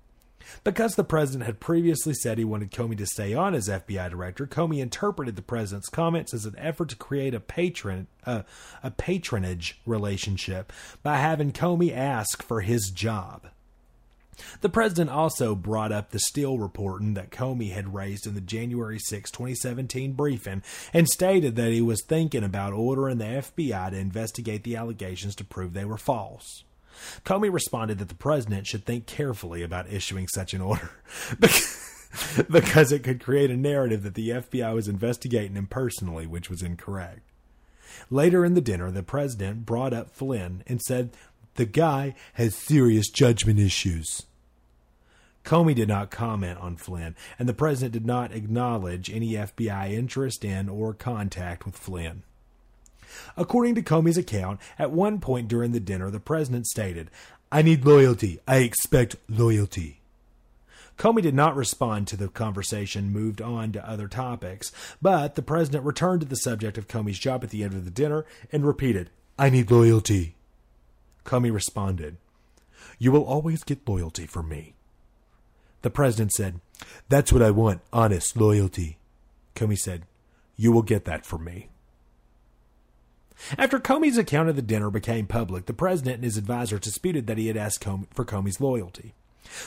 [0.63, 4.47] Because the president had previously said he wanted Comey to stay on as FBI director,
[4.47, 8.41] Comey interpreted the president's comments as an effort to create a patron uh,
[8.81, 10.73] a patronage relationship
[11.03, 13.47] by having Comey ask for his job.
[14.61, 18.99] The president also brought up the Steele reporting that Comey had raised in the January
[18.99, 24.63] 6, 2017 briefing and stated that he was thinking about ordering the FBI to investigate
[24.63, 26.63] the allegations to prove they were false.
[27.25, 30.91] Comey responded that the president should think carefully about issuing such an order
[32.49, 36.61] because it could create a narrative that the FBI was investigating him personally, which was
[36.61, 37.21] incorrect.
[38.09, 41.15] Later in the dinner, the president brought up Flynn and said
[41.55, 44.23] the guy has serious judgment issues.
[45.43, 50.45] Comey did not comment on Flynn, and the president did not acknowledge any FBI interest
[50.45, 52.23] in or contact with Flynn.
[53.35, 57.11] According to Comey's account, at one point during the dinner, the president stated,
[57.51, 58.39] I need loyalty.
[58.47, 59.99] I expect loyalty.
[60.97, 64.71] Comey did not respond to the conversation, moved on to other topics,
[65.01, 67.91] but the president returned to the subject of Comey's job at the end of the
[67.91, 70.35] dinner and repeated, I need loyalty.
[71.25, 72.17] Comey responded,
[72.99, 74.73] You will always get loyalty from me.
[75.81, 76.59] The president said,
[77.09, 78.97] That's what I want, honest loyalty.
[79.55, 80.03] Comey said,
[80.55, 81.69] You will get that from me.
[83.57, 87.37] After Comey's account of the dinner became public, the president and his advisor disputed that
[87.37, 89.13] he had asked Comey for Comey's loyalty.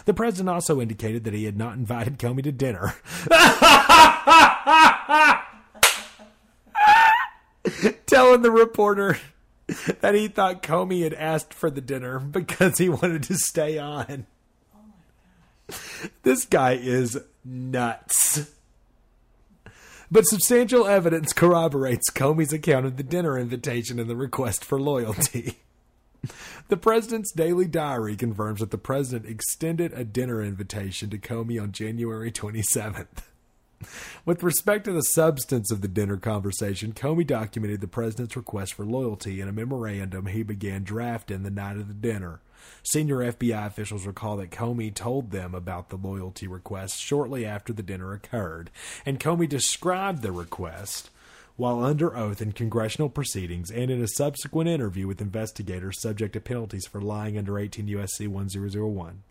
[0.04, 2.94] The president also indicated that he had not invited Comey to dinner.
[8.06, 9.18] Telling the reporter
[10.00, 14.26] that he thought Comey had asked for the dinner because he wanted to stay on.
[16.22, 18.52] This guy is nuts.
[20.08, 25.58] But substantial evidence corroborates Comey's account of the dinner invitation and the request for loyalty.
[26.68, 31.70] The president's daily diary confirms that the president extended a dinner invitation to Comey on
[31.70, 33.22] January 27th.
[34.24, 38.84] With respect to the substance of the dinner conversation, Comey documented the president's request for
[38.84, 42.40] loyalty in a memorandum he began drafting the night of the dinner.
[42.82, 47.82] Senior FBI officials recall that Comey told them about the loyalty request shortly after the
[47.82, 48.70] dinner occurred,
[49.04, 51.10] and Comey described the request
[51.56, 56.40] while under oath in congressional proceedings and in a subsequent interview with investigators subject to
[56.40, 58.26] penalties for lying under 18 U.S.C.
[58.26, 59.22] 1001.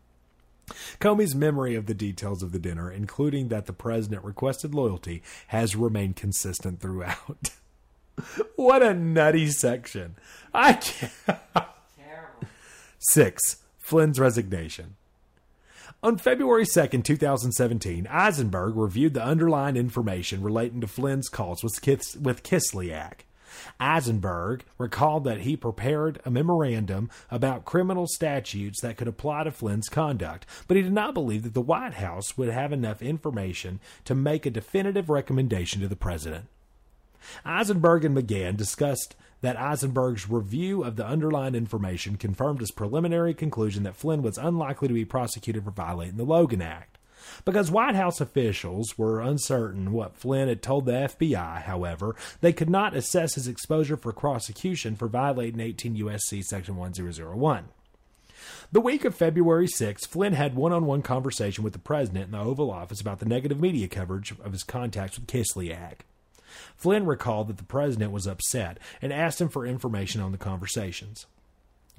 [1.00, 5.76] Comey's memory of the details of the dinner, including that the president requested loyalty, has
[5.76, 7.52] remained consistent throughout.
[8.56, 10.16] what a nutty section.
[10.54, 11.12] I can't.
[11.26, 12.48] Terrible.
[13.00, 14.96] Six, Flynn's resignation.
[16.04, 22.16] On February 2nd, 2017, Eisenberg reviewed the underlying information relating to Flynn's calls with, Kis-
[22.16, 23.22] with Kislyak.
[23.80, 29.90] Eisenberg recalled that he prepared a memorandum about criminal statutes that could apply to Flynn's
[29.90, 34.16] conduct, but he did not believe that the White House would have enough information to
[34.16, 36.46] make a definitive recommendation to the president.
[37.44, 43.84] Eisenberg and McGahn discussed that Eisenberg's review of the underlying information confirmed his preliminary conclusion
[43.84, 46.98] that Flynn was unlikely to be prosecuted for violating the Logan Act.
[47.44, 52.70] Because White House officials were uncertain what Flynn had told the FBI, however, they could
[52.70, 56.42] not assess his exposure for prosecution for violating 18 U.S.C.
[56.42, 57.66] Section 1001.
[58.72, 62.32] The week of February 6, Flynn had one on one conversation with the president in
[62.32, 66.00] the Oval Office about the negative media coverage of his contacts with Kislyak.
[66.76, 71.26] Flynn recalled that the president was upset and asked him for information on the conversations.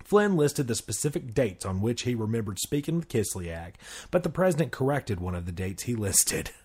[0.06, 3.72] Flynn listed the specific dates on which he remembered speaking with Kislyak,
[4.12, 6.50] but the president corrected one of the dates he listed.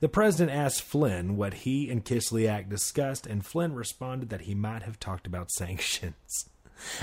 [0.00, 4.82] The president asked Flynn what he and Kislyak discussed, and Flynn responded that he might
[4.82, 6.48] have talked about sanctions.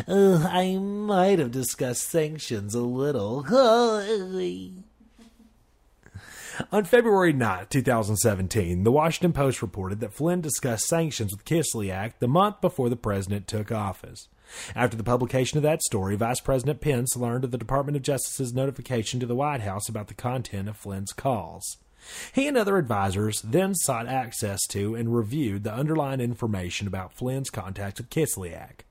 [0.07, 3.45] Uh, I might have discussed sanctions a little.
[6.71, 12.27] On February 9, 2017, the Washington Post reported that Flynn discussed sanctions with Kislyak the
[12.27, 14.27] month before the president took office.
[14.75, 18.53] After the publication of that story, Vice President Pence learned of the Department of Justice's
[18.53, 21.77] notification to the White House about the content of Flynn's calls.
[22.33, 27.49] He and other advisors then sought access to and reviewed the underlying information about Flynn's
[27.49, 28.81] contacts with Kislyak.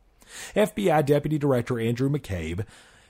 [0.54, 2.64] FBI Deputy Director Andrew McCabe,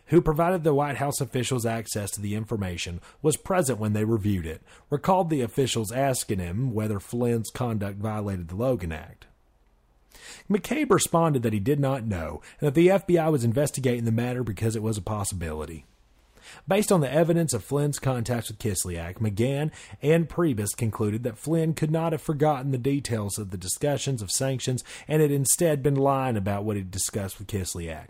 [0.07, 4.47] who provided the White House officials access to the information, was present when they reviewed
[4.47, 9.27] it, recalled the officials asking him whether Flynn's conduct violated the Logan Act.
[10.51, 14.43] McCabe responded that he did not know and that the FBI was investigating the matter
[14.43, 15.85] because it was a possibility.
[16.67, 19.71] Based on the evidence of Flynn's contacts with Kislyak, McGahn
[20.03, 24.31] and Priebus concluded that Flynn could not have forgotten the details of the discussions of
[24.31, 28.09] sanctions and had instead been lying about what he'd discussed with Kislyak.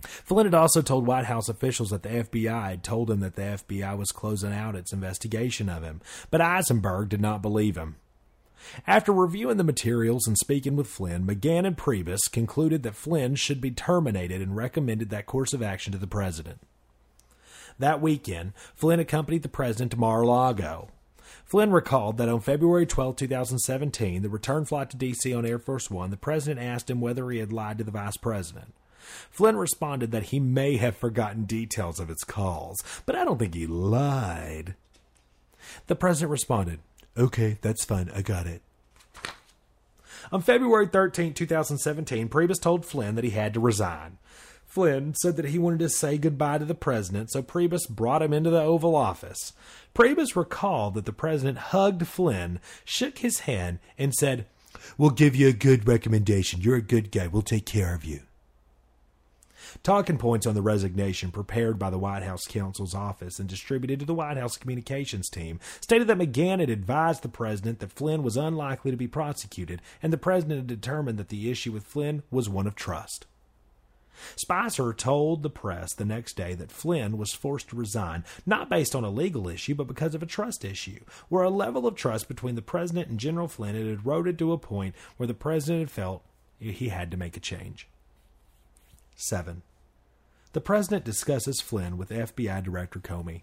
[0.00, 3.42] Flynn had also told White House officials that the FBI had told him that the
[3.42, 6.00] FBI was closing out its investigation of him,
[6.30, 7.96] but Eisenberg did not believe him.
[8.86, 13.60] After reviewing the materials and speaking with Flynn, McGahn and Priebus concluded that Flynn should
[13.60, 16.60] be terminated and recommended that course of action to the president.
[17.78, 20.88] That weekend, Flynn accompanied the president to Mar a Lago.
[21.44, 25.32] Flynn recalled that on February 12, 2017, the return flight to D.C.
[25.32, 28.16] on Air Force One, the president asked him whether he had lied to the vice
[28.16, 28.74] president.
[29.30, 33.54] Flynn responded that he may have forgotten details of its calls, but I don't think
[33.54, 34.74] he lied.
[35.86, 36.80] The president responded,
[37.18, 38.62] Okay, that's fine, I got it.
[40.30, 44.18] On February 13, 2017, Priebus told Flynn that he had to resign.
[44.66, 48.34] Flynn said that he wanted to say goodbye to the president, so Priebus brought him
[48.34, 49.54] into the Oval Office.
[49.94, 54.46] Priebus recalled that the president hugged Flynn, shook his hand, and said,
[54.98, 56.60] We'll give you a good recommendation.
[56.60, 57.26] You're a good guy.
[57.26, 58.20] We'll take care of you.
[59.82, 64.06] Talking points on the resignation prepared by the White House counsel's office and distributed to
[64.06, 68.36] the White House communications team stated that McGahn had advised the president that Flynn was
[68.36, 72.48] unlikely to be prosecuted, and the president had determined that the issue with Flynn was
[72.48, 73.26] one of trust.
[74.34, 78.94] Spicer told the press the next day that Flynn was forced to resign, not based
[78.94, 82.26] on a legal issue, but because of a trust issue, where a level of trust
[82.26, 86.24] between the president and General Flynn had eroded to a point where the president felt
[86.58, 87.86] he had to make a change.
[89.18, 89.62] 7.
[90.52, 93.42] The president discusses Flynn with FBI Director Comey.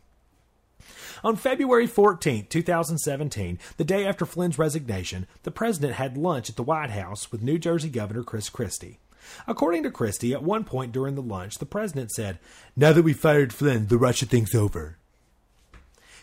[1.23, 6.63] On February 14, 2017, the day after Flynn's resignation, the president had lunch at the
[6.63, 8.99] White House with New Jersey Governor Chris Christie.
[9.47, 12.39] According to Christie, at one point during the lunch, the president said,
[12.75, 14.97] Now that we fired Flynn, the Russia thing's over.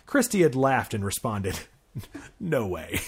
[0.06, 1.58] Christie had laughed and responded,
[2.40, 3.00] No way.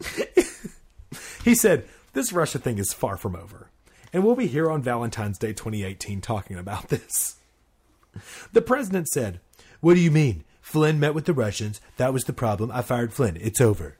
[1.44, 3.69] he said, This Russia thing is far from over.
[4.12, 7.36] And we'll be here on Valentine's Day 2018 talking about this.
[8.52, 9.40] The president said,
[9.80, 10.44] What do you mean?
[10.60, 11.80] Flynn met with the Russians.
[11.96, 12.70] That was the problem.
[12.72, 13.38] I fired Flynn.
[13.40, 13.96] It's over.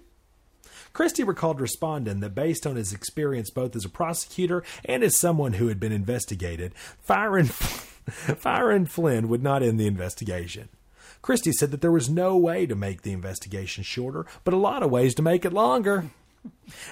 [0.92, 5.54] Christie recalled responding that based on his experience both as a prosecutor and as someone
[5.54, 10.68] who had been investigated, firing, firing Flynn would not end the investigation.
[11.22, 14.82] Christie said that there was no way to make the investigation shorter, but a lot
[14.82, 16.06] of ways to make it longer.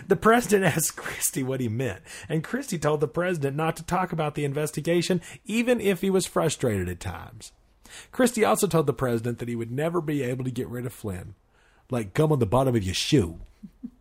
[0.06, 4.12] The president asked Christie what he meant, and Christie told the president not to talk
[4.12, 7.52] about the investigation, even if he was frustrated at times.
[8.12, 10.92] Christie also told the president that he would never be able to get rid of
[10.92, 11.34] Flynn,
[11.90, 13.40] like gum on the bottom of your shoe.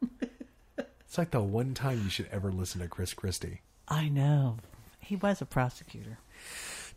[0.77, 3.61] it's like the one time you should ever listen to Chris Christie.
[3.87, 4.57] I know.
[4.99, 6.17] He was a prosecutor.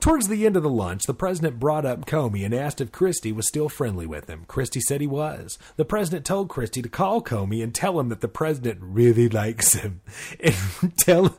[0.01, 3.32] Towards the end of the lunch, the president brought up Comey and asked if Christie
[3.32, 4.44] was still friendly with him.
[4.48, 5.59] Christie said he was.
[5.77, 9.74] The president told Christie to call Comey and tell him that the president really likes
[9.74, 10.01] him.
[10.40, 11.36] And tell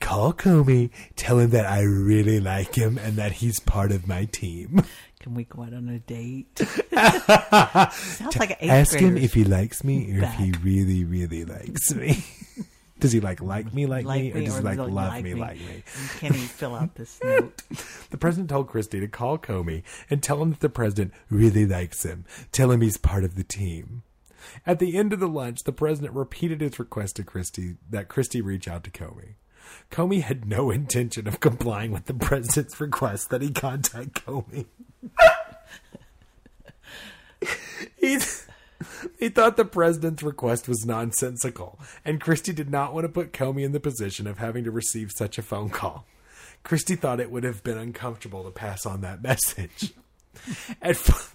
[0.00, 4.24] call Comey, tell him that I really like him and that he's part of my
[4.24, 4.82] team.
[5.20, 6.58] Can we go out on a date?
[6.92, 10.40] Sounds like an eighth Ask him if he likes me or back.
[10.40, 12.24] if he really, really likes me.
[13.04, 15.40] does he like like me like, me, or does he like love like me me.
[15.40, 15.82] like me?
[16.20, 17.62] Can he fill out this note?
[18.08, 22.02] The president told Christie to call Comey and tell him that the president really likes
[22.02, 22.24] him.
[22.50, 24.04] Tell him he's part of the team.
[24.66, 28.40] At the end of the lunch, the president repeated his request to Christie that Christie
[28.40, 29.34] reach out to Comey.
[29.90, 34.64] Comey had no intention of complying with the president's request that he contact Comey.
[37.98, 38.18] he,
[39.18, 43.64] he thought the president's request was nonsensical, and Christie did not want to put Comey
[43.64, 46.06] in the position of having to receive such a phone call.
[46.62, 49.92] Christie thought it would have been uncomfortable to pass on that message.
[50.82, 51.34] F-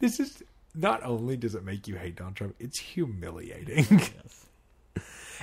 [0.00, 0.42] this is
[0.74, 3.86] not only does it make you hate Donald Trump, it's humiliating.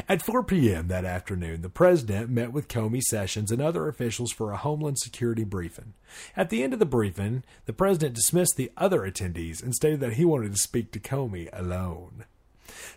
[0.10, 0.88] At 4 p.m.
[0.90, 5.44] that afternoon, the president met with Comey, Sessions, and other officials for a Homeland Security
[5.44, 5.94] briefing.
[6.36, 10.14] At the end of the briefing, the president dismissed the other attendees and stated that
[10.14, 12.26] he wanted to speak to Comey alone.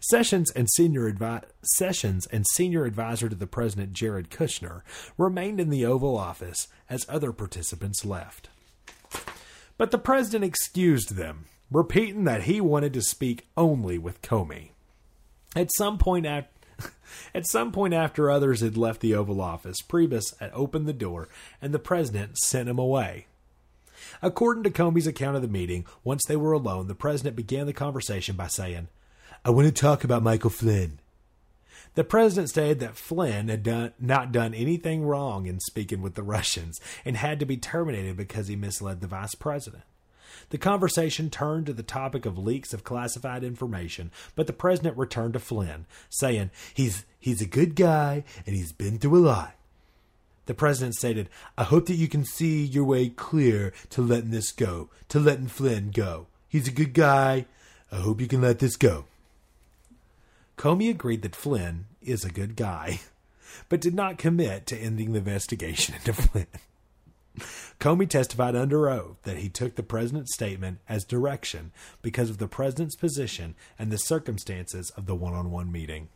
[0.00, 4.82] Sessions and senior advi- Sessions and senior advisor to the president Jared Kushner
[5.16, 8.48] remained in the Oval Office as other participants left.
[9.76, 14.70] But the president excused them, repeating that he wanted to speak only with Comey.
[15.54, 16.50] At some point at,
[17.34, 21.28] at some point after others had left the Oval Office, Priebus had opened the door
[21.60, 23.26] and the president sent him away.
[24.22, 27.72] According to Comey's account of the meeting, once they were alone, the president began the
[27.72, 28.88] conversation by saying,
[29.44, 30.98] I want to talk about Michael Flynn.
[31.94, 36.22] The president stated that Flynn had done, not done anything wrong in speaking with the
[36.36, 39.82] Russians and had to be terminated because he misled the vice president.
[40.50, 45.34] The conversation turned to the topic of leaks of classified information, but the president returned
[45.34, 49.54] to Flynn, saying, He's, he's a good guy and he's been through a lot.
[50.46, 51.28] The president stated,
[51.58, 55.48] I hope that you can see your way clear to letting this go, to letting
[55.48, 56.26] Flynn go.
[56.48, 57.44] He's a good guy.
[57.92, 59.04] I hope you can let this go.
[60.56, 63.00] Comey agreed that Flynn is a good guy,
[63.68, 66.46] but did not commit to ending the investigation into Flynn.
[67.80, 72.48] Comey testified under oath that he took the president's statement as direction because of the
[72.48, 76.08] president's position and the circumstances of the one on one meeting.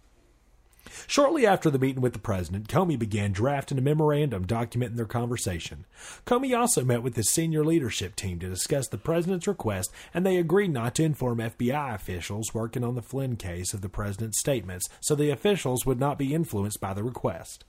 [1.07, 5.85] Shortly after the meeting with the president, Comey began drafting a memorandum documenting their conversation.
[6.27, 10.37] Comey also met with his senior leadership team to discuss the president's request, and they
[10.37, 14.89] agreed not to inform FBI officials working on the Flynn case of the president's statements,
[15.01, 17.65] so the officials would not be influenced by the request.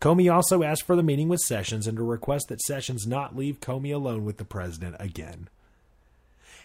[0.00, 3.60] Comey also asked for the meeting with Sessions and to request that Sessions not leave
[3.60, 5.48] Comey alone with the president again.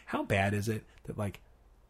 [0.08, 1.40] How bad is it that, like,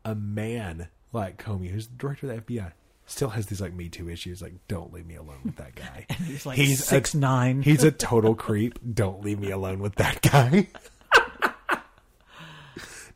[0.03, 2.71] a man like Comey, who's the director of the FBI,
[3.05, 4.41] still has these like Me Too issues.
[4.41, 6.05] Like, don't leave me alone with that guy.
[6.25, 7.61] he's like six a, nine.
[7.61, 8.79] He's a total creep.
[8.93, 10.67] Don't leave me alone with that guy.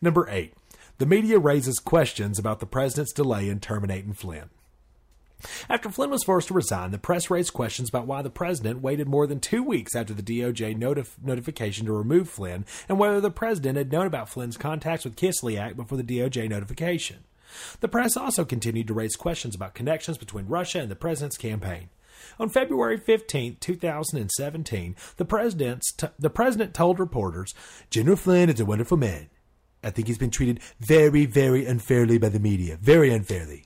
[0.02, 0.54] Number eight,
[0.98, 4.50] the media raises questions about the president's delay in terminating Flynn.
[5.70, 9.08] After Flynn was forced to resign, the press raised questions about why the president waited
[9.08, 13.32] more than two weeks after the DOJ notif- notification to remove Flynn and whether the
[13.32, 17.24] president had known about Flynn's contacts with Kislyak before the DOJ notification.
[17.80, 21.90] The press also continued to raise questions about connections between Russia and the president's campaign.
[22.40, 27.54] On February 15, 2017, the, president's t- the president told reporters,
[27.90, 29.30] General Flynn is a wonderful man.
[29.84, 32.78] I think he's been treated very, very unfairly by the media.
[32.82, 33.66] Very unfairly.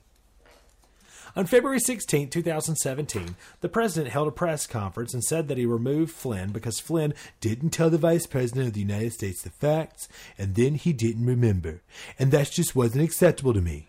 [1.37, 6.11] On February 16, 2017, the president held a press conference and said that he removed
[6.11, 10.07] Flynn because Flynn didn't tell the vice president of the United States the facts,
[10.39, 11.81] and then he didn't remember.
[12.17, 13.87] And that just wasn't acceptable to me.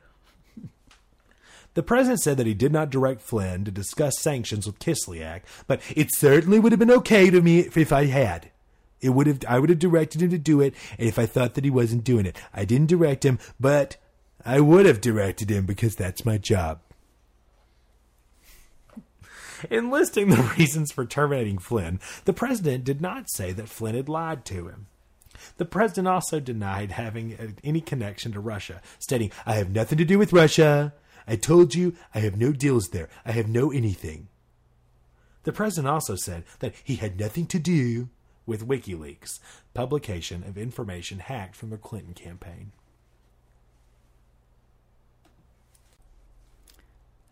[1.72, 5.80] The president said that he did not direct Flynn to discuss sanctions with Kislyak, but
[5.96, 8.50] it certainly would have been okay to me if, if I had.
[9.00, 11.64] It would have I would have directed him to do it, if I thought that
[11.64, 12.36] he wasn't doing it.
[12.52, 13.96] I didn't direct him, but
[14.44, 16.80] I would have directed him because that's my job.
[19.70, 24.08] In listing the reasons for terminating Flynn, the president did not say that Flynn had
[24.08, 24.86] lied to him.
[25.56, 30.18] The president also denied having any connection to Russia, stating, I have nothing to do
[30.18, 30.94] with Russia.
[31.26, 33.08] I told you I have no deals there.
[33.24, 34.28] I have no anything.
[35.44, 38.08] The president also said that he had nothing to do
[38.46, 39.38] with WikiLeaks,
[39.74, 42.72] publication of information hacked from the Clinton campaign.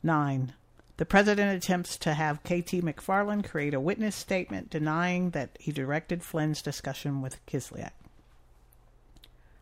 [0.03, 0.53] 9.
[0.99, 6.23] The president attempts to have KT McFarland create a witness statement denying that he directed
[6.23, 7.93] Flynn's discussion with Kislyak.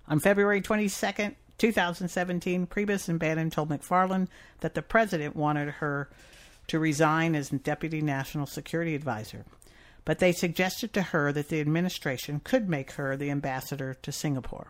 [0.06, 4.28] On February 22nd, 2017, Priebus and Bannon told McFarland
[4.60, 6.08] that the president wanted her
[6.68, 9.44] to resign as Deputy National Security Advisor,
[10.04, 14.68] but they suggested to her that the administration could make her the ambassador to Singapore.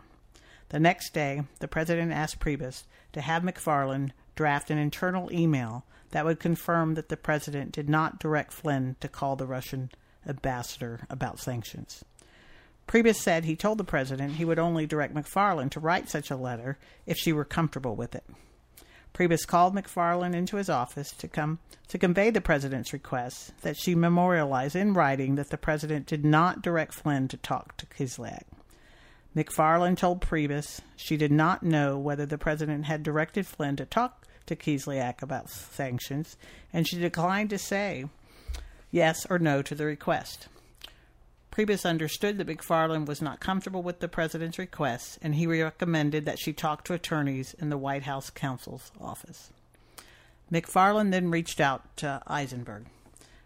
[0.70, 5.84] The next day, the president asked Priebus to have McFarland draft an internal email
[6.14, 9.90] that would confirm that the president did not direct Flynn to call the Russian
[10.24, 12.04] ambassador about sanctions.
[12.86, 16.36] Priebus said he told the president he would only direct McFarland to write such a
[16.36, 18.22] letter if she were comfortable with it.
[19.12, 21.58] Priebus called McFarland into his office to come
[21.88, 26.62] to convey the president's request that she memorialize in writing that the president did not
[26.62, 28.44] direct Flynn to talk to Kislyak.
[29.34, 34.24] McFarland told Priebus she did not know whether the president had directed Flynn to talk
[34.46, 36.36] to Kislyak about sanctions,
[36.72, 38.06] and she declined to say
[38.90, 40.48] yes or no to the request.
[41.50, 46.40] Priebus understood that McFarland was not comfortable with the president's request, and he recommended that
[46.40, 49.50] she talk to attorneys in the White House counsel's office.
[50.52, 52.86] McFarland then reached out to Eisenberg.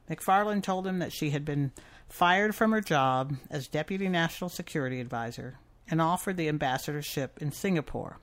[0.08, 1.72] McFarland told him that she had been
[2.08, 5.58] fired from her job as Deputy National Security Advisor
[5.90, 8.18] and offered the ambassadorship in Singapore,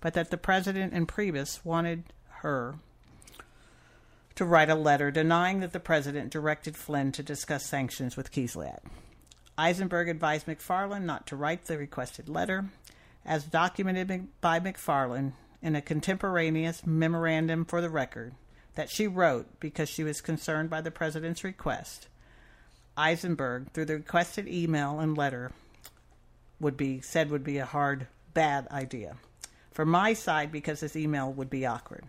[0.00, 2.04] but that the President and Priebus wanted
[2.40, 2.76] her
[4.34, 8.80] to write a letter denying that the President directed Flynn to discuss sanctions with Kislyak.
[9.58, 12.66] Eisenberg advised McFarland not to write the requested letter,
[13.24, 18.34] as documented by McFarland in a contemporaneous memorandum for the record
[18.76, 22.06] that she wrote because she was concerned by the President's request.
[22.96, 25.50] Eisenberg, through the requested email and letter,
[26.60, 29.16] would be said would be a hard, bad idea.
[29.78, 32.04] For my side, because this email would be awkward.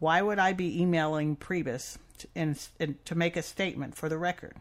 [0.00, 4.18] Why would I be emailing Priebus to, in, in, to make a statement for the
[4.18, 4.56] record?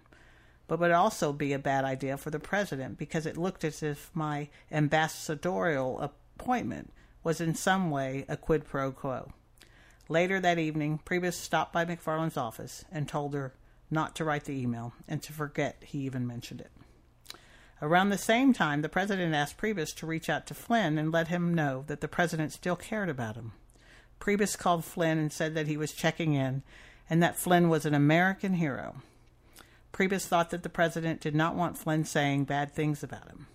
[0.68, 4.12] But would also be a bad idea for the president because it looked as if
[4.14, 6.94] my ambassadorial appointment
[7.24, 9.32] was in some way a quid pro quo.
[10.08, 13.56] Later that evening, Priebus stopped by McFarland's office and told her
[13.90, 16.70] not to write the email and to forget he even mentioned it.
[17.82, 21.28] Around the same time, the president asked Priebus to reach out to Flynn and let
[21.28, 23.52] him know that the president still cared about him.
[24.20, 26.64] Priebus called Flynn and said that he was checking in
[27.10, 28.96] and that Flynn was an American hero.
[29.94, 33.48] Priebus thought that the president did not want Flynn saying bad things about him.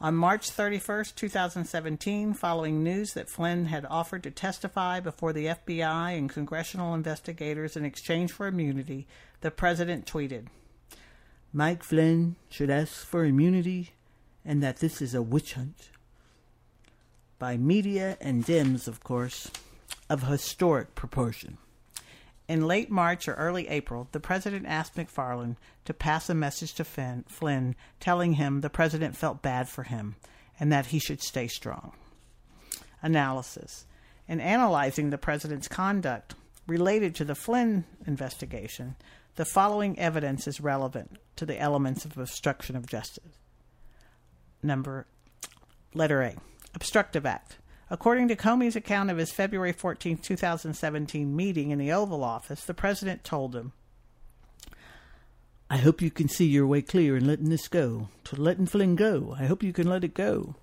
[0.00, 6.16] On March 31, 2017, following news that Flynn had offered to testify before the FBI
[6.16, 9.06] and congressional investigators in exchange for immunity,
[9.40, 10.46] the president tweeted
[11.52, 13.90] Mike Flynn should ask for immunity
[14.44, 15.90] and that this is a witch hunt.
[17.38, 19.50] By media and Dems, of course,
[20.10, 21.58] of historic proportion.
[22.48, 26.84] In late March or early April, the president asked McFarland to pass a message to
[26.84, 30.16] Finn, Flynn telling him the president felt bad for him
[30.58, 31.92] and that he should stay strong.
[33.02, 33.86] Analysis.
[34.26, 36.34] In analyzing the president's conduct
[36.66, 38.96] related to the Flynn investigation,
[39.38, 43.38] the following evidence is relevant to the elements of obstruction of justice.
[44.64, 45.06] Number
[45.94, 46.34] letter A.
[46.74, 47.58] Obstructive act.
[47.88, 52.74] According to Comey's account of his February 14, 2017 meeting in the Oval Office, the
[52.74, 53.70] president told him,
[55.70, 58.08] I hope you can see your way clear in letting this go.
[58.24, 59.36] To letting Flynn go.
[59.38, 60.56] I hope you can let it go.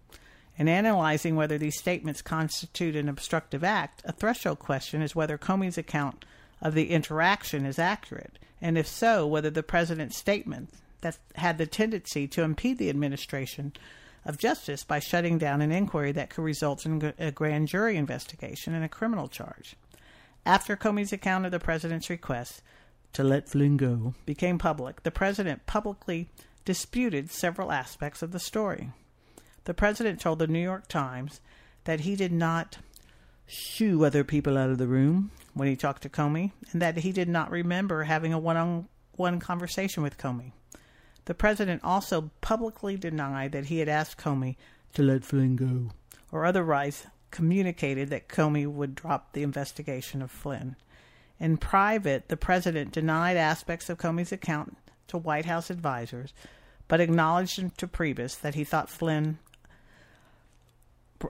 [0.58, 5.78] In analyzing whether these statements constitute an obstructive act, a threshold question is whether Comey's
[5.78, 6.26] account
[6.62, 10.70] of the interaction is accurate, and if so, whether the president's statement
[11.02, 13.74] that had the tendency to impede the administration
[14.26, 18.74] of justice by shutting down an inquiry that could result in a grand jury investigation
[18.74, 19.76] and a criminal charge.
[20.46, 22.62] After Comey's account of the president's request
[23.14, 26.28] to let Flynn go became public, the president publicly
[26.66, 28.90] disputed several aspects of the story.
[29.66, 31.40] The president told the New York Times
[31.86, 32.78] that he did not
[33.48, 37.12] shoo other people out of the room when he talked to Comey, and that he
[37.12, 40.52] did not remember having a one on one conversation with Comey.
[41.26, 44.58] The president also publicly denied that he had asked Comey
[44.94, 45.92] to let Flynn go,
[46.32, 50.76] or otherwise communicated that Comey would drop the investigation of Flynn.
[51.40, 54.78] In private, the president denied aspects of Comey's account
[55.08, 56.34] to White House advisors,
[56.88, 59.40] but acknowledged to Priebus that he thought Flynn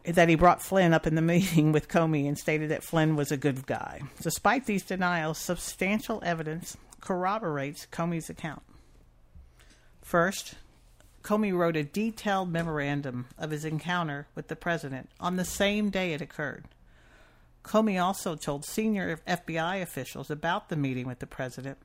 [0.06, 3.32] that he brought Flynn up in the meeting with Comey and stated that Flynn was
[3.32, 4.02] a good guy.
[4.22, 8.64] Despite these denials, substantial evidence corroborates Comey's account.
[10.02, 10.56] First,
[11.24, 16.14] Comey wrote a detailed memorandum of his encounter with the president on the same day
[16.14, 16.66] it occurred.
[17.64, 21.80] Comey also told senior FBI officials about the meeting with the president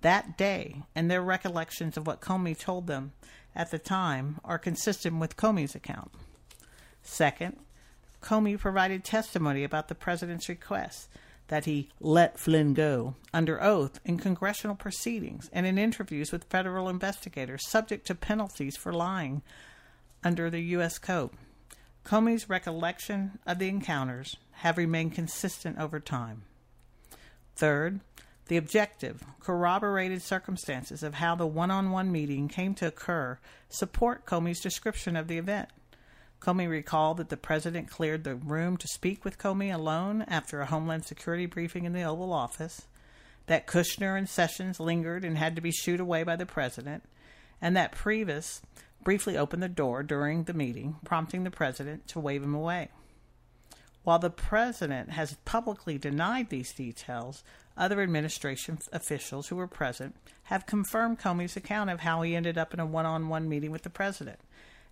[0.00, 3.12] that day, and their recollections of what Comey told them
[3.54, 6.10] at the time are consistent with Comey's account.
[7.06, 7.56] Second,
[8.20, 11.08] Comey provided testimony about the president's request
[11.46, 16.88] that he let Flynn go under oath in congressional proceedings and in interviews with federal
[16.88, 19.42] investigators subject to penalties for lying
[20.24, 20.98] under the U.S.
[20.98, 21.30] Code.
[22.04, 26.42] Comey's recollection of the encounters have remained consistent over time.
[27.54, 28.00] Third,
[28.48, 33.38] the objective, corroborated circumstances of how the one on one meeting came to occur
[33.68, 35.68] support Comey's description of the event.
[36.46, 40.66] Comey recalled that the president cleared the room to speak with Comey alone after a
[40.66, 42.82] Homeland Security briefing in the Oval Office,
[43.46, 47.02] that Kushner and Sessions lingered and had to be shooed away by the president,
[47.60, 48.60] and that Priebus
[49.02, 52.90] briefly opened the door during the meeting, prompting the president to wave him away.
[54.04, 57.42] While the president has publicly denied these details,
[57.76, 60.14] other administration officials who were present
[60.44, 63.72] have confirmed Comey's account of how he ended up in a one on one meeting
[63.72, 64.38] with the president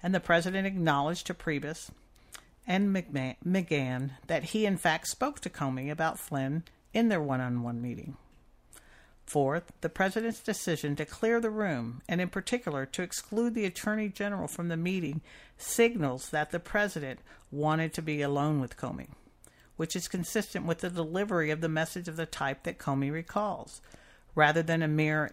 [0.05, 1.91] and the president acknowledged to Priebus
[2.67, 6.63] and McGahn that he in fact spoke to Comey about Flynn
[6.93, 8.19] in their one on one meeting.
[9.25, 14.11] Fourth, the President's decision to clear the room, and in particular to exclude the Attorney
[14.11, 15.23] General from the meeting,
[15.57, 17.21] signals that the President
[17.51, 19.09] wanted to be alone with Comey,
[19.77, 23.81] which is consistent with the delivery of the message of the type that Comey recalls,
[24.35, 25.31] rather than a mere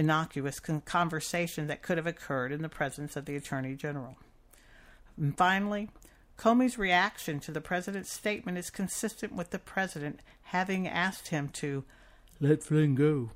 [0.00, 4.16] innocuous conversation that could have occurred in the presence of the Attorney General.
[5.18, 5.90] And finally,
[6.38, 11.84] Comey's reaction to the President's statement is consistent with the President having asked him to
[12.40, 13.32] let Flynn go.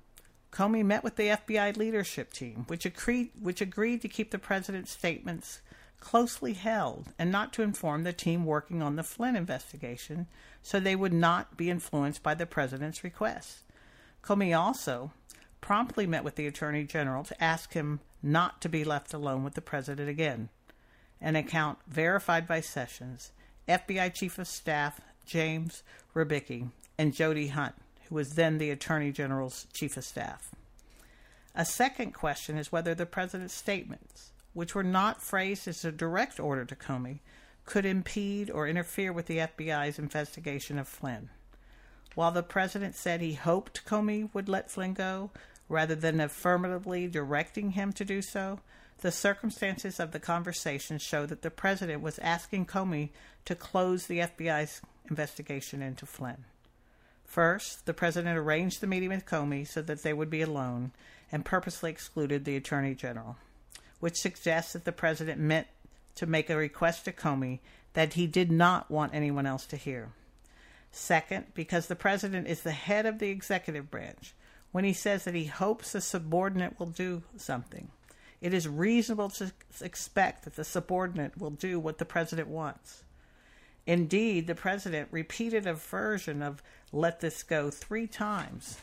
[0.50, 4.92] Comey met with the FBI leadership team, which agreed, which agreed to keep the president's
[4.92, 5.60] statements
[6.00, 10.28] closely held and not to inform the team working on the Flynn investigation
[10.62, 13.58] so they would not be influenced by the president's request.
[14.22, 15.12] Comey also
[15.64, 19.54] promptly met with the attorney general to ask him not to be left alone with
[19.54, 20.50] the president again.
[21.22, 23.32] An account verified by Sessions,
[23.66, 25.82] FBI Chief of Staff James
[26.14, 26.68] Rybicki,
[26.98, 27.74] and Jody Hunt
[28.08, 30.54] who was then the Attorney General's Chief of Staff.
[31.54, 36.38] A second question is whether the President's statements, which were not phrased as a direct
[36.38, 37.20] order to Comey,
[37.64, 41.30] could impede or interfere with the FBI's investigation of Flynn.
[42.14, 45.30] While the President said he hoped Comey would let Flynn go,
[45.68, 48.60] rather than affirmatively directing him to do so,
[49.00, 53.10] the circumstances of the conversation show that the President was asking Comey
[53.44, 56.44] to close the FBI's investigation into Flynn.
[57.24, 60.92] First, the president arranged the meeting with Comey so that they would be alone
[61.32, 63.36] and purposely excluded the attorney general,
[63.98, 65.66] which suggests that the president meant
[66.14, 67.58] to make a request to Comey
[67.94, 70.10] that he did not want anyone else to hear.
[70.92, 74.32] Second, because the president is the head of the executive branch,
[74.74, 77.86] when he says that he hopes a subordinate will do something,
[78.40, 83.04] it is reasonable to expect that the subordinate will do what the president wants.
[83.86, 86.60] Indeed, the president repeated a version of
[86.90, 88.78] let this go three times.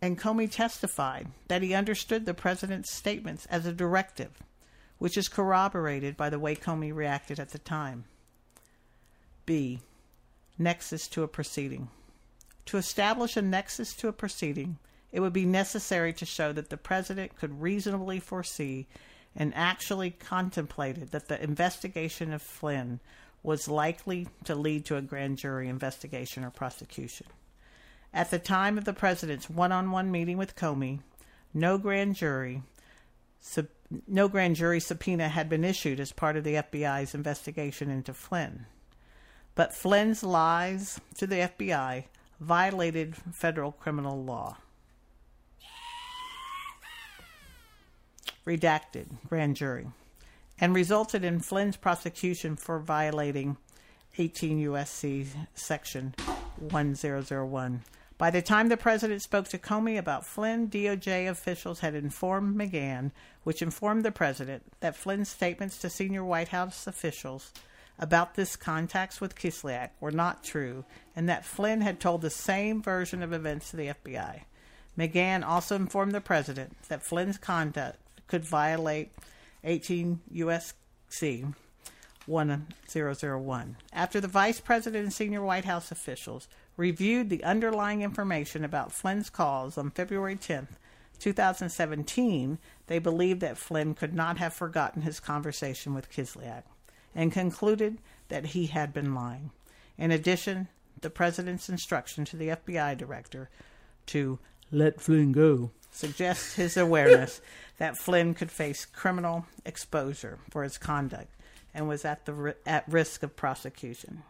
[0.00, 4.30] And Comey testified that he understood the president's statements as a directive,
[4.96, 8.04] which is corroborated by the way Comey reacted at the time.
[9.44, 9.80] B.
[10.58, 11.88] Nexus to a proceeding.
[12.64, 14.78] To establish a nexus to a proceeding,
[15.14, 18.88] it would be necessary to show that the president could reasonably foresee
[19.36, 22.98] and actually contemplated that the investigation of Flynn
[23.40, 27.28] was likely to lead to a grand jury investigation or prosecution.
[28.12, 30.98] At the time of the president's one-on-one meeting with Comey,
[31.54, 32.62] no grand jury
[33.38, 33.68] sub,
[34.08, 38.66] no grand jury subpoena had been issued as part of the FBI's investigation into Flynn.
[39.54, 42.06] But Flynn's lies to the FBI
[42.40, 44.56] violated federal criminal law.
[48.46, 49.86] Redacted grand jury
[50.60, 53.56] and resulted in Flynn's prosecution for violating
[54.18, 55.26] 18 U.S.C.
[55.54, 56.14] Section
[56.58, 57.82] 1001.
[58.16, 63.10] By the time the president spoke to Comey about Flynn, DOJ officials had informed McGahn,
[63.42, 67.52] which informed the president, that Flynn's statements to senior White House officials
[67.98, 70.84] about this contacts with Kislyak were not true,
[71.16, 74.42] and that Flynn had told the same version of events to the FBI.
[74.96, 79.12] McGahn also informed the president that Flynn's conduct could violate
[79.64, 81.54] 18 USC
[82.26, 83.76] 1001.
[83.92, 89.30] After the vice president and senior White House officials reviewed the underlying information about Flynn's
[89.30, 90.68] calls on February 10,
[91.18, 96.64] 2017, they believed that Flynn could not have forgotten his conversation with Kislyak
[97.14, 97.98] and concluded
[98.28, 99.50] that he had been lying.
[99.96, 100.68] In addition,
[101.00, 103.48] the president's instruction to the FBI director
[104.06, 104.38] to
[104.72, 107.40] let Flynn go suggests his awareness
[107.78, 111.34] that Flynn could face criminal exposure for his conduct
[111.74, 114.22] and was at the at risk of prosecution.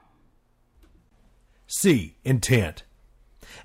[1.67, 2.17] C.
[2.25, 2.85] Intent.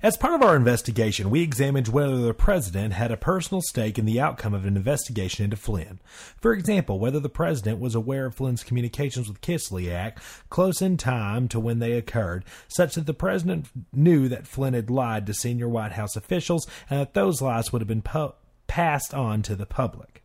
[0.02, 4.04] As part of our investigation, we examined whether the president had a personal stake in
[4.04, 6.00] the outcome of an investigation into Flynn.
[6.40, 11.48] For example, whether the president was aware of Flynn's communications with Kislyak close in time
[11.48, 15.68] to when they occurred, such that the president knew that Flynn had lied to senior
[15.68, 18.34] White House officials and that those lies would have been po-
[18.70, 20.22] passed on to the public.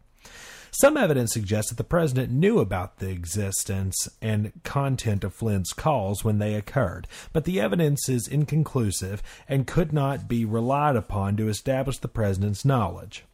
[0.70, 6.24] Some evidence suggests that the president knew about the existence and content of Flynn's calls
[6.24, 11.48] when they occurred, but the evidence is inconclusive and could not be relied upon to
[11.48, 13.26] establish the president's knowledge.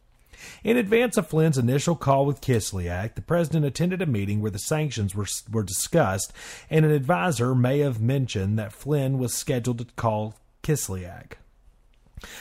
[0.64, 4.58] In advance of Flynn's initial call with Kislyak, the president attended a meeting where the
[4.58, 6.32] sanctions were, were discussed,
[6.70, 11.34] and an advisor may have mentioned that Flynn was scheduled to call Kislyak.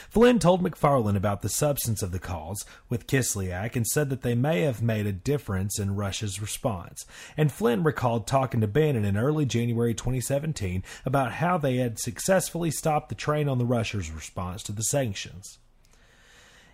[0.09, 4.35] Flynn told McFarland about the substance of the calls with Kislyak and said that they
[4.35, 7.05] may have made a difference in Russia's response.
[7.37, 12.71] And Flynn recalled talking to Bannon in early January 2017 about how they had successfully
[12.71, 15.59] stopped the train on the Russia's response to the sanctions.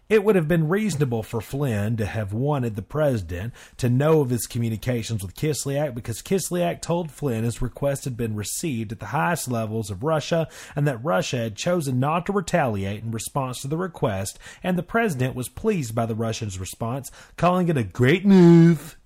[0.10, 4.30] It would have been reasonable for Flynn to have wanted the president to know of
[4.30, 9.08] his communications with Kislyak because Kislyak told Flynn his request had been received at the
[9.08, 10.48] highest levels of Russia
[10.78, 14.84] and that Russia had chosen not to retaliate in response to the request, and the
[14.84, 18.98] president was pleased by the Russians' response, calling it a great move.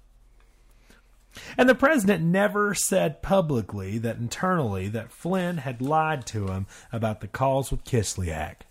[1.57, 7.22] And the president never said publicly that internally that Flynn had lied to him about
[7.22, 8.65] the calls with Kislyak.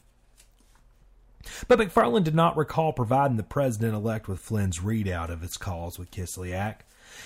[1.68, 5.98] But McFarland did not recall providing the president elect with Flynn's readout of his calls
[5.98, 6.80] with Kislyak,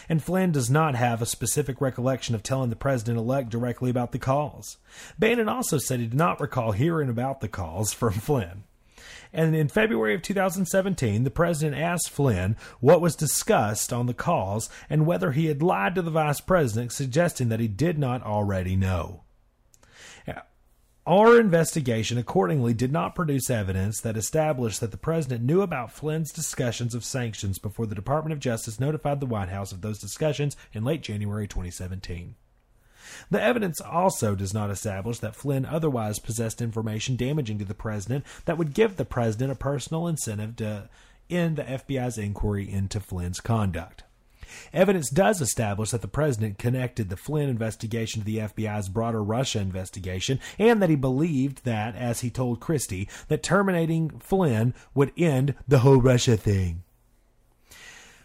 [0.08, 4.12] and Flynn does not have a specific recollection of telling the president elect directly about
[4.12, 4.78] the calls.
[5.18, 8.64] Bannon also said he did not recall hearing about the calls from Flynn.
[9.32, 14.70] And in February of 2017, the president asked Flynn what was discussed on the calls
[14.88, 18.76] and whether he had lied to the vice president, suggesting that he did not already
[18.76, 19.23] know.
[21.06, 26.32] Our investigation accordingly did not produce evidence that established that the president knew about Flynn's
[26.32, 30.56] discussions of sanctions before the Department of Justice notified the White House of those discussions
[30.72, 32.36] in late January 2017.
[33.30, 38.24] The evidence also does not establish that Flynn otherwise possessed information damaging to the president
[38.46, 40.88] that would give the president a personal incentive to
[41.28, 44.04] end the FBI's inquiry into Flynn's conduct.
[44.72, 49.60] Evidence does establish that the president connected the Flynn investigation to the FBI's broader Russia
[49.60, 55.54] investigation, and that he believed that, as he told Christie, that terminating Flynn would end
[55.66, 56.82] the whole Russia thing.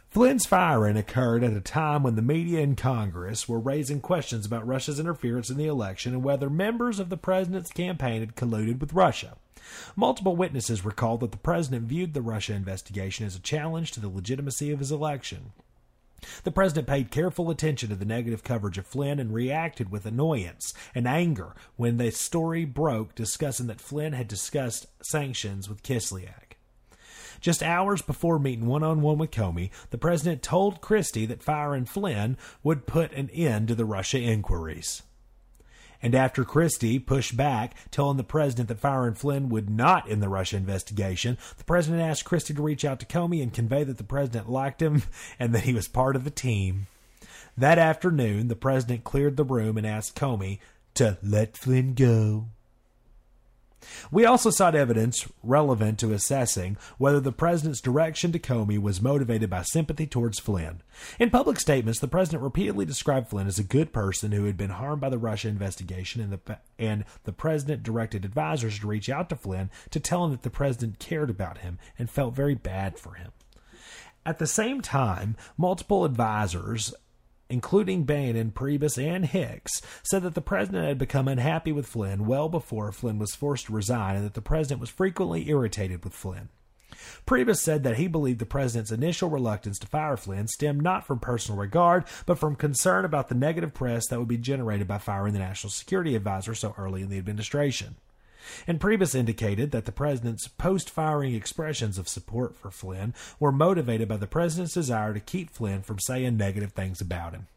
[0.10, 4.66] Flynn's firing occurred at a time when the media and Congress were raising questions about
[4.66, 8.94] Russia's interference in the election and whether members of the president's campaign had colluded with
[8.94, 9.38] Russia.
[9.96, 14.10] Multiple witnesses recalled that the president viewed the Russia investigation as a challenge to the
[14.10, 15.52] legitimacy of his election.
[16.44, 20.74] The president paid careful attention to the negative coverage of Flynn and reacted with annoyance
[20.94, 26.58] and anger when the story broke discussing that Flynn had discussed sanctions with Kislyak.
[27.40, 31.86] Just hours before meeting one on one with Comey, the president told Christie that firing
[31.86, 35.04] Flynn would put an end to the Russia inquiries.
[36.02, 40.30] And after Christie pushed back, telling the president that firing Flynn would not end the
[40.30, 44.04] Russia investigation, the president asked Christie to reach out to Comey and convey that the
[44.04, 45.04] president liked him
[45.40, 46.88] and that he was part of the team.
[47.58, 50.60] That afternoon, the president cleared the room and asked Comey
[50.94, 52.46] to let Flynn go.
[54.12, 59.50] We also sought evidence relevant to assessing whether the president's direction to Comey was motivated
[59.50, 60.82] by sympathy towards Flynn.
[61.20, 64.72] In public statements, the president repeatedly described Flynn as a good person who had been
[64.72, 69.30] harmed by the Russia investigation, and the, and the president directed advisors to reach out
[69.30, 72.98] to Flynn to tell him that the president cared about him and felt very bad
[72.98, 73.32] for him.
[74.26, 76.94] At the same time, multiple advisors
[77.50, 82.48] including Bannon Priebus, and Hicks, said that the president had become unhappy with Flynn well
[82.48, 86.50] before Flynn was forced to resign and that the president was frequently irritated with Flynn.
[87.26, 91.20] Priebus said that he believed the president's initial reluctance to fire Flynn stemmed not from
[91.20, 95.34] personal regard, but from concern about the negative press that would be generated by firing
[95.34, 97.96] the national security advisor so early in the administration
[98.68, 104.08] and Priebus indicated that the president's post firing expressions of support for Flynn were motivated
[104.08, 107.48] by the president's desire to keep Flynn from saying negative things about him.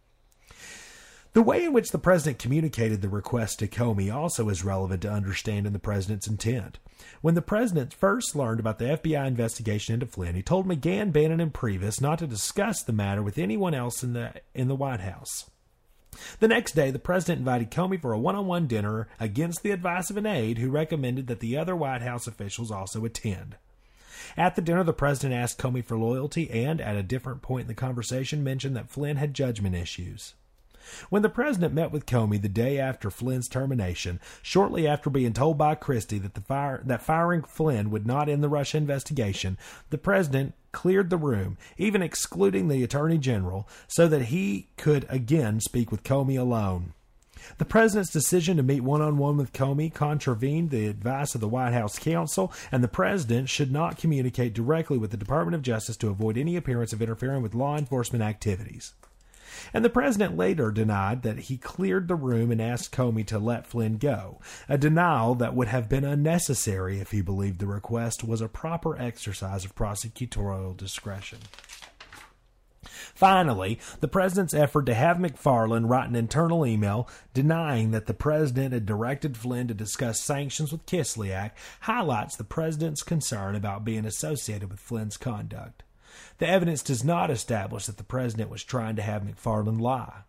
[1.35, 5.11] The way in which the president communicated the request to Comey also is relevant to
[5.11, 6.79] understanding the president's intent.
[7.23, 11.41] When the president first learned about the FBI investigation into Flynn, he told McGahn, Bannon,
[11.41, 15.01] and Priebus not to discuss the matter with anyone else in the in the White
[15.01, 15.51] House.
[16.41, 19.71] The next day, the president invited Comey for a one on one dinner against the
[19.71, 23.57] advice of an aide who recommended that the other White House officials also attend.
[24.37, 27.69] At the dinner, the president asked Comey for loyalty and, at a different point in
[27.69, 30.35] the conversation, mentioned that Flynn had judgment issues.
[31.11, 35.59] When the president met with Comey the day after Flynn's termination, shortly after being told
[35.59, 39.59] by Christie that the fire that firing Flynn would not end the Russia investigation,
[39.91, 45.61] the president cleared the room, even excluding the attorney general, so that he could again
[45.61, 46.95] speak with Comey alone.
[47.59, 51.49] The president's decision to meet one on one with Comey contravened the advice of the
[51.49, 55.97] White House counsel, and the president should not communicate directly with the Department of Justice
[55.99, 58.95] to avoid any appearance of interfering with law enforcement activities.
[59.73, 63.67] And the president later denied that he cleared the room and asked Comey to let
[63.67, 68.41] Flynn go, a denial that would have been unnecessary if he believed the request was
[68.41, 71.39] a proper exercise of prosecutorial discretion.
[73.15, 78.73] Finally, the president's effort to have McFarland write an internal email denying that the president
[78.73, 81.53] had directed Flynn to discuss sanctions with Kislyak
[81.83, 85.83] highlights the president's concern about being associated with Flynn's conduct.
[86.43, 90.23] The evidence does not establish that the president was trying to have McFarland lie.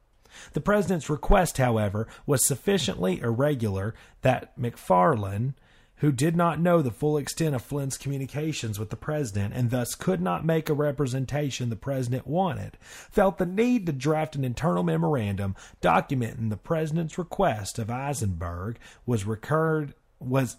[0.52, 5.56] The president's request, however, was sufficiently irregular that McFarland,
[5.96, 9.96] who did not know the full extent of Flynn's communications with the president and thus
[9.96, 12.78] could not make a representation the president wanted,
[13.10, 18.78] felt the need to draft an internal memorandum documenting the president's request of Eisenberg
[19.08, 20.58] was recurred was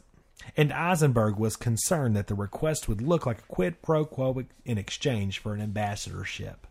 [0.56, 4.78] and Eisenberg was concerned that the request would look like a quid pro quo in
[4.78, 6.66] exchange for an ambassadorship.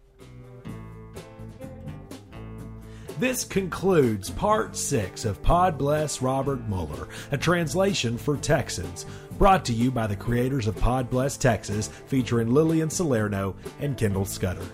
[3.20, 9.06] This concludes part six of Pod Bless Robert Mueller, a translation for Texans,
[9.38, 14.26] brought to you by the creators of Pod Bless Texas, featuring Lillian Salerno and Kendall
[14.26, 14.66] Scudder.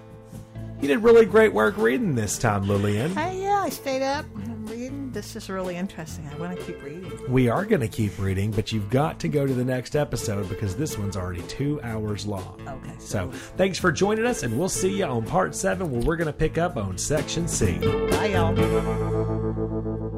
[0.81, 3.13] You did really great work reading this time, Lillian.
[3.13, 4.25] Hey, yeah, I stayed up
[4.69, 5.11] reading.
[5.11, 6.25] This is really interesting.
[6.31, 7.11] I want to keep reading.
[7.27, 10.47] We are going to keep reading, but you've got to go to the next episode
[10.47, 12.61] because this one's already two hours long.
[12.65, 12.95] Okay.
[12.97, 16.27] So thanks for joining us, and we'll see you on part seven where we're going
[16.27, 17.77] to pick up on section C.
[17.79, 20.08] Bye, y'all.